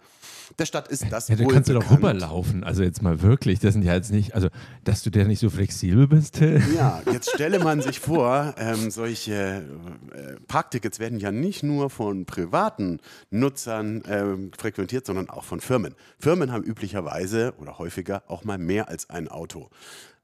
Der 0.58 0.66
Stadt 0.66 0.88
ist 0.88 1.10
das 1.10 1.28
Ja, 1.28 1.36
da 1.36 1.44
kannst 1.44 1.68
du 1.68 1.74
doch 1.74 1.90
rüberlaufen. 1.90 2.64
Also 2.64 2.82
jetzt 2.82 3.02
mal 3.02 3.22
wirklich. 3.22 3.60
Das 3.60 3.72
sind 3.72 3.82
ja 3.82 3.94
jetzt 3.94 4.10
nicht, 4.10 4.34
also 4.34 4.48
dass 4.84 5.02
du 5.02 5.10
der 5.10 5.26
nicht 5.26 5.40
so 5.40 5.50
flexibel 5.50 6.06
bist, 6.06 6.36
Till. 6.36 6.62
Ja, 6.74 7.02
jetzt 7.12 7.30
stelle 7.30 7.58
man 7.58 7.80
sich 7.80 8.00
vor, 8.00 8.54
ähm, 8.58 8.90
solche 8.90 9.64
äh, 10.12 10.36
Parktickets 10.46 10.98
werden 10.98 11.18
ja 11.18 11.32
nicht 11.32 11.62
nur 11.62 11.90
von 11.90 12.26
privaten 12.26 13.00
Nutzern 13.30 14.02
ähm, 14.08 14.50
frequentiert, 14.56 15.06
sondern 15.06 15.28
auch 15.30 15.44
von 15.44 15.60
Firmen. 15.60 15.94
Firmen 16.18 16.52
haben 16.52 16.64
üblicherweise 16.64 17.54
oder 17.58 17.78
häufiger 17.78 18.22
auch 18.28 18.44
mal 18.44 18.58
mehr 18.58 18.88
als 18.88 19.10
ein 19.10 19.28
Auto. 19.28 19.70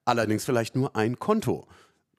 Allerdings 0.05 0.45
vielleicht 0.45 0.77
nur 0.77 0.97
ein 0.97 1.19
Konto. 1.19 1.67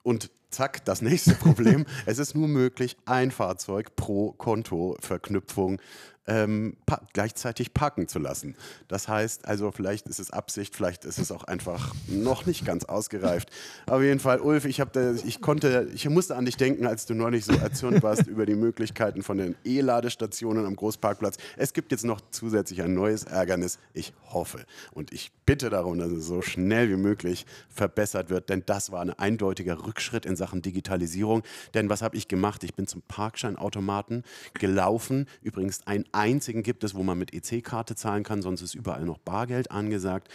Und 0.02 0.30
zack, 0.52 0.84
das 0.84 1.02
nächste 1.02 1.34
Problem. 1.34 1.86
es 2.06 2.18
ist 2.18 2.34
nur 2.34 2.48
möglich, 2.48 2.96
ein 3.06 3.30
Fahrzeug 3.30 3.96
pro 3.96 4.32
Kontoverknüpfung 4.32 5.80
ähm, 6.26 6.76
pa 6.86 7.00
gleichzeitig 7.12 7.74
parken 7.74 8.08
zu 8.08 8.18
lassen. 8.18 8.56
Das 8.88 9.08
heißt, 9.08 9.46
also 9.46 9.72
vielleicht 9.72 10.08
ist 10.08 10.20
es 10.20 10.30
Absicht, 10.30 10.76
vielleicht 10.76 11.04
ist 11.04 11.18
es 11.18 11.32
auch 11.32 11.44
einfach 11.44 11.94
noch 12.06 12.46
nicht 12.46 12.64
ganz 12.64 12.84
ausgereift. 12.84 13.50
Auf 13.86 14.02
jeden 14.02 14.20
Fall, 14.20 14.40
Ulf, 14.40 14.64
ich, 14.64 14.82
da, 14.92 15.12
ich 15.12 15.40
konnte, 15.40 15.88
ich 15.94 16.08
musste 16.08 16.36
an 16.36 16.44
dich 16.44 16.56
denken, 16.56 16.86
als 16.86 17.06
du 17.06 17.14
neulich 17.14 17.44
so 17.44 17.52
erzürnt 17.52 18.02
warst 18.02 18.26
über 18.26 18.46
die 18.46 18.54
Möglichkeiten 18.54 19.22
von 19.22 19.38
den 19.38 19.56
E-Ladestationen 19.64 20.64
am 20.66 20.76
Großparkplatz. 20.76 21.38
Es 21.56 21.72
gibt 21.72 21.92
jetzt 21.92 22.04
noch 22.04 22.20
zusätzlich 22.30 22.82
ein 22.82 22.94
neues 22.94 23.24
Ärgernis. 23.24 23.78
Ich 23.92 24.12
hoffe 24.30 24.64
und 24.92 25.12
ich 25.12 25.32
bitte 25.44 25.70
darum, 25.70 25.98
dass 25.98 26.10
es 26.10 26.26
so 26.26 26.40
schnell 26.40 26.88
wie 26.88 26.96
möglich 26.96 27.46
verbessert 27.68 28.30
wird, 28.30 28.48
denn 28.48 28.62
das 28.66 28.92
war 28.92 29.00
ein 29.00 29.10
eindeutiger 29.10 29.86
Rückschritt 29.86 30.24
in 30.24 30.36
Sachen 30.36 30.62
Digitalisierung. 30.62 31.42
Denn 31.74 31.88
was 31.88 32.02
habe 32.02 32.16
ich 32.16 32.28
gemacht? 32.28 32.62
Ich 32.64 32.74
bin 32.74 32.86
zum 32.86 33.02
Parkscheinautomaten 33.02 34.22
gelaufen. 34.54 35.26
Übrigens, 35.42 35.86
einen 35.86 36.04
einzigen 36.12 36.62
gibt 36.62 36.84
es, 36.84 36.94
wo 36.94 37.02
man 37.02 37.18
mit 37.18 37.34
EC-Karte 37.34 37.94
zahlen 37.94 38.22
kann, 38.22 38.42
sonst 38.42 38.62
ist 38.62 38.74
überall 38.74 39.04
noch 39.04 39.18
Bargeld 39.18 39.70
angesagt. 39.70 40.28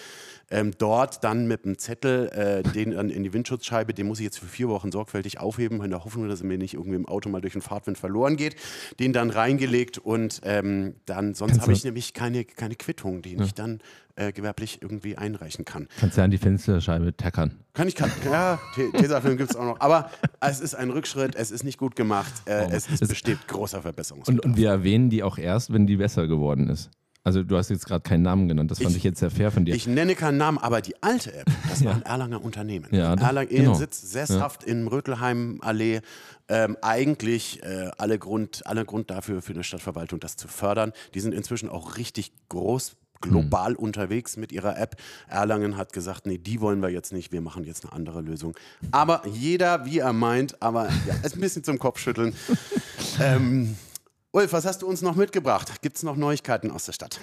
Ähm, 0.49 0.71
dort 0.77 1.23
dann 1.23 1.47
mit 1.47 1.65
einem 1.65 1.77
Zettel, 1.77 2.29
äh, 2.29 2.63
den 2.63 2.91
dann 2.91 3.09
in 3.09 3.23
die 3.23 3.33
Windschutzscheibe, 3.33 3.93
den 3.93 4.07
muss 4.07 4.19
ich 4.19 4.25
jetzt 4.25 4.39
für 4.39 4.45
vier 4.45 4.69
Wochen 4.69 4.91
sorgfältig 4.91 5.39
aufheben, 5.39 5.83
in 5.83 5.89
der 5.89 6.03
Hoffnung, 6.03 6.27
dass 6.27 6.41
er 6.41 6.47
mir 6.47 6.57
nicht 6.57 6.73
irgendwie 6.73 6.95
im 6.95 7.07
Auto 7.07 7.29
mal 7.29 7.41
durch 7.41 7.53
den 7.53 7.61
Fahrtwind 7.61 7.97
verloren 7.97 8.37
geht. 8.37 8.55
Den 8.99 9.13
dann 9.13 9.29
reingelegt 9.29 9.97
und 9.97 10.41
ähm, 10.43 10.95
dann, 11.05 11.33
sonst 11.33 11.61
habe 11.61 11.73
ich 11.73 11.83
nämlich 11.83 12.13
keine, 12.13 12.45
keine 12.45 12.75
Quittung, 12.75 13.21
die 13.21 13.35
ich 13.35 13.53
dann 13.53 13.81
äh, 14.17 14.31
gewerblich 14.33 14.81
irgendwie 14.81 15.17
einreichen 15.17 15.63
kann. 15.65 15.87
Kannst 15.99 16.17
du 16.17 16.21
an 16.23 16.31
die 16.31 16.37
Fensterscheibe 16.37 17.15
tackern. 17.15 17.57
Kann 17.73 17.87
ich, 17.87 17.95
kann, 17.95 18.11
ja, 18.25 18.59
Te- 18.75 18.91
Tesafilm 18.91 19.37
gibt 19.37 19.51
es 19.51 19.55
auch 19.55 19.63
noch. 19.65 19.79
Aber 19.79 20.11
es 20.41 20.59
ist 20.59 20.75
ein 20.75 20.89
Rückschritt, 20.89 21.35
es 21.35 21.51
ist 21.51 21.63
nicht 21.63 21.77
gut 21.77 21.95
gemacht, 21.95 22.33
äh, 22.45 22.65
Oh. 22.67 22.69
es, 22.71 22.87
Es- 22.89 23.07
besteht 23.07 23.47
großer 23.47 23.81
Verbesserungsbedarf. 23.81 24.43
Und, 24.45 24.51
und 24.51 24.57
wir 24.57 24.69
erwähnen 24.69 25.09
die 25.09 25.23
auch 25.23 25.37
erst, 25.37 25.71
wenn 25.71 25.87
die 25.87 25.97
besser 25.97 26.27
geworden 26.27 26.67
ist. 26.69 26.89
Also 27.23 27.43
du 27.43 27.57
hast 27.57 27.69
jetzt 27.69 27.85
gerade 27.85 28.01
keinen 28.03 28.21
Namen 28.23 28.47
genannt. 28.47 28.71
Das 28.71 28.77
fand 28.79 28.91
Ich- 28.91 28.97
ich, 28.97 29.03
jetzt 29.03 29.19
sehr 29.19 29.29
fair 29.29 29.51
von 29.51 29.65
dir. 29.65 29.75
Ich 29.75 29.85
nenne 29.85 30.15
keinen 30.15 30.37
Namen, 30.37 30.57
aber 30.57 30.79
die 30.81 30.95
alte 31.03 31.33
App, 31.33 31.45
das 31.69 31.83
war 31.83 31.91
Ja. 31.91 31.97
ein 31.97 32.03
Erlanger 32.03 32.41
Unternehmen. 32.41 32.87
Ja, 32.91 33.13
Erlang 33.15 33.49
genau. 33.49 33.73
Sitz 33.73 34.01
sesshaft 34.01 34.63
in 34.63 34.87
Rötelheim-Allee. 34.87 35.99
Ähm, 36.49 36.77
eigentlich 36.81 37.61
äh, 37.63 37.89
alle, 37.97 38.17
Grund, 38.17 38.65
alle 38.65 38.85
Grund 38.85 39.09
dafür 39.09 39.41
für 39.41 39.51
eine 39.53 39.65
Stadtverwaltung, 39.65 40.21
das 40.21 40.37
zu 40.37 40.47
fördern. 40.47 40.93
Die 41.13 41.19
sind 41.19 41.33
inzwischen 41.33 41.67
auch 41.67 41.97
richtig 41.97 42.31
groß 42.47 42.95
global 43.21 43.75
unterwegs 43.75 44.37
mit 44.37 44.51
ihrer 44.51 44.77
App. 44.77 44.95
Erlangen 45.27 45.77
hat 45.77 45.93
gesagt, 45.93 46.25
nee, 46.25 46.37
die 46.37 46.61
wollen 46.61 46.81
wir 46.81 46.89
jetzt 46.89 47.13
nicht, 47.13 47.31
wir 47.31 47.41
machen 47.41 47.63
jetzt 47.63 47.85
eine 47.85 47.93
andere 47.93 48.21
Lösung. 48.21 48.55
Aber 48.91 49.21
jeder, 49.27 49.85
wie 49.85 49.99
er 49.99 50.13
meint, 50.13 50.61
aber 50.61 50.89
ja, 51.07 51.15
ist 51.23 51.35
ein 51.35 51.41
bisschen 51.41 51.63
zum 51.63 51.79
Kopfschütteln. 51.79 52.33
ähm, 53.21 53.75
Ulf, 54.31 54.53
was 54.53 54.65
hast 54.65 54.81
du 54.81 54.87
uns 54.87 55.01
noch 55.01 55.15
mitgebracht? 55.15 55.81
Gibt 55.81 55.97
es 55.97 56.03
noch 56.03 56.15
Neuigkeiten 56.15 56.71
aus 56.71 56.85
der 56.85 56.93
Stadt? 56.93 57.19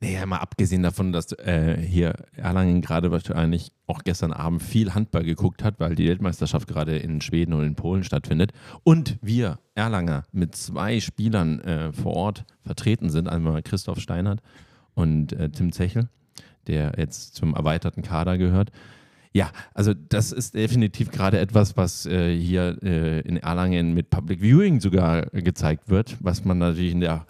Naja, 0.00 0.26
mal 0.26 0.38
abgesehen 0.38 0.82
davon, 0.82 1.12
dass 1.12 1.32
äh, 1.32 1.78
hier 1.78 2.14
Erlangen 2.36 2.82
gerade 2.82 3.10
wahrscheinlich 3.10 3.72
auch 3.86 4.04
gestern 4.04 4.30
Abend 4.32 4.62
viel 4.62 4.92
Handball 4.92 5.24
geguckt 5.24 5.64
hat, 5.64 5.80
weil 5.80 5.94
die 5.94 6.06
Weltmeisterschaft 6.06 6.68
gerade 6.68 6.98
in 6.98 7.22
Schweden 7.22 7.54
und 7.54 7.64
in 7.64 7.76
Polen 7.76 8.04
stattfindet. 8.04 8.52
Und 8.84 9.18
wir 9.22 9.58
Erlanger 9.74 10.24
mit 10.32 10.54
zwei 10.54 11.00
Spielern 11.00 11.60
äh, 11.60 11.92
vor 11.92 12.14
Ort 12.14 12.44
vertreten 12.62 13.08
sind, 13.08 13.28
einmal 13.28 13.62
Christoph 13.62 14.00
Steinert 14.00 14.42
und 14.96 15.32
äh, 15.34 15.50
Tim 15.50 15.70
Zechel, 15.70 16.08
der 16.66 16.94
jetzt 16.96 17.36
zum 17.36 17.54
erweiterten 17.54 18.02
Kader 18.02 18.38
gehört. 18.38 18.72
Ja, 19.32 19.50
also 19.74 19.92
das 19.94 20.32
ist 20.32 20.54
definitiv 20.54 21.10
gerade 21.10 21.38
etwas, 21.38 21.76
was 21.76 22.06
äh, 22.06 22.34
hier 22.36 22.78
äh, 22.82 23.20
in 23.20 23.36
Erlangen 23.36 23.94
mit 23.94 24.10
Public 24.10 24.40
Viewing 24.40 24.80
sogar 24.80 25.26
gezeigt 25.26 25.90
wird, 25.90 26.16
was 26.20 26.44
man 26.44 26.58
natürlich 26.58 26.92
in 26.92 27.00
der 27.00 27.26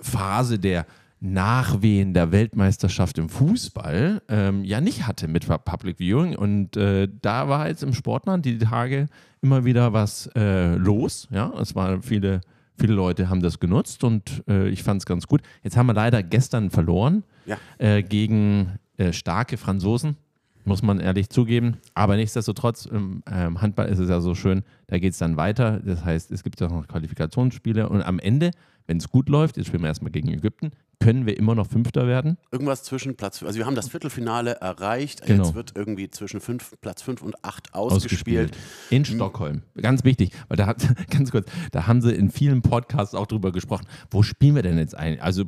Phase 0.00 0.58
der 0.58 0.86
Nachwehen 1.20 2.12
der 2.12 2.30
Weltmeisterschaft 2.30 3.16
im 3.18 3.28
Fußball 3.28 4.22
ähm, 4.28 4.64
ja 4.64 4.80
nicht 4.80 5.06
hatte 5.06 5.28
mit 5.28 5.46
Public 5.46 5.98
Viewing. 5.98 6.36
Und 6.36 6.76
äh, 6.76 7.08
da 7.22 7.48
war 7.48 7.68
jetzt 7.68 7.82
im 7.82 7.94
Sportland 7.94 8.44
die 8.44 8.58
Tage 8.58 9.06
immer 9.40 9.64
wieder 9.64 9.92
was 9.92 10.28
äh, 10.34 10.74
los. 10.74 11.28
Ja, 11.30 11.52
es 11.60 11.74
waren 11.74 12.02
viele, 12.02 12.40
viele 12.78 12.94
Leute 12.94 13.28
haben 13.28 13.40
das 13.40 13.58
genutzt 13.60 14.04
und 14.04 14.42
äh, 14.48 14.68
ich 14.68 14.82
fand 14.82 15.02
es 15.02 15.06
ganz 15.06 15.26
gut. 15.26 15.40
Jetzt 15.62 15.76
haben 15.76 15.86
wir 15.86 15.94
leider 15.94 16.22
gestern 16.22 16.70
verloren 16.70 17.22
Ja. 17.46 17.56
äh, 17.78 18.02
gegen 18.02 18.78
äh, 18.98 19.12
starke 19.12 19.56
Franzosen, 19.56 20.16
muss 20.64 20.82
man 20.82 21.00
ehrlich 21.00 21.28
zugeben. 21.30 21.76
Aber 21.94 22.16
nichtsdestotrotz, 22.16 22.86
im 22.86 23.22
ähm, 23.30 23.60
Handball 23.60 23.86
ist 23.88 23.98
es 23.98 24.08
ja 24.08 24.20
so 24.20 24.34
schön, 24.34 24.62
da 24.88 24.98
geht 24.98 25.12
es 25.12 25.18
dann 25.18 25.36
weiter. 25.36 25.80
Das 25.84 26.04
heißt, 26.04 26.30
es 26.32 26.42
gibt 26.42 26.60
ja 26.60 26.68
noch 26.68 26.86
Qualifikationsspiele 26.86 27.88
und 27.88 28.02
am 28.02 28.18
Ende, 28.18 28.50
wenn 28.86 28.98
es 28.98 29.08
gut 29.08 29.28
läuft, 29.28 29.56
jetzt 29.56 29.66
spielen 29.66 29.82
wir 29.82 29.88
erstmal 29.88 30.12
gegen 30.12 30.28
Ägypten, 30.28 30.70
können 31.00 31.26
wir 31.26 31.36
immer 31.36 31.54
noch 31.54 31.66
Fünfter 31.66 32.06
werden. 32.06 32.38
Irgendwas 32.50 32.82
zwischen 32.82 33.16
Platz, 33.16 33.42
also 33.42 33.58
wir 33.58 33.66
haben 33.66 33.74
das 33.74 33.88
Viertelfinale 33.88 34.52
erreicht. 34.60 35.24
Genau. 35.26 35.44
Jetzt 35.44 35.54
wird 35.54 35.72
irgendwie 35.74 36.10
zwischen 36.10 36.40
fünf, 36.40 36.74
Platz 36.80 37.02
5 37.02 37.22
und 37.22 37.44
8 37.44 37.74
ausgespielt. 37.74 38.56
In 38.90 39.04
Stockholm. 39.04 39.62
Ganz 39.80 40.04
wichtig, 40.04 40.30
weil 40.48 40.56
da 40.56 40.66
hat, 40.66 40.86
ganz 41.10 41.30
kurz, 41.30 41.46
da 41.72 41.86
haben 41.86 42.00
sie 42.00 42.14
in 42.14 42.30
vielen 42.30 42.62
Podcasts 42.62 43.14
auch 43.14 43.26
drüber 43.26 43.52
gesprochen. 43.52 43.86
Wo 44.10 44.22
spielen 44.22 44.54
wir 44.54 44.62
denn 44.62 44.78
jetzt 44.78 44.96
ein? 44.96 45.20
Also 45.20 45.44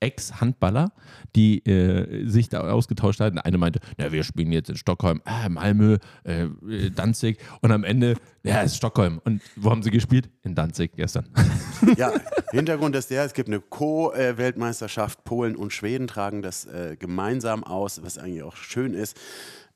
Ex-Handballer, 0.00 0.92
die 1.36 1.64
äh, 1.66 2.26
sich 2.28 2.48
da 2.48 2.60
ausgetauscht 2.60 3.20
hatten. 3.20 3.38
Eine 3.38 3.58
meinte, 3.58 3.80
na, 3.98 4.12
wir 4.12 4.24
spielen 4.24 4.52
jetzt 4.52 4.70
in 4.70 4.76
Stockholm, 4.76 5.20
ah, 5.24 5.48
Malmö, 5.48 5.98
äh, 6.24 6.44
äh, 6.44 6.90
Danzig 6.90 7.38
und 7.60 7.70
am 7.70 7.84
Ende, 7.84 8.16
ja, 8.42 8.62
es 8.62 8.72
ist 8.72 8.78
Stockholm. 8.78 9.20
Und 9.24 9.42
wo 9.56 9.70
haben 9.70 9.82
sie 9.82 9.90
gespielt? 9.90 10.30
In 10.42 10.54
Danzig 10.54 10.92
gestern. 10.96 11.28
Ja, 11.96 12.12
Hintergrund 12.50 12.94
ist 12.94 13.10
der, 13.10 13.24
es 13.24 13.32
gibt 13.32 13.48
eine 13.48 13.58
Co-Weltmeisterschaft. 13.58 15.24
Polen 15.24 15.56
und 15.56 15.72
Schweden 15.72 16.06
tragen 16.06 16.42
das 16.42 16.66
äh, 16.66 16.96
gemeinsam 16.98 17.64
aus, 17.64 18.02
was 18.02 18.18
eigentlich 18.18 18.42
auch 18.42 18.54
schön 18.54 18.92
ist. 18.92 19.16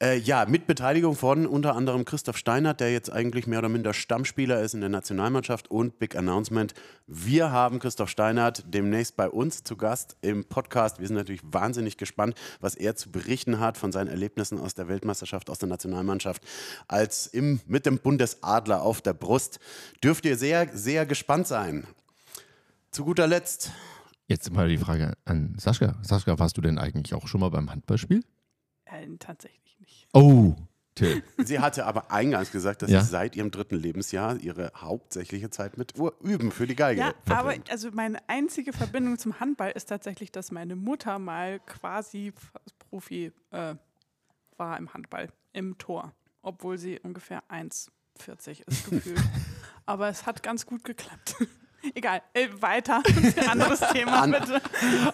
Äh, 0.05 0.19
ja, 0.19 0.45
mit 0.45 0.67
Beteiligung 0.67 1.17
von 1.17 1.47
unter 1.47 1.75
anderem 1.75 2.05
Christoph 2.05 2.37
Steinert, 2.37 2.81
der 2.81 2.93
jetzt 2.93 3.11
eigentlich 3.11 3.47
mehr 3.47 3.61
oder 3.61 3.71
minder 3.71 3.95
Stammspieler 3.95 4.61
ist 4.61 4.75
in 4.75 4.81
der 4.81 4.91
Nationalmannschaft 4.91 5.71
und 5.71 5.99
Big 5.99 6.15
Announcement. 6.15 6.75
Wir 7.07 7.51
haben 7.53 7.79
Christoph 7.79 8.11
Steinert 8.11 8.65
demnächst 8.67 9.17
bei 9.17 9.31
uns 9.31 9.65
zu 9.65 9.79
Gast 9.79 10.19
im 10.21 10.45
Podcast. 10.45 11.01
Wir 11.01 11.07
sind 11.07 11.17
natürlich 11.17 11.41
wahnsinnig 11.43 11.97
gespannt, 11.97 12.35
was 12.61 12.75
er 12.75 12.97
zu 12.97 13.11
berichten 13.11 13.61
hat 13.61 13.79
von 13.79 13.93
seinen 13.93 14.09
Erlebnissen 14.09 14.61
aus 14.61 14.75
der 14.75 14.89
Weltmeisterschaft, 14.89 15.49
aus 15.49 15.59
der 15.59 15.71
Nationalmannschaft, 15.71 16.43
als 16.87 17.27
im, 17.27 17.61
mit 17.67 17.87
dem 17.87 17.97
Bundesadler 17.97 18.83
auf 18.83 19.01
der 19.01 19.15
Brust. 19.15 19.59
Dürft 20.03 20.27
ihr 20.27 20.37
sehr, 20.37 20.69
sehr 20.77 21.07
gespannt 21.07 21.47
sein. 21.47 21.87
Zu 22.91 23.07
guter 23.07 23.27
Letzt, 23.27 23.73
Jetzt 24.27 24.53
mal 24.53 24.69
die 24.69 24.79
Frage 24.79 25.15
an 25.25 25.55
Sascha. 25.59 25.97
Sascha, 26.03 26.39
warst 26.39 26.59
du 26.59 26.61
denn 26.61 26.79
eigentlich 26.79 27.15
auch 27.15 27.27
schon 27.27 27.41
mal 27.41 27.51
beim 27.51 27.71
Handballspiel? 27.71 28.23
Äh, 28.87 29.07
tatsächlich 29.19 29.64
nicht. 29.85 30.09
Oh, 30.13 30.55
Till. 30.95 31.23
sie 31.39 31.59
hatte 31.59 31.87
aber 31.87 32.13
eingangs 32.13 32.53
gesagt, 32.53 32.83
dass 32.83 32.91
Ja. 32.91 33.01
sie 33.03 33.11
seit 33.11 33.35
ihrem 33.35 33.51
dritten 33.51 33.75
Lebensjahr 33.77 34.37
ihre 34.37 34.71
hauptsächliche 34.77 35.51
Zeit 35.51 35.77
mit 35.77 35.95
Üben 36.23 36.53
für 36.53 36.67
die 36.69 36.77
Geige 36.77 37.01
Ja, 37.01 37.09
aber 37.27 37.51
verbringt. 37.51 37.71
also 37.71 37.91
meine 37.93 38.19
einzige 38.29 38.73
Verbindung 38.73 39.19
zum 39.19 39.41
Handball 39.41 39.73
ist 39.73 39.87
tatsächlich, 39.89 40.31
dass 40.31 40.53
meine 40.53 40.77
Mutter 40.77 41.19
mal 41.19 41.59
quasi 41.61 42.33
Profi 42.91 43.33
äh, 43.51 43.75
war 44.57 44.79
im 44.79 44.95
Handball, 44.95 45.31
im 45.53 45.77
Tor, 45.79 46.13
obwohl 46.43 46.79
sie 46.79 47.01
ungefähr 47.01 47.43
1,40 47.51 48.63
ist 48.69 48.85
gefühlt. 48.91 49.21
aber 49.87 50.09
es 50.09 50.27
hat 50.27 50.45
ganz 50.45 50.65
gut 50.65 50.85
geklappt. 50.85 51.35
Egal, 51.95 52.23
äh, 52.35 52.49
weiter. 52.61 53.03
Anderes 53.51 53.81
Thema, 53.93 54.27
bitte. 54.29 54.63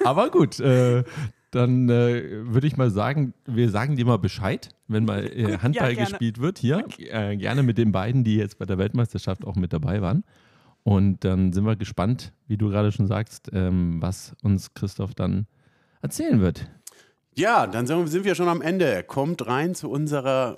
Aber 0.05 0.31
gut, 0.31 0.61
äh, 0.61 1.03
dann 1.51 1.88
äh, 1.88 2.46
würde 2.46 2.66
ich 2.66 2.76
mal 2.76 2.90
sagen, 2.90 3.34
wir 3.46 3.70
sagen 3.70 3.96
dir 3.96 4.05
mal 4.07 4.18
Bescheid, 4.18 4.70
wenn 4.88 5.05
mal 5.05 5.24
äh, 5.24 5.59
Handball 5.59 5.94
gerne. 5.94 6.11
gespielt 6.11 6.38
wird 6.40 6.59
hier. 6.59 6.84
Äh, 6.98 7.36
gerne 7.36 7.62
mit 7.62 7.78
den 7.78 7.92
beiden, 7.92 8.24
die 8.24 8.36
jetzt 8.36 8.59
bei 8.59 8.66
der 8.66 8.78
Weltmeisterschaft 8.78 9.44
auch 9.44 9.57
mit 9.57 9.72
dabei 9.72 10.01
waren. 10.01 10.24
Und 10.82 11.24
dann 11.24 11.53
sind 11.53 11.64
wir 11.64 11.76
gespannt, 11.76 12.32
wie 12.46 12.57
du 12.57 12.68
gerade 12.68 12.92
schon 12.92 13.07
sagst, 13.07 13.51
ähm, 13.53 14.01
was 14.01 14.34
uns 14.42 14.74
Christoph 14.74 15.14
dann 15.14 15.46
erzählen 16.01 16.40
wird. 16.40 16.70
Ja, 17.34 17.66
dann 17.66 17.86
sind 17.86 18.07
sind 18.09 18.24
wir 18.24 18.34
schon 18.34 18.48
am 18.48 18.62
Ende. 18.62 19.03
Kommt 19.03 19.46
rein 19.46 19.74
zu 19.74 19.90
unserer. 19.90 20.57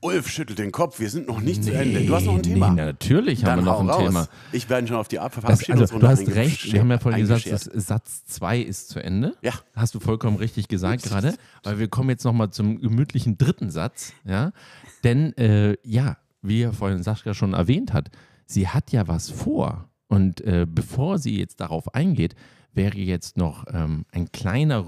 Ulf 0.00 0.28
schüttelt 0.28 0.58
den 0.58 0.72
Kopf, 0.72 0.98
wir 0.98 1.10
sind 1.10 1.28
noch 1.28 1.40
nicht 1.40 1.64
zu 1.64 1.72
Ende. 1.72 2.04
Du 2.04 2.14
hast 2.14 2.24
noch 2.24 2.36
ein 2.36 2.42
Thema. 2.42 2.70
Nee, 2.70 2.86
natürlich 2.86 3.44
haben 3.44 3.56
Dann 3.56 3.64
wir 3.64 3.72
noch 3.72 3.80
ein 3.80 3.90
raus. 3.90 4.04
Thema. 4.04 4.28
Ich 4.52 4.68
werde 4.70 4.86
schon 4.86 4.96
auf 4.96 5.08
die 5.08 5.18
Ab 5.18 5.32
Das, 5.46 5.68
also, 5.68 5.98
du 5.98 6.08
hast 6.08 6.26
recht, 6.28 6.72
wir 6.72 6.80
haben 6.80 6.90
ja 6.90 6.98
vorhin 6.98 7.20
gesagt, 7.20 7.44
Satz 7.46 8.24
2 8.26 8.60
ist 8.60 8.88
zu 8.88 9.02
Ende. 9.02 9.36
Ja. 9.42 9.52
Hast 9.74 9.94
du 9.94 10.00
vollkommen 10.00 10.36
richtig 10.36 10.68
gesagt 10.68 11.02
gerade, 11.02 11.34
weil 11.62 11.78
wir 11.78 11.88
kommen 11.88 12.10
jetzt 12.10 12.24
nochmal 12.24 12.50
zum 12.50 12.80
gemütlichen 12.80 13.36
dritten 13.36 13.70
Satz. 13.70 14.12
Ja? 14.24 14.52
Denn, 15.04 15.36
äh, 15.36 15.76
ja, 15.84 16.16
wie 16.40 16.66
vorhin 16.66 17.02
Sascha 17.02 17.34
schon 17.34 17.52
erwähnt 17.52 17.92
hat, 17.92 18.10
sie 18.46 18.68
hat 18.68 18.90
ja 18.90 19.06
was 19.06 19.30
vor. 19.30 19.88
Und 20.08 20.40
äh, 20.42 20.66
bevor 20.68 21.18
sie 21.18 21.38
jetzt 21.38 21.60
darauf 21.60 21.94
eingeht, 21.94 22.34
wäre 22.74 22.98
jetzt 22.98 23.36
noch 23.36 23.66
ähm, 23.72 24.04
ein 24.12 24.32
kleiner, 24.32 24.84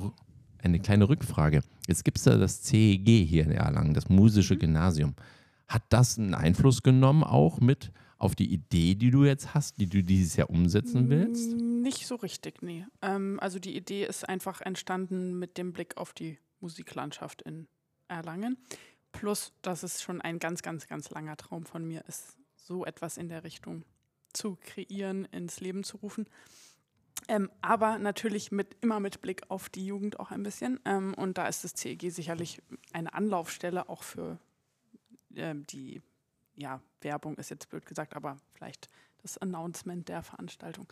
eine 0.65 0.81
kleine 0.81 1.09
Rückfrage. 1.09 1.63
Jetzt 1.87 2.05
gibt 2.05 2.19
es 2.19 2.25
ja 2.25 2.37
das 2.37 2.63
CEG 2.63 3.27
hier 3.27 3.45
in 3.45 3.53
Erlangen, 3.53 3.95
das 3.95 4.09
musische 4.09 4.57
Gymnasium. 4.57 5.15
Hat 5.69 5.83
das 5.89 6.19
einen 6.19 6.35
Einfluss 6.35 6.83
genommen 6.83 7.25
auch 7.25 7.61
mit 7.61 7.93
auf 8.19 8.35
die 8.35 8.53
Idee, 8.53 8.95
die 8.95 9.11
du 9.11 9.25
jetzt 9.25 9.55
hast, 9.55 9.79
die 9.81 9.87
du 9.87 10.03
dieses 10.03 10.37
Jahr 10.37 10.51
umsetzen 10.51 11.11
willst? 11.11 11.53
Mm, 11.57 11.83
Nicht 11.83 12.07
so 12.07 12.15
richtig, 12.17 12.63
nee. 12.63 12.87
Ähm, 13.03 13.39
also 13.41 13.59
die 13.59 13.77
Idee 13.77 14.05
ist 14.07 14.29
einfach 14.29 14.61
entstanden 14.61 15.39
mit 15.39 15.59
dem 15.59 15.73
Blick 15.73 15.97
auf 15.97 16.13
die 16.13 16.39
Musiklandschaft 16.61 17.43
in 17.43 17.67
Erlangen. 18.09 18.57
Plus, 19.13 19.53
dass 19.63 19.83
es 19.83 20.03
schon 20.03 20.21
ein 20.21 20.39
ganz, 20.39 20.63
ganz, 20.63 20.87
ganz 20.87 21.11
langer 21.11 21.37
Traum 21.37 21.67
von 21.67 21.87
mir 21.87 22.05
ist, 22.09 22.37
so 22.57 22.85
etwas 22.85 23.17
in 23.17 23.29
der 23.29 23.45
Richtung 23.45 23.85
zu 24.33 24.57
kreieren, 24.61 25.27
ins 25.27 25.61
Leben 25.61 25.85
zu 25.85 25.99
rufen. 25.99 26.27
Ähm, 27.29 27.51
aber 27.63 27.99
natürlich 27.99 28.53
mit, 28.53 28.77
immer 28.81 29.01
mit 29.01 29.21
Blick 29.21 29.43
auf 29.49 29.69
die 29.69 29.87
Jugend 29.87 30.21
auch 30.21 30.31
ein 30.31 30.43
bisschen. 30.43 30.81
Ähm, 30.85 31.15
und 31.15 31.39
da 31.39 31.49
ist 31.49 31.65
das 31.65 31.75
CEG 31.75 32.11
sicherlich 32.11 32.63
eine 32.93 33.15
Anlaufstelle 33.15 33.89
auch 33.89 34.03
für 34.03 34.39
ähm, 35.35 35.67
die, 35.67 36.03
ja, 36.57 36.81
Werbung 37.01 37.37
ist 37.37 37.51
jetzt 37.51 37.69
blöd 37.69 37.87
gesagt, 37.87 38.15
aber 38.15 38.37
vielleicht 38.53 38.89
das 39.23 39.39
Announcement 39.39 40.09
der 40.09 40.23
Veranstaltung. 40.23 40.87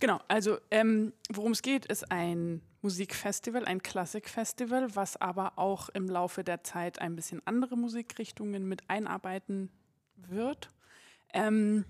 Genau, 0.00 0.20
also 0.28 0.58
ähm, 0.70 1.12
worum 1.30 1.52
es 1.52 1.62
geht, 1.62 1.86
ist 1.86 2.10
ein 2.10 2.60
Musikfestival, 2.82 3.64
ein 3.64 3.82
Klassikfestival, 3.82 4.94
was 4.96 5.16
aber 5.16 5.52
auch 5.56 5.88
im 5.88 6.08
Laufe 6.08 6.44
der 6.44 6.64
Zeit 6.64 6.98
ein 6.98 7.16
bisschen 7.16 7.40
andere 7.46 7.76
Musikrichtungen 7.76 8.66
mit 8.68 8.90
einarbeiten 8.90 9.70
wird. 10.16 10.68
Ähm, 11.32 11.84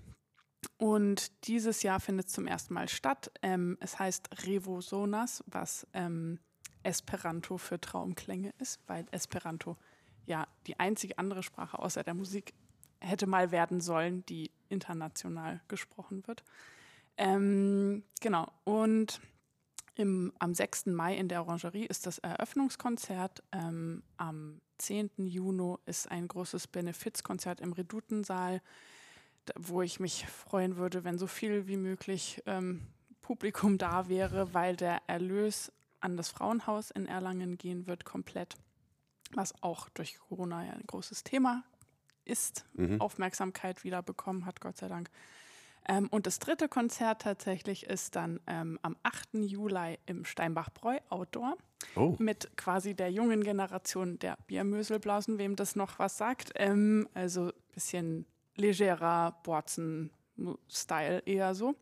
und 0.77 1.47
dieses 1.47 1.83
Jahr 1.83 1.99
findet 1.99 2.27
es 2.27 2.33
zum 2.33 2.47
ersten 2.47 2.73
Mal 2.73 2.89
statt. 2.89 3.31
Ähm, 3.41 3.77
es 3.79 3.99
heißt 3.99 4.45
Revo 4.45 4.81
Sonas, 4.81 5.43
was 5.47 5.87
ähm, 5.93 6.39
Esperanto 6.83 7.57
für 7.57 7.79
Traumklänge 7.79 8.53
ist, 8.59 8.79
weil 8.87 9.05
Esperanto 9.11 9.77
ja 10.25 10.47
die 10.67 10.79
einzige 10.79 11.17
andere 11.17 11.43
Sprache 11.43 11.79
außer 11.79 12.03
der 12.03 12.13
Musik 12.13 12.53
hätte 12.99 13.27
mal 13.27 13.51
werden 13.51 13.81
sollen, 13.81 14.25
die 14.25 14.51
international 14.69 15.61
gesprochen 15.67 16.25
wird. 16.27 16.43
Ähm, 17.17 18.03
genau, 18.21 18.51
und 18.63 19.21
im, 19.95 20.33
am 20.39 20.53
6. 20.53 20.87
Mai 20.87 21.15
in 21.15 21.29
der 21.29 21.41
Orangerie 21.41 21.85
ist 21.85 22.05
das 22.05 22.19
Eröffnungskonzert. 22.19 23.43
Ähm, 23.51 24.03
am 24.17 24.61
10. 24.79 25.11
Juni 25.17 25.75
ist 25.85 26.11
ein 26.11 26.27
großes 26.27 26.67
Benefizkonzert 26.67 27.61
im 27.61 27.71
Redutensaal, 27.71 28.61
wo 29.57 29.81
ich 29.81 29.99
mich 29.99 30.25
freuen 30.27 30.77
würde, 30.77 31.03
wenn 31.03 31.17
so 31.17 31.27
viel 31.27 31.67
wie 31.67 31.77
möglich 31.77 32.41
ähm, 32.45 32.81
Publikum 33.21 33.77
da 33.77 34.07
wäre, 34.07 34.53
weil 34.53 34.75
der 34.75 35.01
Erlös 35.07 35.71
an 35.99 36.17
das 36.17 36.29
Frauenhaus 36.29 36.91
in 36.91 37.07
Erlangen 37.07 37.57
gehen 37.57 37.87
wird, 37.87 38.05
komplett. 38.05 38.55
Was 39.33 39.53
auch 39.63 39.89
durch 39.89 40.17
Corona 40.19 40.63
ja 40.65 40.73
ein 40.73 40.85
großes 40.85 41.23
Thema 41.23 41.63
ist, 42.23 42.65
Mhm. 42.73 43.01
Aufmerksamkeit 43.01 43.83
wieder 43.83 44.01
bekommen 44.01 44.45
hat, 44.45 44.61
Gott 44.61 44.77
sei 44.77 44.87
Dank. 44.87 45.09
Ähm, 45.87 46.07
und 46.09 46.25
das 46.25 46.39
dritte 46.39 46.67
Konzert 46.67 47.21
tatsächlich 47.21 47.85
ist 47.85 48.15
dann 48.15 48.39
ähm, 48.47 48.79
am 48.81 48.95
8. 49.03 49.35
Juli 49.35 49.99
im 50.07 50.25
Steinbach-Bräu 50.25 50.97
Outdoor 51.09 51.57
Oh, 51.95 52.15
mit 52.17 52.57
quasi 52.57 52.95
der 52.95 53.11
jungen 53.11 53.43
Generation 53.43 54.17
der 54.17 54.37
Biermöselblasen, 54.47 55.37
wem 55.37 55.55
das 55.55 55.75
noch 55.75 55.99
was 55.99 56.17
sagt. 56.17 56.51
Ähm, 56.55 57.07
also 57.13 57.47
ein 57.47 57.53
bisschen 57.73 58.25
legerer 58.55 59.37
Borzen-Style 59.43 61.23
eher 61.25 61.55
so. 61.55 61.75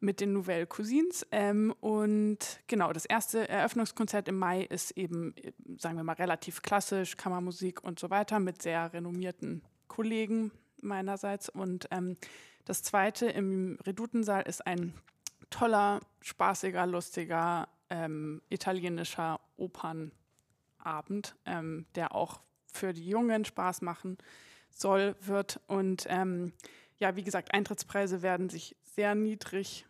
mit 0.00 0.20
den 0.20 0.32
Nouvelle 0.32 0.66
Cousins. 0.66 1.26
Ähm, 1.32 1.74
und 1.80 2.60
genau, 2.66 2.92
das 2.92 3.04
erste 3.04 3.48
Eröffnungskonzert 3.48 4.28
im 4.28 4.38
Mai 4.38 4.62
ist 4.62 4.92
eben, 4.92 5.34
sagen 5.76 5.96
wir 5.96 6.04
mal, 6.04 6.12
relativ 6.14 6.62
klassisch, 6.62 7.16
Kammermusik 7.16 7.82
und 7.82 7.98
so 7.98 8.10
weiter, 8.10 8.38
mit 8.38 8.62
sehr 8.62 8.92
renommierten 8.92 9.62
Kollegen 9.88 10.52
meinerseits. 10.82 11.48
Und 11.48 11.88
ähm, 11.90 12.16
das 12.64 12.82
zweite 12.82 13.26
im 13.26 13.78
Redutensaal 13.84 14.42
ist 14.42 14.66
ein 14.66 14.94
toller, 15.50 16.00
spaßiger, 16.20 16.86
lustiger 16.86 17.68
ähm, 17.90 18.42
italienischer 18.50 19.40
Opernabend, 19.56 21.34
ähm, 21.46 21.86
der 21.94 22.14
auch 22.14 22.40
für 22.72 22.92
die 22.92 23.08
Jungen 23.08 23.44
Spaß 23.44 23.82
machen 23.82 24.18
soll, 24.80 25.16
wird. 25.20 25.60
Und 25.66 26.06
ähm, 26.08 26.52
ja, 26.98 27.16
wie 27.16 27.22
gesagt, 27.22 27.52
Eintrittspreise 27.54 28.22
werden 28.22 28.48
sich 28.48 28.76
sehr 28.82 29.14
niedrig 29.14 29.86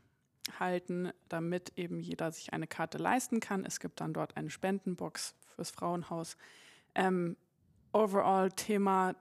halten, 0.59 1.11
damit 1.29 1.73
eben 1.77 2.01
jeder 2.01 2.31
sich 2.33 2.53
eine 2.53 2.67
Karte 2.67 2.99
leisten 2.99 3.41
kann. 3.41 3.65
Es 3.65 3.81
gibt 3.81 4.01
dann 4.01 4.13
dort 4.13 4.37
eine 4.37 4.51
Spendenbox 4.51 5.35
fürs 5.55 5.71
Frauenhaus. 5.71 6.37
Ähm, 6.95 7.37
overall 7.93 8.51
Thema, 8.53 9.15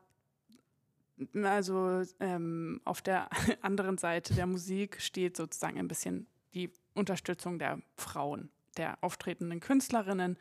also 1.33 2.03
ähm, 2.19 2.81
auf 2.85 3.01
der 3.01 3.29
anderen 3.61 3.97
Seite 3.97 4.33
der 4.33 4.45
Musik 4.45 5.01
steht 5.01 5.37
sozusagen 5.37 5.79
ein 5.79 5.87
bisschen 5.87 6.27
die 6.53 6.71
Unterstützung 6.93 7.59
der 7.59 7.79
Frauen, 7.95 8.49
der 8.77 8.97
auftretenden 9.01 9.59
Künstlerinnen 9.59 10.37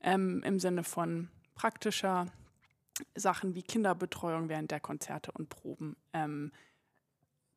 ähm, 0.00 0.42
im 0.44 0.58
Sinne 0.58 0.84
von 0.84 1.28
praktischer 1.54 2.26
Sachen 3.14 3.54
wie 3.54 3.62
Kinderbetreuung 3.62 4.48
während 4.48 4.70
der 4.70 4.80
Konzerte 4.80 5.32
und 5.32 5.48
Proben. 5.48 5.96
Ähm, 6.12 6.52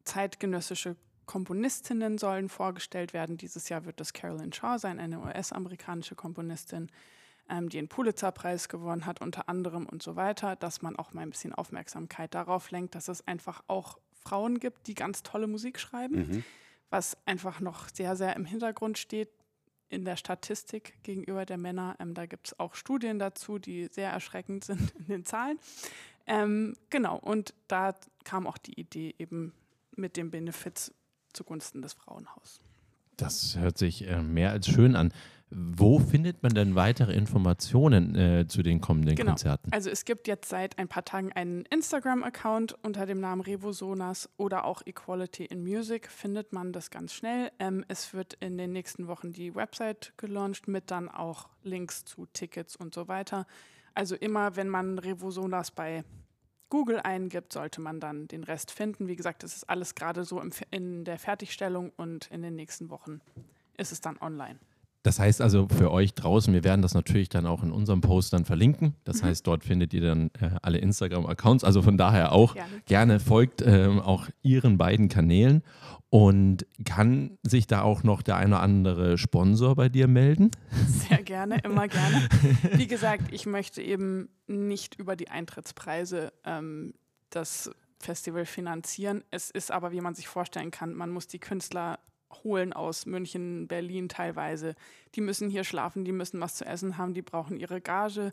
zeitgenössische 0.03 0.95
Komponistinnen 1.25 2.17
sollen 2.17 2.49
vorgestellt 2.49 3.13
werden. 3.13 3.37
Dieses 3.37 3.69
Jahr 3.69 3.85
wird 3.85 3.99
das 3.99 4.13
Carolyn 4.13 4.53
Shaw 4.53 4.79
sein, 4.79 4.99
eine 4.99 5.19
US-amerikanische 5.19 6.15
Komponistin, 6.15 6.89
ähm, 7.49 7.69
die 7.69 7.77
den 7.77 7.89
Pulitzer-Preis 7.89 8.69
gewonnen 8.69 9.05
hat, 9.05 9.21
unter 9.21 9.49
anderem 9.49 9.85
und 9.85 10.01
so 10.01 10.15
weiter, 10.15 10.55
dass 10.55 10.81
man 10.81 10.95
auch 10.95 11.13
mal 11.13 11.21
ein 11.21 11.29
bisschen 11.29 11.53
Aufmerksamkeit 11.53 12.33
darauf 12.33 12.71
lenkt, 12.71 12.95
dass 12.95 13.09
es 13.09 13.27
einfach 13.27 13.61
auch 13.67 13.99
Frauen 14.13 14.59
gibt, 14.59 14.87
die 14.87 14.95
ganz 14.95 15.21
tolle 15.23 15.47
Musik 15.47 15.79
schreiben, 15.79 16.15
mhm. 16.15 16.43
was 16.89 17.17
einfach 17.25 17.59
noch 17.59 17.89
sehr, 17.89 18.15
sehr 18.15 18.35
im 18.35 18.45
Hintergrund 18.45 18.97
steht 18.97 19.29
in 19.89 20.05
der 20.05 20.17
Statistik 20.17 21.01
gegenüber 21.03 21.45
der 21.45 21.57
Männer. 21.57 21.95
Ähm, 21.99 22.13
da 22.13 22.25
gibt 22.25 22.47
es 22.47 22.59
auch 22.59 22.75
Studien 22.75 23.19
dazu, 23.19 23.59
die 23.59 23.87
sehr 23.91 24.11
erschreckend 24.11 24.63
sind 24.65 24.91
in 24.99 25.07
den 25.07 25.25
Zahlen. 25.25 25.59
Ähm, 26.25 26.75
genau, 26.89 27.17
und 27.17 27.53
da 27.67 27.95
kam 28.23 28.47
auch 28.47 28.57
die 28.57 28.79
Idee 28.79 29.15
eben 29.17 29.53
mit 29.95 30.17
dem 30.17 30.29
Benefits 30.29 30.93
zugunsten 31.33 31.81
des 31.81 31.93
Frauenhauses. 31.93 32.61
Das 33.15 33.57
hört 33.57 33.77
sich 33.77 34.07
äh, 34.07 34.21
mehr 34.21 34.51
als 34.51 34.67
schön 34.67 34.95
an. 34.95 35.11
Wo 35.49 35.99
findet 35.99 36.43
man 36.43 36.53
denn 36.53 36.75
weitere 36.75 37.13
Informationen 37.13 38.15
äh, 38.15 38.47
zu 38.47 38.63
den 38.63 38.81
kommenden 38.81 39.15
genau. 39.15 39.31
Konzerten? 39.31 39.71
Also 39.71 39.89
es 39.89 40.03
gibt 40.03 40.27
jetzt 40.27 40.49
seit 40.49 40.77
ein 40.77 40.89
paar 40.89 41.05
Tagen 41.05 41.31
einen 41.31 41.63
Instagram-Account 41.65 42.75
unter 42.83 43.05
dem 43.05 43.21
Namen 43.21 43.41
Revosonas 43.41 44.29
oder 44.35 44.65
auch 44.65 44.81
Equality 44.85 45.45
in 45.45 45.63
Music 45.63 46.11
findet 46.11 46.51
man 46.51 46.73
das 46.73 46.91
ganz 46.91 47.13
schnell. 47.13 47.51
Ähm, 47.59 47.85
es 47.87 48.13
wird 48.13 48.33
in 48.41 48.57
den 48.57 48.73
nächsten 48.73 49.07
Wochen 49.07 49.31
die 49.31 49.55
Website 49.55 50.11
gelauncht 50.17 50.67
mit 50.67 50.91
dann 50.91 51.07
auch 51.07 51.47
Links 51.63 52.03
zu 52.03 52.25
Tickets 52.33 52.75
und 52.75 52.93
so 52.93 53.07
weiter. 53.07 53.47
Also 53.93 54.15
immer, 54.15 54.57
wenn 54.57 54.67
man 54.67 54.99
Revosonas 54.99 55.71
bei 55.71 56.03
Google 56.69 56.99
eingibt, 56.99 57.53
sollte 57.53 57.79
man 57.79 58.01
dann 58.01 58.27
den 58.27 58.43
Rest 58.43 58.71
finden. 58.71 59.07
Wie 59.07 59.15
gesagt, 59.15 59.45
es 59.45 59.55
ist 59.55 59.69
alles 59.69 59.95
gerade 59.95 60.25
so 60.25 60.43
in 60.71 61.05
der 61.05 61.17
Fertigstellung 61.17 61.93
und 61.95 62.27
in 62.27 62.41
den 62.41 62.55
nächsten 62.55 62.89
Wochen 62.89 63.21
ist 63.77 63.93
es 63.93 64.01
dann 64.01 64.17
online. 64.19 64.59
Das 65.07 65.19
heißt 65.19 65.41
also 65.41 65.69
für 65.69 65.89
euch 65.89 66.15
draußen, 66.15 66.53
wir 66.53 66.65
werden 66.65 66.81
das 66.81 66.93
natürlich 66.93 67.29
dann 67.29 67.45
auch 67.45 67.63
in 67.63 67.71
unserem 67.71 68.01
Post 68.01 68.33
dann 68.33 68.43
verlinken. 68.43 68.93
Das 69.05 69.21
mhm. 69.21 69.27
heißt, 69.27 69.47
dort 69.47 69.63
findet 69.63 69.93
ihr 69.93 70.01
dann 70.01 70.31
äh, 70.37 70.49
alle 70.61 70.79
Instagram-Accounts. 70.79 71.63
Also 71.63 71.81
von 71.81 71.97
daher 71.97 72.33
auch 72.33 72.55
gerne, 72.55 72.81
gerne 72.85 73.19
folgt 73.21 73.61
ähm, 73.61 74.01
auch 74.01 74.27
ihren 74.41 74.77
beiden 74.77 75.07
Kanälen. 75.07 75.63
Und 76.09 76.65
kann 76.83 77.37
sich 77.41 77.67
da 77.67 77.83
auch 77.83 78.03
noch 78.03 78.21
der 78.21 78.35
eine 78.35 78.55
oder 78.55 78.63
andere 78.63 79.17
Sponsor 79.17 79.75
bei 79.75 79.87
dir 79.87 80.09
melden? 80.09 80.51
Sehr 81.07 81.23
gerne, 81.23 81.59
immer 81.63 81.87
gerne. 81.87 82.27
Wie 82.73 82.87
gesagt, 82.87 83.31
ich 83.31 83.45
möchte 83.45 83.81
eben 83.81 84.27
nicht 84.45 84.95
über 84.95 85.15
die 85.15 85.29
Eintrittspreise 85.29 86.33
ähm, 86.43 86.95
das 87.29 87.71
Festival 88.01 88.45
finanzieren. 88.45 89.23
Es 89.31 89.51
ist 89.51 89.71
aber, 89.71 89.93
wie 89.93 90.01
man 90.01 90.15
sich 90.15 90.27
vorstellen 90.27 90.69
kann, 90.69 90.93
man 90.93 91.11
muss 91.11 91.27
die 91.27 91.39
Künstler 91.39 91.97
holen 92.43 92.73
aus 92.73 93.05
München, 93.05 93.67
Berlin 93.67 94.09
teilweise. 94.09 94.75
Die 95.15 95.21
müssen 95.21 95.49
hier 95.49 95.63
schlafen, 95.63 96.05
die 96.05 96.11
müssen 96.11 96.39
was 96.39 96.55
zu 96.55 96.65
essen 96.65 96.97
haben, 96.97 97.13
die 97.13 97.21
brauchen 97.21 97.57
ihre 97.57 97.81
Gage. 97.81 98.31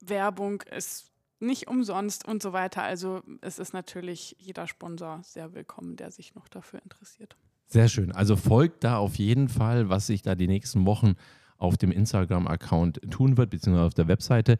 Werbung 0.00 0.62
ist 0.62 1.10
nicht 1.40 1.68
umsonst 1.68 2.26
und 2.26 2.42
so 2.42 2.52
weiter. 2.52 2.82
Also 2.82 3.22
es 3.40 3.58
ist 3.58 3.72
natürlich 3.72 4.36
jeder 4.38 4.66
Sponsor 4.66 5.20
sehr 5.22 5.54
willkommen, 5.54 5.96
der 5.96 6.10
sich 6.10 6.34
noch 6.34 6.48
dafür 6.48 6.82
interessiert. 6.82 7.36
Sehr 7.66 7.88
schön. 7.88 8.12
Also 8.12 8.36
folgt 8.36 8.84
da 8.84 8.98
auf 8.98 9.16
jeden 9.16 9.48
Fall, 9.48 9.88
was 9.88 10.06
sich 10.06 10.22
da 10.22 10.34
die 10.34 10.48
nächsten 10.48 10.86
Wochen 10.86 11.14
auf 11.56 11.76
dem 11.76 11.92
Instagram-Account 11.92 13.00
tun 13.10 13.36
wird, 13.36 13.50
beziehungsweise 13.50 13.86
auf 13.86 13.94
der 13.94 14.08
Webseite. 14.08 14.58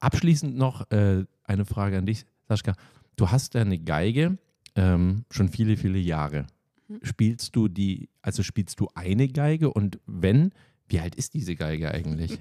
Abschließend 0.00 0.56
noch 0.56 0.90
äh, 0.90 1.24
eine 1.44 1.64
Frage 1.64 1.98
an 1.98 2.06
dich, 2.06 2.26
Sascha. 2.48 2.74
Du 3.16 3.30
hast 3.30 3.54
ja 3.54 3.62
eine 3.62 3.78
Geige 3.78 4.38
ähm, 4.74 5.24
schon 5.30 5.48
viele, 5.48 5.76
viele 5.76 5.98
Jahre. 5.98 6.46
Spielst 7.02 7.56
du 7.56 7.68
die, 7.68 8.08
also 8.22 8.42
spielst 8.42 8.80
du 8.80 8.88
eine 8.94 9.28
Geige 9.28 9.72
und 9.72 9.98
wenn, 10.06 10.52
wie 10.88 11.00
alt 11.00 11.14
ist 11.14 11.34
diese 11.34 11.56
Geige 11.56 11.90
eigentlich? 11.90 12.38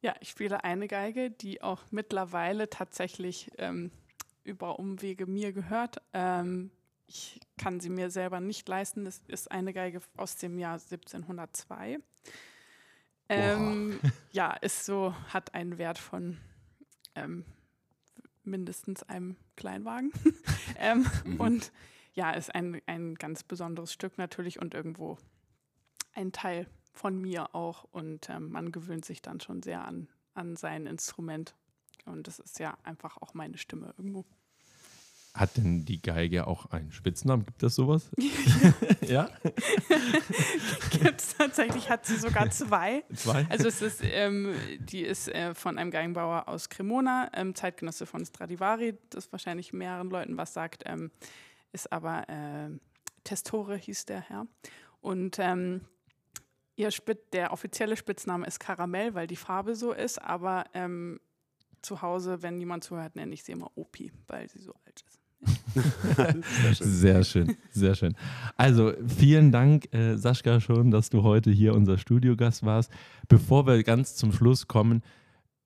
Ja, 0.00 0.14
ich 0.20 0.28
spiele 0.28 0.64
eine 0.64 0.86
Geige, 0.86 1.30
die 1.30 1.62
auch 1.62 1.80
mittlerweile 1.90 2.68
tatsächlich 2.68 3.50
ähm, 3.56 3.90
über 4.42 4.78
Umwege 4.78 5.26
mir 5.26 5.54
gehört. 5.54 5.96
Ähm, 6.12 6.70
ich 7.06 7.40
kann 7.58 7.80
sie 7.80 7.90
mir 7.90 8.10
selber 8.10 8.40
nicht 8.40 8.68
leisten. 8.68 9.06
Es 9.06 9.22
ist 9.28 9.50
eine 9.50 9.72
Geige 9.72 10.00
aus 10.16 10.36
dem 10.36 10.58
Jahr 10.58 10.74
1702. 10.74 11.98
Ähm, 13.28 13.98
ja, 14.32 14.52
ist 14.52 14.84
so, 14.84 15.14
hat 15.28 15.54
einen 15.54 15.78
Wert 15.78 15.98
von 15.98 16.36
ähm, 17.14 17.44
mindestens 18.42 19.02
einem 19.04 19.36
Kleinwagen. 19.56 20.12
ähm, 20.78 21.06
mhm. 21.24 21.40
Und 21.40 21.72
ja, 22.14 22.30
ist 22.30 22.54
ein, 22.54 22.80
ein 22.86 23.16
ganz 23.16 23.42
besonderes 23.42 23.92
Stück 23.92 24.18
natürlich 24.18 24.60
und 24.60 24.74
irgendwo 24.74 25.18
ein 26.12 26.32
Teil 26.32 26.68
von 26.92 27.20
mir 27.20 27.54
auch. 27.54 27.84
Und 27.90 28.30
ähm, 28.30 28.50
man 28.50 28.72
gewöhnt 28.72 29.04
sich 29.04 29.20
dann 29.20 29.40
schon 29.40 29.62
sehr 29.62 29.84
an, 29.84 30.08
an 30.34 30.56
sein 30.56 30.86
Instrument. 30.86 31.54
Und 32.06 32.26
das 32.26 32.38
ist 32.38 32.58
ja 32.58 32.76
einfach 32.84 33.16
auch 33.18 33.34
meine 33.34 33.58
Stimme 33.58 33.94
irgendwo. 33.98 34.24
Hat 35.34 35.56
denn 35.56 35.84
die 35.84 36.00
Geige 36.00 36.46
auch 36.46 36.66
einen 36.66 36.92
Spitznamen? 36.92 37.44
Gibt 37.44 37.60
das 37.64 37.74
sowas? 37.74 38.08
ja. 39.00 39.28
Gibt 40.90 41.20
es 41.20 41.36
tatsächlich, 41.36 41.90
hat 41.90 42.06
sie 42.06 42.16
sogar 42.16 42.50
zwei. 42.50 43.02
Zwei? 43.12 43.44
Also 43.48 43.66
es 43.66 43.82
ist, 43.82 44.00
ähm, 44.04 44.54
die 44.78 45.02
ist 45.02 45.26
äh, 45.28 45.52
von 45.56 45.76
einem 45.76 45.90
Geigenbauer 45.90 46.46
aus 46.46 46.68
Cremona, 46.68 47.32
ähm, 47.34 47.56
Zeitgenosse 47.56 48.06
von 48.06 48.24
Stradivari, 48.24 48.96
das 49.10 49.32
wahrscheinlich 49.32 49.72
mehreren 49.72 50.08
Leuten 50.08 50.36
was 50.36 50.54
sagt. 50.54 50.84
Ähm, 50.86 51.10
ist 51.74 51.92
aber 51.92 52.28
äh, 52.28 52.70
Testore 53.24 53.76
hieß 53.76 54.06
der 54.06 54.20
Herr. 54.20 54.46
Und 55.00 55.38
ähm, 55.38 55.82
ihr 56.76 56.90
Spit 56.90 57.32
der 57.32 57.52
offizielle 57.52 57.96
Spitzname 57.96 58.46
ist 58.46 58.60
Karamell, 58.60 59.14
weil 59.14 59.26
die 59.26 59.36
Farbe 59.36 59.74
so 59.74 59.92
ist, 59.92 60.20
aber 60.22 60.64
ähm, 60.74 61.20
zu 61.82 62.02
Hause, 62.02 62.42
wenn 62.42 62.56
niemand 62.56 62.84
zuhört, 62.84 63.16
nenne 63.16 63.34
ich 63.34 63.44
sie 63.44 63.52
immer 63.52 63.70
Opi, 63.76 64.12
weil 64.26 64.48
sie 64.48 64.60
so 64.60 64.72
alt 64.86 65.04
ist. 65.06 65.20
sehr 66.78 67.22
schön, 67.24 67.56
sehr 67.70 67.94
schön. 67.94 68.16
Also 68.56 68.92
vielen 69.06 69.52
Dank, 69.52 69.92
äh, 69.92 70.16
Sascha, 70.16 70.60
schon, 70.60 70.90
dass 70.90 71.10
du 71.10 71.22
heute 71.22 71.50
hier 71.50 71.74
unser 71.74 71.98
Studiogast 71.98 72.64
warst. 72.64 72.90
Bevor 73.28 73.66
wir 73.66 73.82
ganz 73.82 74.16
zum 74.16 74.32
Schluss 74.32 74.66
kommen, 74.68 75.02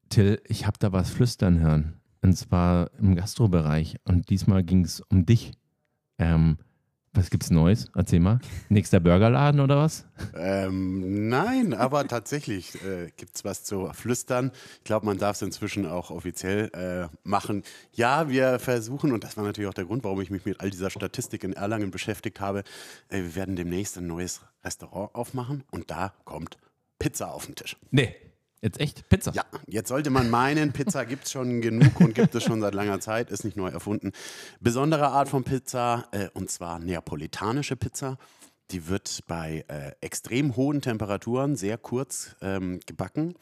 Till, 0.08 0.40
ich 0.46 0.66
habe 0.66 0.78
da 0.78 0.92
was 0.92 1.10
flüstern 1.10 1.60
hören. 1.60 2.00
Und 2.22 2.34
zwar 2.34 2.90
im 2.98 3.14
Gastrobereich. 3.14 3.96
Und 4.04 4.30
diesmal 4.30 4.64
ging 4.64 4.84
es 4.84 5.00
um 5.00 5.26
dich. 5.26 5.52
Ähm, 6.18 6.58
was 7.14 7.30
gibt's 7.30 7.50
Neues? 7.50 7.90
Erzähl 7.96 8.20
mal. 8.20 8.38
Nächster 8.68 9.00
Burgerladen 9.00 9.60
oder 9.60 9.78
was? 9.78 10.06
Ähm, 10.36 11.28
nein, 11.28 11.74
aber 11.74 12.06
tatsächlich 12.06 12.74
äh, 12.84 13.10
gibt 13.16 13.34
es 13.34 13.44
was 13.44 13.64
zu 13.64 13.90
flüstern. 13.92 14.52
Ich 14.78 14.84
glaube, 14.84 15.06
man 15.06 15.18
darf 15.18 15.36
es 15.36 15.42
inzwischen 15.42 15.86
auch 15.86 16.10
offiziell 16.10 16.70
äh, 16.74 17.08
machen. 17.24 17.64
Ja, 17.92 18.28
wir 18.28 18.58
versuchen, 18.58 19.12
und 19.12 19.24
das 19.24 19.36
war 19.36 19.44
natürlich 19.44 19.68
auch 19.68 19.74
der 19.74 19.86
Grund, 19.86 20.04
warum 20.04 20.20
ich 20.20 20.30
mich 20.30 20.44
mit 20.44 20.60
all 20.60 20.70
dieser 20.70 20.90
Statistik 20.90 21.44
in 21.44 21.54
Erlangen 21.54 21.90
beschäftigt 21.90 22.40
habe, 22.40 22.60
äh, 23.08 23.16
wir 23.16 23.34
werden 23.34 23.56
demnächst 23.56 23.98
ein 23.98 24.06
neues 24.06 24.42
Restaurant 24.62 25.14
aufmachen 25.14 25.64
und 25.70 25.90
da 25.90 26.12
kommt 26.24 26.58
Pizza 26.98 27.32
auf 27.32 27.46
den 27.46 27.54
Tisch. 27.54 27.76
Nee. 27.90 28.14
Jetzt 28.60 28.80
echt 28.80 29.08
Pizza? 29.08 29.32
Ja, 29.34 29.44
jetzt 29.66 29.88
sollte 29.88 30.10
man 30.10 30.30
meinen, 30.30 30.72
Pizza 30.72 31.04
gibt 31.04 31.24
es 31.24 31.32
schon 31.32 31.60
genug 31.60 32.00
und 32.00 32.14
gibt 32.14 32.34
es 32.34 32.42
schon 32.42 32.60
seit 32.60 32.74
langer 32.74 33.00
Zeit, 33.00 33.30
ist 33.30 33.44
nicht 33.44 33.56
neu 33.56 33.68
erfunden. 33.68 34.12
Besondere 34.60 35.08
Art 35.08 35.28
von 35.28 35.44
Pizza, 35.44 36.08
äh, 36.10 36.28
und 36.34 36.50
zwar 36.50 36.78
neapolitanische 36.80 37.76
Pizza. 37.76 38.18
Die 38.70 38.88
wird 38.88 39.20
bei 39.28 39.64
äh, 39.68 39.92
extrem 40.00 40.56
hohen 40.56 40.82
Temperaturen 40.82 41.56
sehr 41.56 41.78
kurz 41.78 42.34
ähm, 42.42 42.80
gebacken 42.84 43.34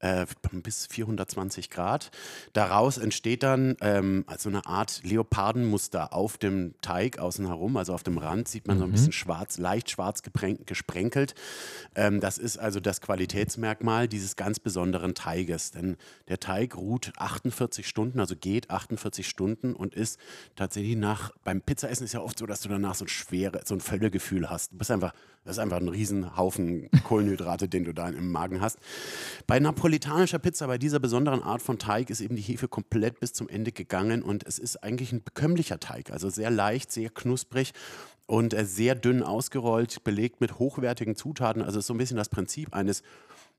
äh, 0.00 0.26
bis 0.52 0.86
420 0.86 1.70
Grad. 1.70 2.10
Daraus 2.52 2.98
entsteht 2.98 3.42
dann 3.42 3.76
ähm, 3.80 4.24
also 4.26 4.48
eine 4.48 4.66
Art 4.66 5.00
Leopardenmuster 5.04 6.12
auf 6.12 6.38
dem 6.38 6.74
Teig 6.82 7.18
außen 7.18 7.46
herum, 7.46 7.76
also 7.76 7.94
auf 7.94 8.02
dem 8.02 8.18
Rand 8.18 8.48
sieht 8.48 8.66
man 8.66 8.76
mhm. 8.76 8.80
so 8.80 8.84
ein 8.84 8.90
mhm. 8.90 8.92
bisschen 8.92 9.12
schwarz, 9.12 9.58
leicht 9.58 9.90
schwarz 9.90 10.22
gesprenkelt. 10.22 11.34
Ähm, 11.94 12.20
das 12.20 12.38
ist 12.38 12.58
also 12.58 12.80
das 12.80 13.00
Qualitätsmerkmal 13.00 14.08
dieses 14.08 14.36
ganz 14.36 14.60
besonderen 14.60 15.14
Teiges, 15.14 15.70
denn 15.70 15.96
der 16.28 16.40
Teig 16.40 16.76
ruht 16.76 17.12
48 17.16 17.88
Stunden, 17.88 18.20
also 18.20 18.36
geht 18.36 18.70
48 18.70 19.26
Stunden 19.26 19.74
und 19.74 19.94
ist 19.94 20.18
tatsächlich 20.54 20.96
nach, 20.96 21.32
beim 21.42 21.60
Pizzaessen 21.60 22.04
ist 22.04 22.12
ja 22.12 22.20
oft 22.20 22.38
so, 22.38 22.46
dass 22.46 22.60
du 22.60 22.68
danach 22.68 22.94
so 22.94 23.04
ein 23.04 23.08
schwere, 23.08 23.62
so 23.64 23.74
ein 23.74 23.80
Völlegefühl 23.80 24.50
hast. 24.50 24.72
Du 24.72 24.78
bist 24.78 24.90
einfach, 24.90 25.12
das 25.44 25.56
ist 25.56 25.58
einfach 25.60 25.78
ein 25.78 25.88
Riesenhaufen 25.88 26.90
Kohlenhydrate, 27.04 27.68
den 27.68 27.84
du 27.84 27.92
da 27.92 28.08
im 28.08 28.30
Magen 28.30 28.60
hast. 28.60 28.78
Bei 29.46 29.58
Napoleon 29.58 29.85
napolitanischer 29.86 30.40
Pizza, 30.40 30.66
bei 30.66 30.78
dieser 30.78 30.98
besonderen 30.98 31.44
Art 31.44 31.62
von 31.62 31.78
Teig, 31.78 32.10
ist 32.10 32.20
eben 32.20 32.34
die 32.34 32.42
Hefe 32.42 32.66
komplett 32.66 33.20
bis 33.20 33.32
zum 33.32 33.48
Ende 33.48 33.70
gegangen 33.70 34.20
und 34.20 34.44
es 34.44 34.58
ist 34.58 34.82
eigentlich 34.82 35.12
ein 35.12 35.22
bekömmlicher 35.22 35.78
Teig, 35.78 36.10
also 36.10 36.28
sehr 36.28 36.50
leicht, 36.50 36.90
sehr 36.90 37.08
knusprig 37.08 37.72
und 38.26 38.52
äh, 38.52 38.64
sehr 38.64 38.96
dünn 38.96 39.22
ausgerollt, 39.22 40.02
belegt 40.02 40.40
mit 40.40 40.58
hochwertigen 40.58 41.14
Zutaten. 41.14 41.62
Also 41.62 41.78
ist 41.78 41.86
so 41.86 41.94
ein 41.94 41.98
bisschen 41.98 42.16
das 42.16 42.28
Prinzip 42.28 42.74
eines 42.74 43.04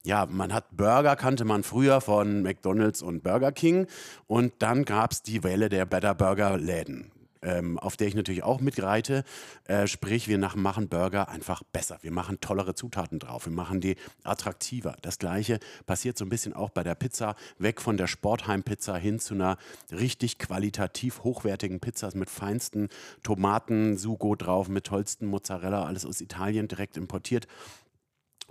ja, 0.03 0.25
man 0.25 0.51
hat 0.51 0.75
Burger, 0.75 1.15
kannte 1.15 1.45
man 1.45 1.63
früher 1.63 2.01
von 2.01 2.43
McDonald's 2.43 3.01
und 3.01 3.23
Burger 3.23 3.53
King. 3.53 3.87
Und 4.27 4.51
dann 4.59 4.83
gab 4.83 5.13
es 5.13 5.21
die 5.21 5.43
Welle 5.43 5.69
der 5.69 5.85
Better 5.85 6.13
Burger 6.13 6.57
Läden 6.57 7.11
ähm, 7.41 7.77
auf 7.77 7.97
der 7.97 8.07
ich 8.07 8.15
natürlich 8.15 8.43
auch 8.43 8.59
mitreite. 8.59 9.23
Äh, 9.65 9.87
sprich, 9.87 10.27
wir 10.27 10.37
machen 10.37 10.89
Burger 10.89 11.29
einfach 11.29 11.63
besser. 11.63 11.99
Wir 12.01 12.11
machen 12.11 12.39
tollere 12.41 12.75
Zutaten 12.75 13.19
drauf. 13.19 13.45
Wir 13.45 13.53
machen 13.53 13.81
die 13.81 13.95
attraktiver. 14.23 14.95
Das 15.01 15.19
Gleiche 15.19 15.59
passiert 15.85 16.17
so 16.17 16.25
ein 16.25 16.29
bisschen 16.29 16.53
auch 16.53 16.69
bei 16.69 16.83
der 16.83 16.95
Pizza. 16.95 17.35
Weg 17.57 17.81
von 17.81 17.97
der 17.97 18.07
Sportheim-Pizza 18.07 18.97
hin 18.97 19.19
zu 19.19 19.33
einer 19.33 19.57
richtig 19.91 20.39
qualitativ 20.39 21.23
hochwertigen 21.23 21.79
Pizza 21.79 22.07
mit 22.13 22.29
feinsten 22.29 22.89
Tomaten, 23.23 23.97
Sugo 23.97 24.35
drauf, 24.35 24.69
mit 24.69 24.85
tollsten 24.85 25.25
Mozzarella, 25.27 25.83
alles 25.83 26.05
aus 26.05 26.21
Italien 26.21 26.67
direkt 26.67 26.97
importiert. 26.97 27.47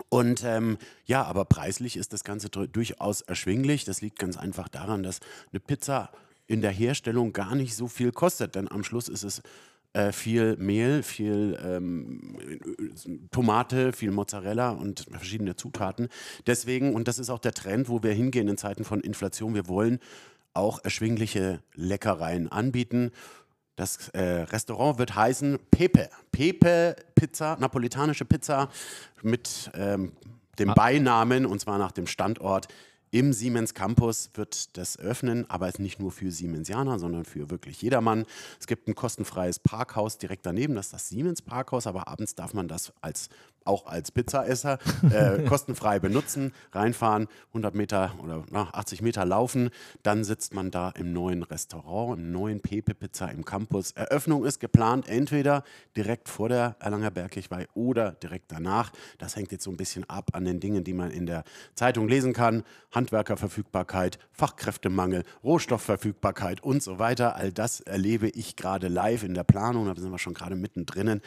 Und 0.09 0.43
ähm, 0.43 0.77
ja, 1.05 1.23
aber 1.23 1.45
preislich 1.45 1.97
ist 1.97 2.13
das 2.13 2.23
Ganze 2.23 2.49
durchaus 2.49 3.21
erschwinglich. 3.21 3.83
Das 3.83 4.01
liegt 4.01 4.19
ganz 4.19 4.37
einfach 4.37 4.67
daran, 4.67 5.03
dass 5.03 5.19
eine 5.51 5.59
Pizza 5.59 6.11
in 6.47 6.61
der 6.61 6.71
Herstellung 6.71 7.33
gar 7.33 7.55
nicht 7.55 7.75
so 7.75 7.87
viel 7.87 8.11
kostet, 8.11 8.55
denn 8.55 8.71
am 8.71 8.83
Schluss 8.83 9.09
ist 9.09 9.23
es 9.23 9.41
äh, 9.93 10.11
viel 10.11 10.57
Mehl, 10.57 11.03
viel 11.03 11.57
ähm, 11.63 12.37
Tomate, 13.31 13.93
viel 13.93 14.11
Mozzarella 14.11 14.71
und 14.71 15.05
verschiedene 15.11 15.55
Zutaten. 15.55 16.07
Deswegen, 16.45 16.93
und 16.93 17.07
das 17.07 17.19
ist 17.19 17.29
auch 17.29 17.39
der 17.39 17.53
Trend, 17.53 17.89
wo 17.89 18.03
wir 18.03 18.13
hingehen 18.13 18.47
in 18.47 18.57
Zeiten 18.57 18.83
von 18.83 19.01
Inflation, 19.01 19.55
wir 19.55 19.67
wollen 19.67 19.99
auch 20.53 20.83
erschwingliche 20.83 21.61
Leckereien 21.73 22.51
anbieten. 22.51 23.11
Das 23.75 24.09
äh, 24.09 24.21
Restaurant 24.21 24.97
wird 24.97 25.15
heißen 25.15 25.59
Pepe. 25.71 26.09
Pepe 26.31 26.95
Pizza, 27.15 27.57
napolitanische 27.59 28.25
Pizza 28.25 28.69
mit 29.21 29.71
ähm, 29.75 30.13
dem 30.59 30.71
ah. 30.71 30.73
Beinamen, 30.73 31.45
und 31.45 31.59
zwar 31.59 31.77
nach 31.77 31.91
dem 31.91 32.07
Standort 32.07 32.67
im 33.11 33.33
Siemens 33.33 33.73
Campus 33.73 34.29
wird 34.33 34.77
das 34.77 34.99
öffnen, 34.99 35.49
aber 35.49 35.67
es 35.67 35.75
ist 35.75 35.79
nicht 35.79 35.99
nur 35.99 36.11
für 36.11 36.31
Siemensianer, 36.31 36.99
sondern 36.99 37.25
für 37.25 37.49
wirklich 37.49 37.81
jedermann. 37.81 38.25
Es 38.59 38.67
gibt 38.67 38.87
ein 38.87 38.95
kostenfreies 38.95 39.59
Parkhaus 39.59 40.17
direkt 40.17 40.45
daneben, 40.45 40.75
das 40.75 40.87
ist 40.87 40.93
das 40.93 41.09
Siemens 41.09 41.41
Parkhaus, 41.41 41.87
aber 41.87 42.07
abends 42.07 42.35
darf 42.35 42.53
man 42.53 42.67
das 42.67 42.91
als 43.01 43.29
auch 43.67 43.85
als 43.85 44.11
Pizzaesser 44.11 44.79
äh, 45.11 45.43
kostenfrei 45.43 45.99
benutzen, 45.99 46.53
reinfahren, 46.71 47.27
100 47.49 47.75
Meter 47.75 48.13
oder 48.23 48.43
na, 48.49 48.69
80 48.73 49.01
Meter 49.01 49.25
laufen, 49.25 49.69
dann 50.03 50.23
sitzt 50.23 50.53
man 50.53 50.71
da 50.71 50.89
im 50.89 51.13
neuen 51.13 51.43
Restaurant, 51.43 52.19
im 52.19 52.31
neuen 52.31 52.61
Pepe 52.61 52.93
Pizza 52.93 53.29
im 53.29 53.45
Campus. 53.45 53.91
Eröffnung 53.91 54.45
ist 54.45 54.59
geplant, 54.59 55.07
entweder 55.07 55.63
direkt 55.95 56.29
vor 56.29 56.49
der 56.49 56.75
Erlanger 56.79 57.11
Bergkirchweih 57.11 57.67
oder 57.73 58.11
direkt 58.11 58.51
danach. 58.51 58.91
Das 59.17 59.35
hängt 59.35 59.51
jetzt 59.51 59.63
so 59.63 59.71
ein 59.71 59.77
bisschen 59.77 60.09
ab 60.09 60.29
an 60.33 60.45
den 60.45 60.59
Dingen, 60.59 60.83
die 60.83 60.93
man 60.93 61.11
in 61.11 61.25
der 61.25 61.43
Zeitung 61.75 62.07
lesen 62.07 62.33
kann. 62.33 62.63
Handwerkerverfügbarkeit, 62.91 64.19
Fachkräftemangel, 64.31 65.23
Rohstoffverfügbarkeit 65.43 66.63
und 66.63 66.81
so 66.81 66.99
weiter. 66.99 67.35
All 67.35 67.51
das 67.51 67.81
erlebe 67.81 68.29
ich 68.29 68.55
gerade 68.55 68.87
live 68.87 69.23
in 69.23 69.33
der 69.33 69.43
Planung, 69.43 69.85
da 69.85 69.99
sind 69.99 70.11
wir 70.11 70.19
schon 70.19 70.33
gerade 70.33 70.55
mittendrin. 70.55 71.21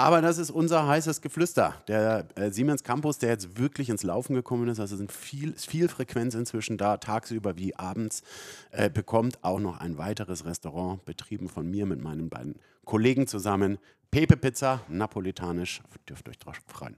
Aber 0.00 0.22
das 0.22 0.38
ist 0.38 0.50
unser 0.50 0.86
heißes 0.86 1.20
Geflüster. 1.20 1.74
Der 1.86 2.24
äh, 2.34 2.50
Siemens 2.50 2.84
Campus, 2.84 3.18
der 3.18 3.28
jetzt 3.28 3.58
wirklich 3.58 3.90
ins 3.90 4.02
Laufen 4.02 4.32
gekommen 4.32 4.66
ist, 4.68 4.80
also 4.80 4.96
sind 4.96 5.12
viel, 5.12 5.52
viel 5.52 5.90
Frequenz 5.90 6.34
inzwischen 6.34 6.78
da, 6.78 6.96
tagsüber 6.96 7.58
wie 7.58 7.76
abends, 7.76 8.22
äh, 8.70 8.88
bekommt 8.88 9.44
auch 9.44 9.60
noch 9.60 9.78
ein 9.78 9.98
weiteres 9.98 10.46
Restaurant, 10.46 11.04
betrieben 11.04 11.50
von 11.50 11.70
mir 11.70 11.84
mit 11.84 12.02
meinen 12.02 12.30
beiden 12.30 12.54
Kollegen 12.86 13.26
zusammen. 13.26 13.76
Pepe 14.10 14.38
Pizza, 14.38 14.80
napolitanisch, 14.88 15.82
dürft 16.08 16.30
euch 16.30 16.38
drauf 16.38 16.56
freuen. 16.66 16.96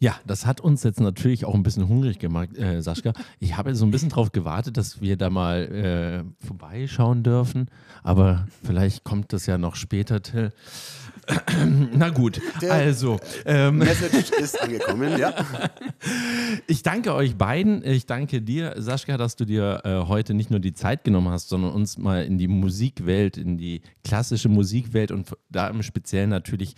Ja, 0.00 0.16
das 0.26 0.44
hat 0.44 0.60
uns 0.60 0.82
jetzt 0.82 1.00
natürlich 1.00 1.44
auch 1.44 1.54
ein 1.54 1.62
bisschen 1.62 1.88
hungrig 1.88 2.18
gemacht, 2.18 2.58
äh, 2.58 2.82
Sascha. 2.82 3.12
Ich 3.38 3.56
habe 3.56 3.74
so 3.76 3.86
ein 3.86 3.92
bisschen 3.92 4.10
darauf 4.10 4.32
gewartet, 4.32 4.76
dass 4.76 5.00
wir 5.00 5.16
da 5.16 5.30
mal 5.30 5.62
äh, 6.42 6.44
vorbeischauen 6.44 7.22
dürfen, 7.22 7.70
aber 8.02 8.46
vielleicht 8.64 9.04
kommt 9.04 9.32
das 9.32 9.46
ja 9.46 9.58
noch 9.58 9.76
später, 9.76 10.20
Till. 10.20 10.52
Na 11.92 12.10
gut, 12.10 12.40
Der 12.62 12.72
also. 12.72 13.18
Ähm, 13.44 13.78
Message 13.78 14.30
ist 14.40 14.60
angekommen, 14.60 15.18
ja. 15.18 15.34
Ich 16.66 16.82
danke 16.82 17.14
euch 17.14 17.36
beiden. 17.36 17.84
Ich 17.84 18.06
danke 18.06 18.42
dir, 18.42 18.74
Sascha, 18.76 19.16
dass 19.16 19.36
du 19.36 19.44
dir 19.44 19.80
äh, 19.84 20.06
heute 20.06 20.34
nicht 20.34 20.50
nur 20.50 20.60
die 20.60 20.74
Zeit 20.74 21.04
genommen 21.04 21.28
hast, 21.28 21.48
sondern 21.48 21.72
uns 21.72 21.98
mal 21.98 22.24
in 22.24 22.38
die 22.38 22.48
Musikwelt, 22.48 23.36
in 23.36 23.56
die 23.58 23.82
klassische 24.04 24.48
Musikwelt 24.48 25.10
und 25.10 25.28
da 25.50 25.68
im 25.68 25.82
Speziellen 25.82 26.30
natürlich 26.30 26.76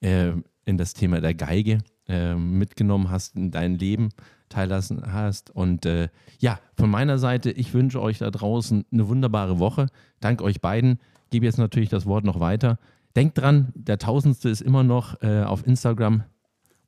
äh, 0.00 0.32
in 0.64 0.78
das 0.78 0.94
Thema 0.94 1.20
der 1.20 1.34
Geige 1.34 1.78
äh, 2.08 2.34
mitgenommen 2.34 3.10
hast, 3.10 3.36
in 3.36 3.50
dein 3.50 3.78
Leben 3.78 4.10
teillassen 4.48 5.12
hast. 5.12 5.50
Und 5.50 5.86
äh, 5.86 6.08
ja, 6.38 6.58
von 6.76 6.90
meiner 6.90 7.18
Seite, 7.18 7.50
ich 7.50 7.74
wünsche 7.74 8.00
euch 8.00 8.18
da 8.18 8.30
draußen 8.30 8.84
eine 8.92 9.08
wunderbare 9.08 9.58
Woche. 9.58 9.86
Danke 10.20 10.44
euch 10.44 10.60
beiden. 10.60 10.98
Gebe 11.30 11.46
jetzt 11.46 11.58
natürlich 11.58 11.88
das 11.88 12.06
Wort 12.06 12.24
noch 12.24 12.40
weiter. 12.40 12.78
Denkt 13.16 13.38
dran, 13.38 13.72
der 13.74 13.98
Tausendste 13.98 14.48
ist 14.48 14.60
immer 14.60 14.82
noch 14.82 15.20
äh, 15.22 15.42
auf 15.42 15.66
Instagram. 15.66 16.24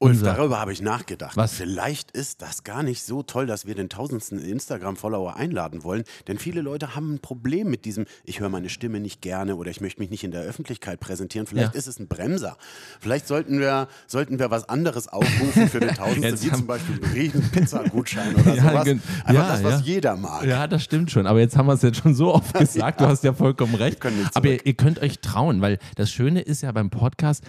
Und 0.03 0.27
darüber 0.27 0.59
habe 0.59 0.73
ich 0.73 0.83
nachgedacht. 0.83 1.37
Was? 1.37 1.55
Vielleicht 1.55 2.11
ist 2.11 2.43
das 2.43 2.65
gar 2.65 2.83
nicht 2.83 3.05
so 3.05 3.23
toll, 3.23 3.47
dass 3.47 3.67
wir 3.67 3.77
den 3.77 3.89
tausendsten 3.89 4.41
Instagram-Follower 4.41 5.37
einladen 5.37 5.85
wollen. 5.85 6.03
Denn 6.27 6.39
viele 6.39 6.61
Leute 6.61 6.97
haben 6.97 7.15
ein 7.15 7.19
Problem 7.21 7.71
mit 7.71 7.85
diesem, 7.85 8.07
ich 8.25 8.41
höre 8.41 8.49
meine 8.49 8.69
Stimme 8.69 8.99
nicht 8.99 9.23
gerne 9.23 9.55
oder 9.55 9.71
ich 9.71 9.81
möchte 9.81 10.01
mich 10.01 10.11
nicht 10.11 10.25
in 10.25 10.33
der 10.33 10.43
Öffentlichkeit 10.43 10.99
präsentieren. 10.99 11.47
Vielleicht 11.47 11.75
ja. 11.75 11.79
ist 11.79 11.87
es 11.87 12.01
ein 12.01 12.09
Bremser. 12.09 12.57
Vielleicht 12.99 13.29
sollten 13.29 13.61
wir, 13.61 13.87
sollten 14.09 14.41
wir 14.41 14.51
was 14.51 14.69
anderes 14.69 15.07
aufrufen 15.07 15.69
für 15.69 15.79
den 15.79 15.95
tausendsten, 15.95 16.51
wie 16.51 16.57
zum 16.57 16.67
Beispiel 16.67 16.97
einen 16.97 17.13
riesen 17.13 17.51
Pizza-Gutschein 17.51 18.35
oder 18.35 18.55
ja, 18.55 18.63
sowas. 18.63 18.89
Einfach 18.89 19.33
ja, 19.33 19.49
das, 19.49 19.63
was 19.63 19.87
jeder 19.87 20.17
mag. 20.17 20.45
Ja, 20.45 20.67
das 20.67 20.83
stimmt 20.83 21.13
schon. 21.13 21.29
Aber 21.29 21.39
jetzt 21.39 21.57
haben 21.57 21.67
wir 21.67 21.75
es 21.75 21.83
jetzt 21.83 21.99
schon 21.99 22.15
so 22.15 22.35
oft 22.35 22.53
gesagt. 22.59 23.01
Du 23.01 23.07
hast 23.07 23.23
ja 23.23 23.33
vollkommen 23.33 23.77
recht. 23.77 24.01
Aber 24.35 24.49
ihr, 24.49 24.67
ihr 24.67 24.75
könnt 24.75 25.01
euch 25.01 25.21
trauen, 25.21 25.61
weil 25.61 25.79
das 25.95 26.11
Schöne 26.11 26.41
ist 26.41 26.63
ja 26.63 26.73
beim 26.73 26.91
Podcast, 26.91 27.45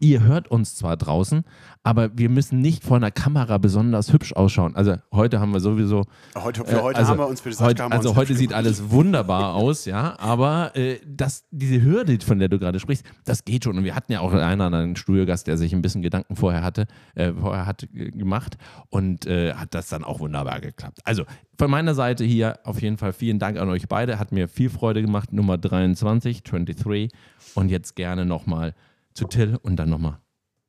ihr 0.00 0.22
hört 0.22 0.48
uns 0.48 0.74
zwar 0.76 0.98
draußen, 0.98 1.44
aber 1.82 1.93
wir 1.96 2.28
müssen 2.28 2.60
nicht 2.60 2.84
vor 2.84 2.96
einer 2.96 3.10
Kamera 3.10 3.58
besonders 3.58 4.12
hübsch 4.12 4.32
ausschauen. 4.32 4.76
Also 4.76 4.96
heute 5.12 5.40
haben 5.40 5.52
wir 5.52 5.60
sowieso. 5.60 6.04
Heute, 6.34 6.64
für 6.64 6.82
heute 6.82 6.96
äh, 6.96 7.00
also, 7.00 7.10
haben 7.10 7.18
wir 7.18 7.26
uns 7.26 7.40
für 7.40 7.50
das 7.50 7.60
heute, 7.60 7.84
Also 7.90 8.16
heute 8.16 8.34
sieht 8.34 8.52
alles 8.52 8.90
wunderbar 8.90 9.54
aus, 9.54 9.84
ja. 9.84 10.18
Aber 10.18 10.76
äh, 10.76 10.98
das, 11.06 11.44
diese 11.50 11.82
Hürde, 11.82 12.18
von 12.24 12.38
der 12.38 12.48
du 12.48 12.58
gerade 12.58 12.80
sprichst, 12.80 13.04
das 13.24 13.44
geht 13.44 13.64
schon. 13.64 13.78
Und 13.78 13.84
wir 13.84 13.94
hatten 13.94 14.12
ja 14.12 14.20
auch 14.20 14.32
einen 14.32 14.60
anderen 14.60 14.96
Studiogast, 14.96 15.46
der 15.46 15.56
sich 15.56 15.74
ein 15.74 15.82
bisschen 15.82 16.02
Gedanken 16.02 16.36
vorher 16.36 16.62
hatte, 16.62 16.86
äh, 17.14 17.32
vorher 17.32 17.66
hat 17.66 17.86
gemacht 17.92 18.56
und 18.90 19.26
äh, 19.26 19.54
hat 19.54 19.74
das 19.74 19.88
dann 19.88 20.04
auch 20.04 20.20
wunderbar 20.20 20.60
geklappt. 20.60 21.00
Also 21.04 21.24
von 21.58 21.70
meiner 21.70 21.94
Seite 21.94 22.24
hier 22.24 22.58
auf 22.64 22.82
jeden 22.82 22.98
Fall 22.98 23.12
vielen 23.12 23.38
Dank 23.38 23.58
an 23.58 23.68
euch 23.68 23.88
beide. 23.88 24.18
Hat 24.18 24.32
mir 24.32 24.48
viel 24.48 24.70
Freude 24.70 25.02
gemacht. 25.02 25.32
Nummer 25.32 25.58
23, 25.58 26.42
23. 26.42 27.10
Und 27.54 27.68
jetzt 27.68 27.94
gerne 27.96 28.26
nochmal 28.26 28.74
zu 29.12 29.26
Till 29.26 29.58
und 29.62 29.76
dann 29.76 29.90
nochmal 29.90 30.18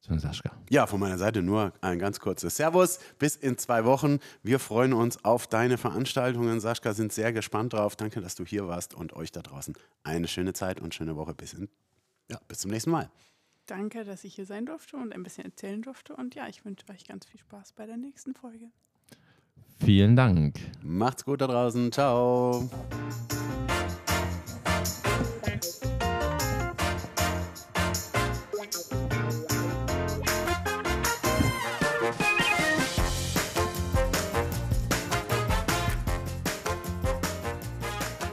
zu 0.06 0.20
Sascha. 0.20 0.52
Ja, 0.70 0.86
von 0.88 1.00
meiner 1.00 1.18
Seite 1.18 1.42
nur 1.42 1.74
ein 1.82 2.00
ganz 2.00 2.20
kurzes 2.20 2.56
Servus. 2.56 3.00
Bis 3.18 3.36
in 3.36 3.58
zwei 3.58 3.86
Wochen. 3.86 4.20
Wir 4.44 4.60
freuen 4.60 4.94
uns 4.94 5.24
auf 5.26 5.48
deine 5.48 5.78
Veranstaltungen. 5.78 6.60
Sascha, 6.60 6.94
sind 6.94 7.12
sehr 7.12 7.34
gespannt 7.34 7.74
drauf. 7.74 7.96
Danke, 7.96 8.22
dass 8.22 8.36
du 8.36 8.46
hier 8.46 8.68
warst 8.68 8.94
und 8.94 9.14
euch 9.14 9.32
da 9.32 9.42
draußen 9.42 9.76
eine 10.04 10.28
schöne 10.28 10.54
Zeit 10.54 10.80
und 10.80 10.94
schöne 10.94 11.16
Woche. 11.16 11.34
Bis, 11.34 11.54
in, 11.54 11.70
ja, 12.30 12.40
bis 12.48 12.60
zum 12.60 12.72
nächsten 12.72 12.92
Mal. 12.92 13.10
Danke, 13.66 14.04
dass 14.04 14.24
ich 14.24 14.36
hier 14.36 14.46
sein 14.46 14.66
durfte 14.68 14.96
und 14.98 15.14
ein 15.14 15.24
bisschen 15.24 15.46
erzählen 15.46 15.82
durfte. 15.82 16.16
Und 16.16 16.36
ja, 16.36 16.48
ich 16.48 16.64
wünsche 16.66 16.86
euch 16.92 17.06
ganz 17.06 17.26
viel 17.26 17.40
Spaß 17.40 17.74
bei 17.74 17.88
der 17.88 17.98
nächsten 17.98 18.36
Folge. 18.36 18.70
Vielen 19.84 20.16
Dank. 20.16 20.60
Macht's 20.84 21.26
gut 21.26 21.42
da 21.42 21.48
draußen. 21.48 21.92
Ciao. 21.92 22.70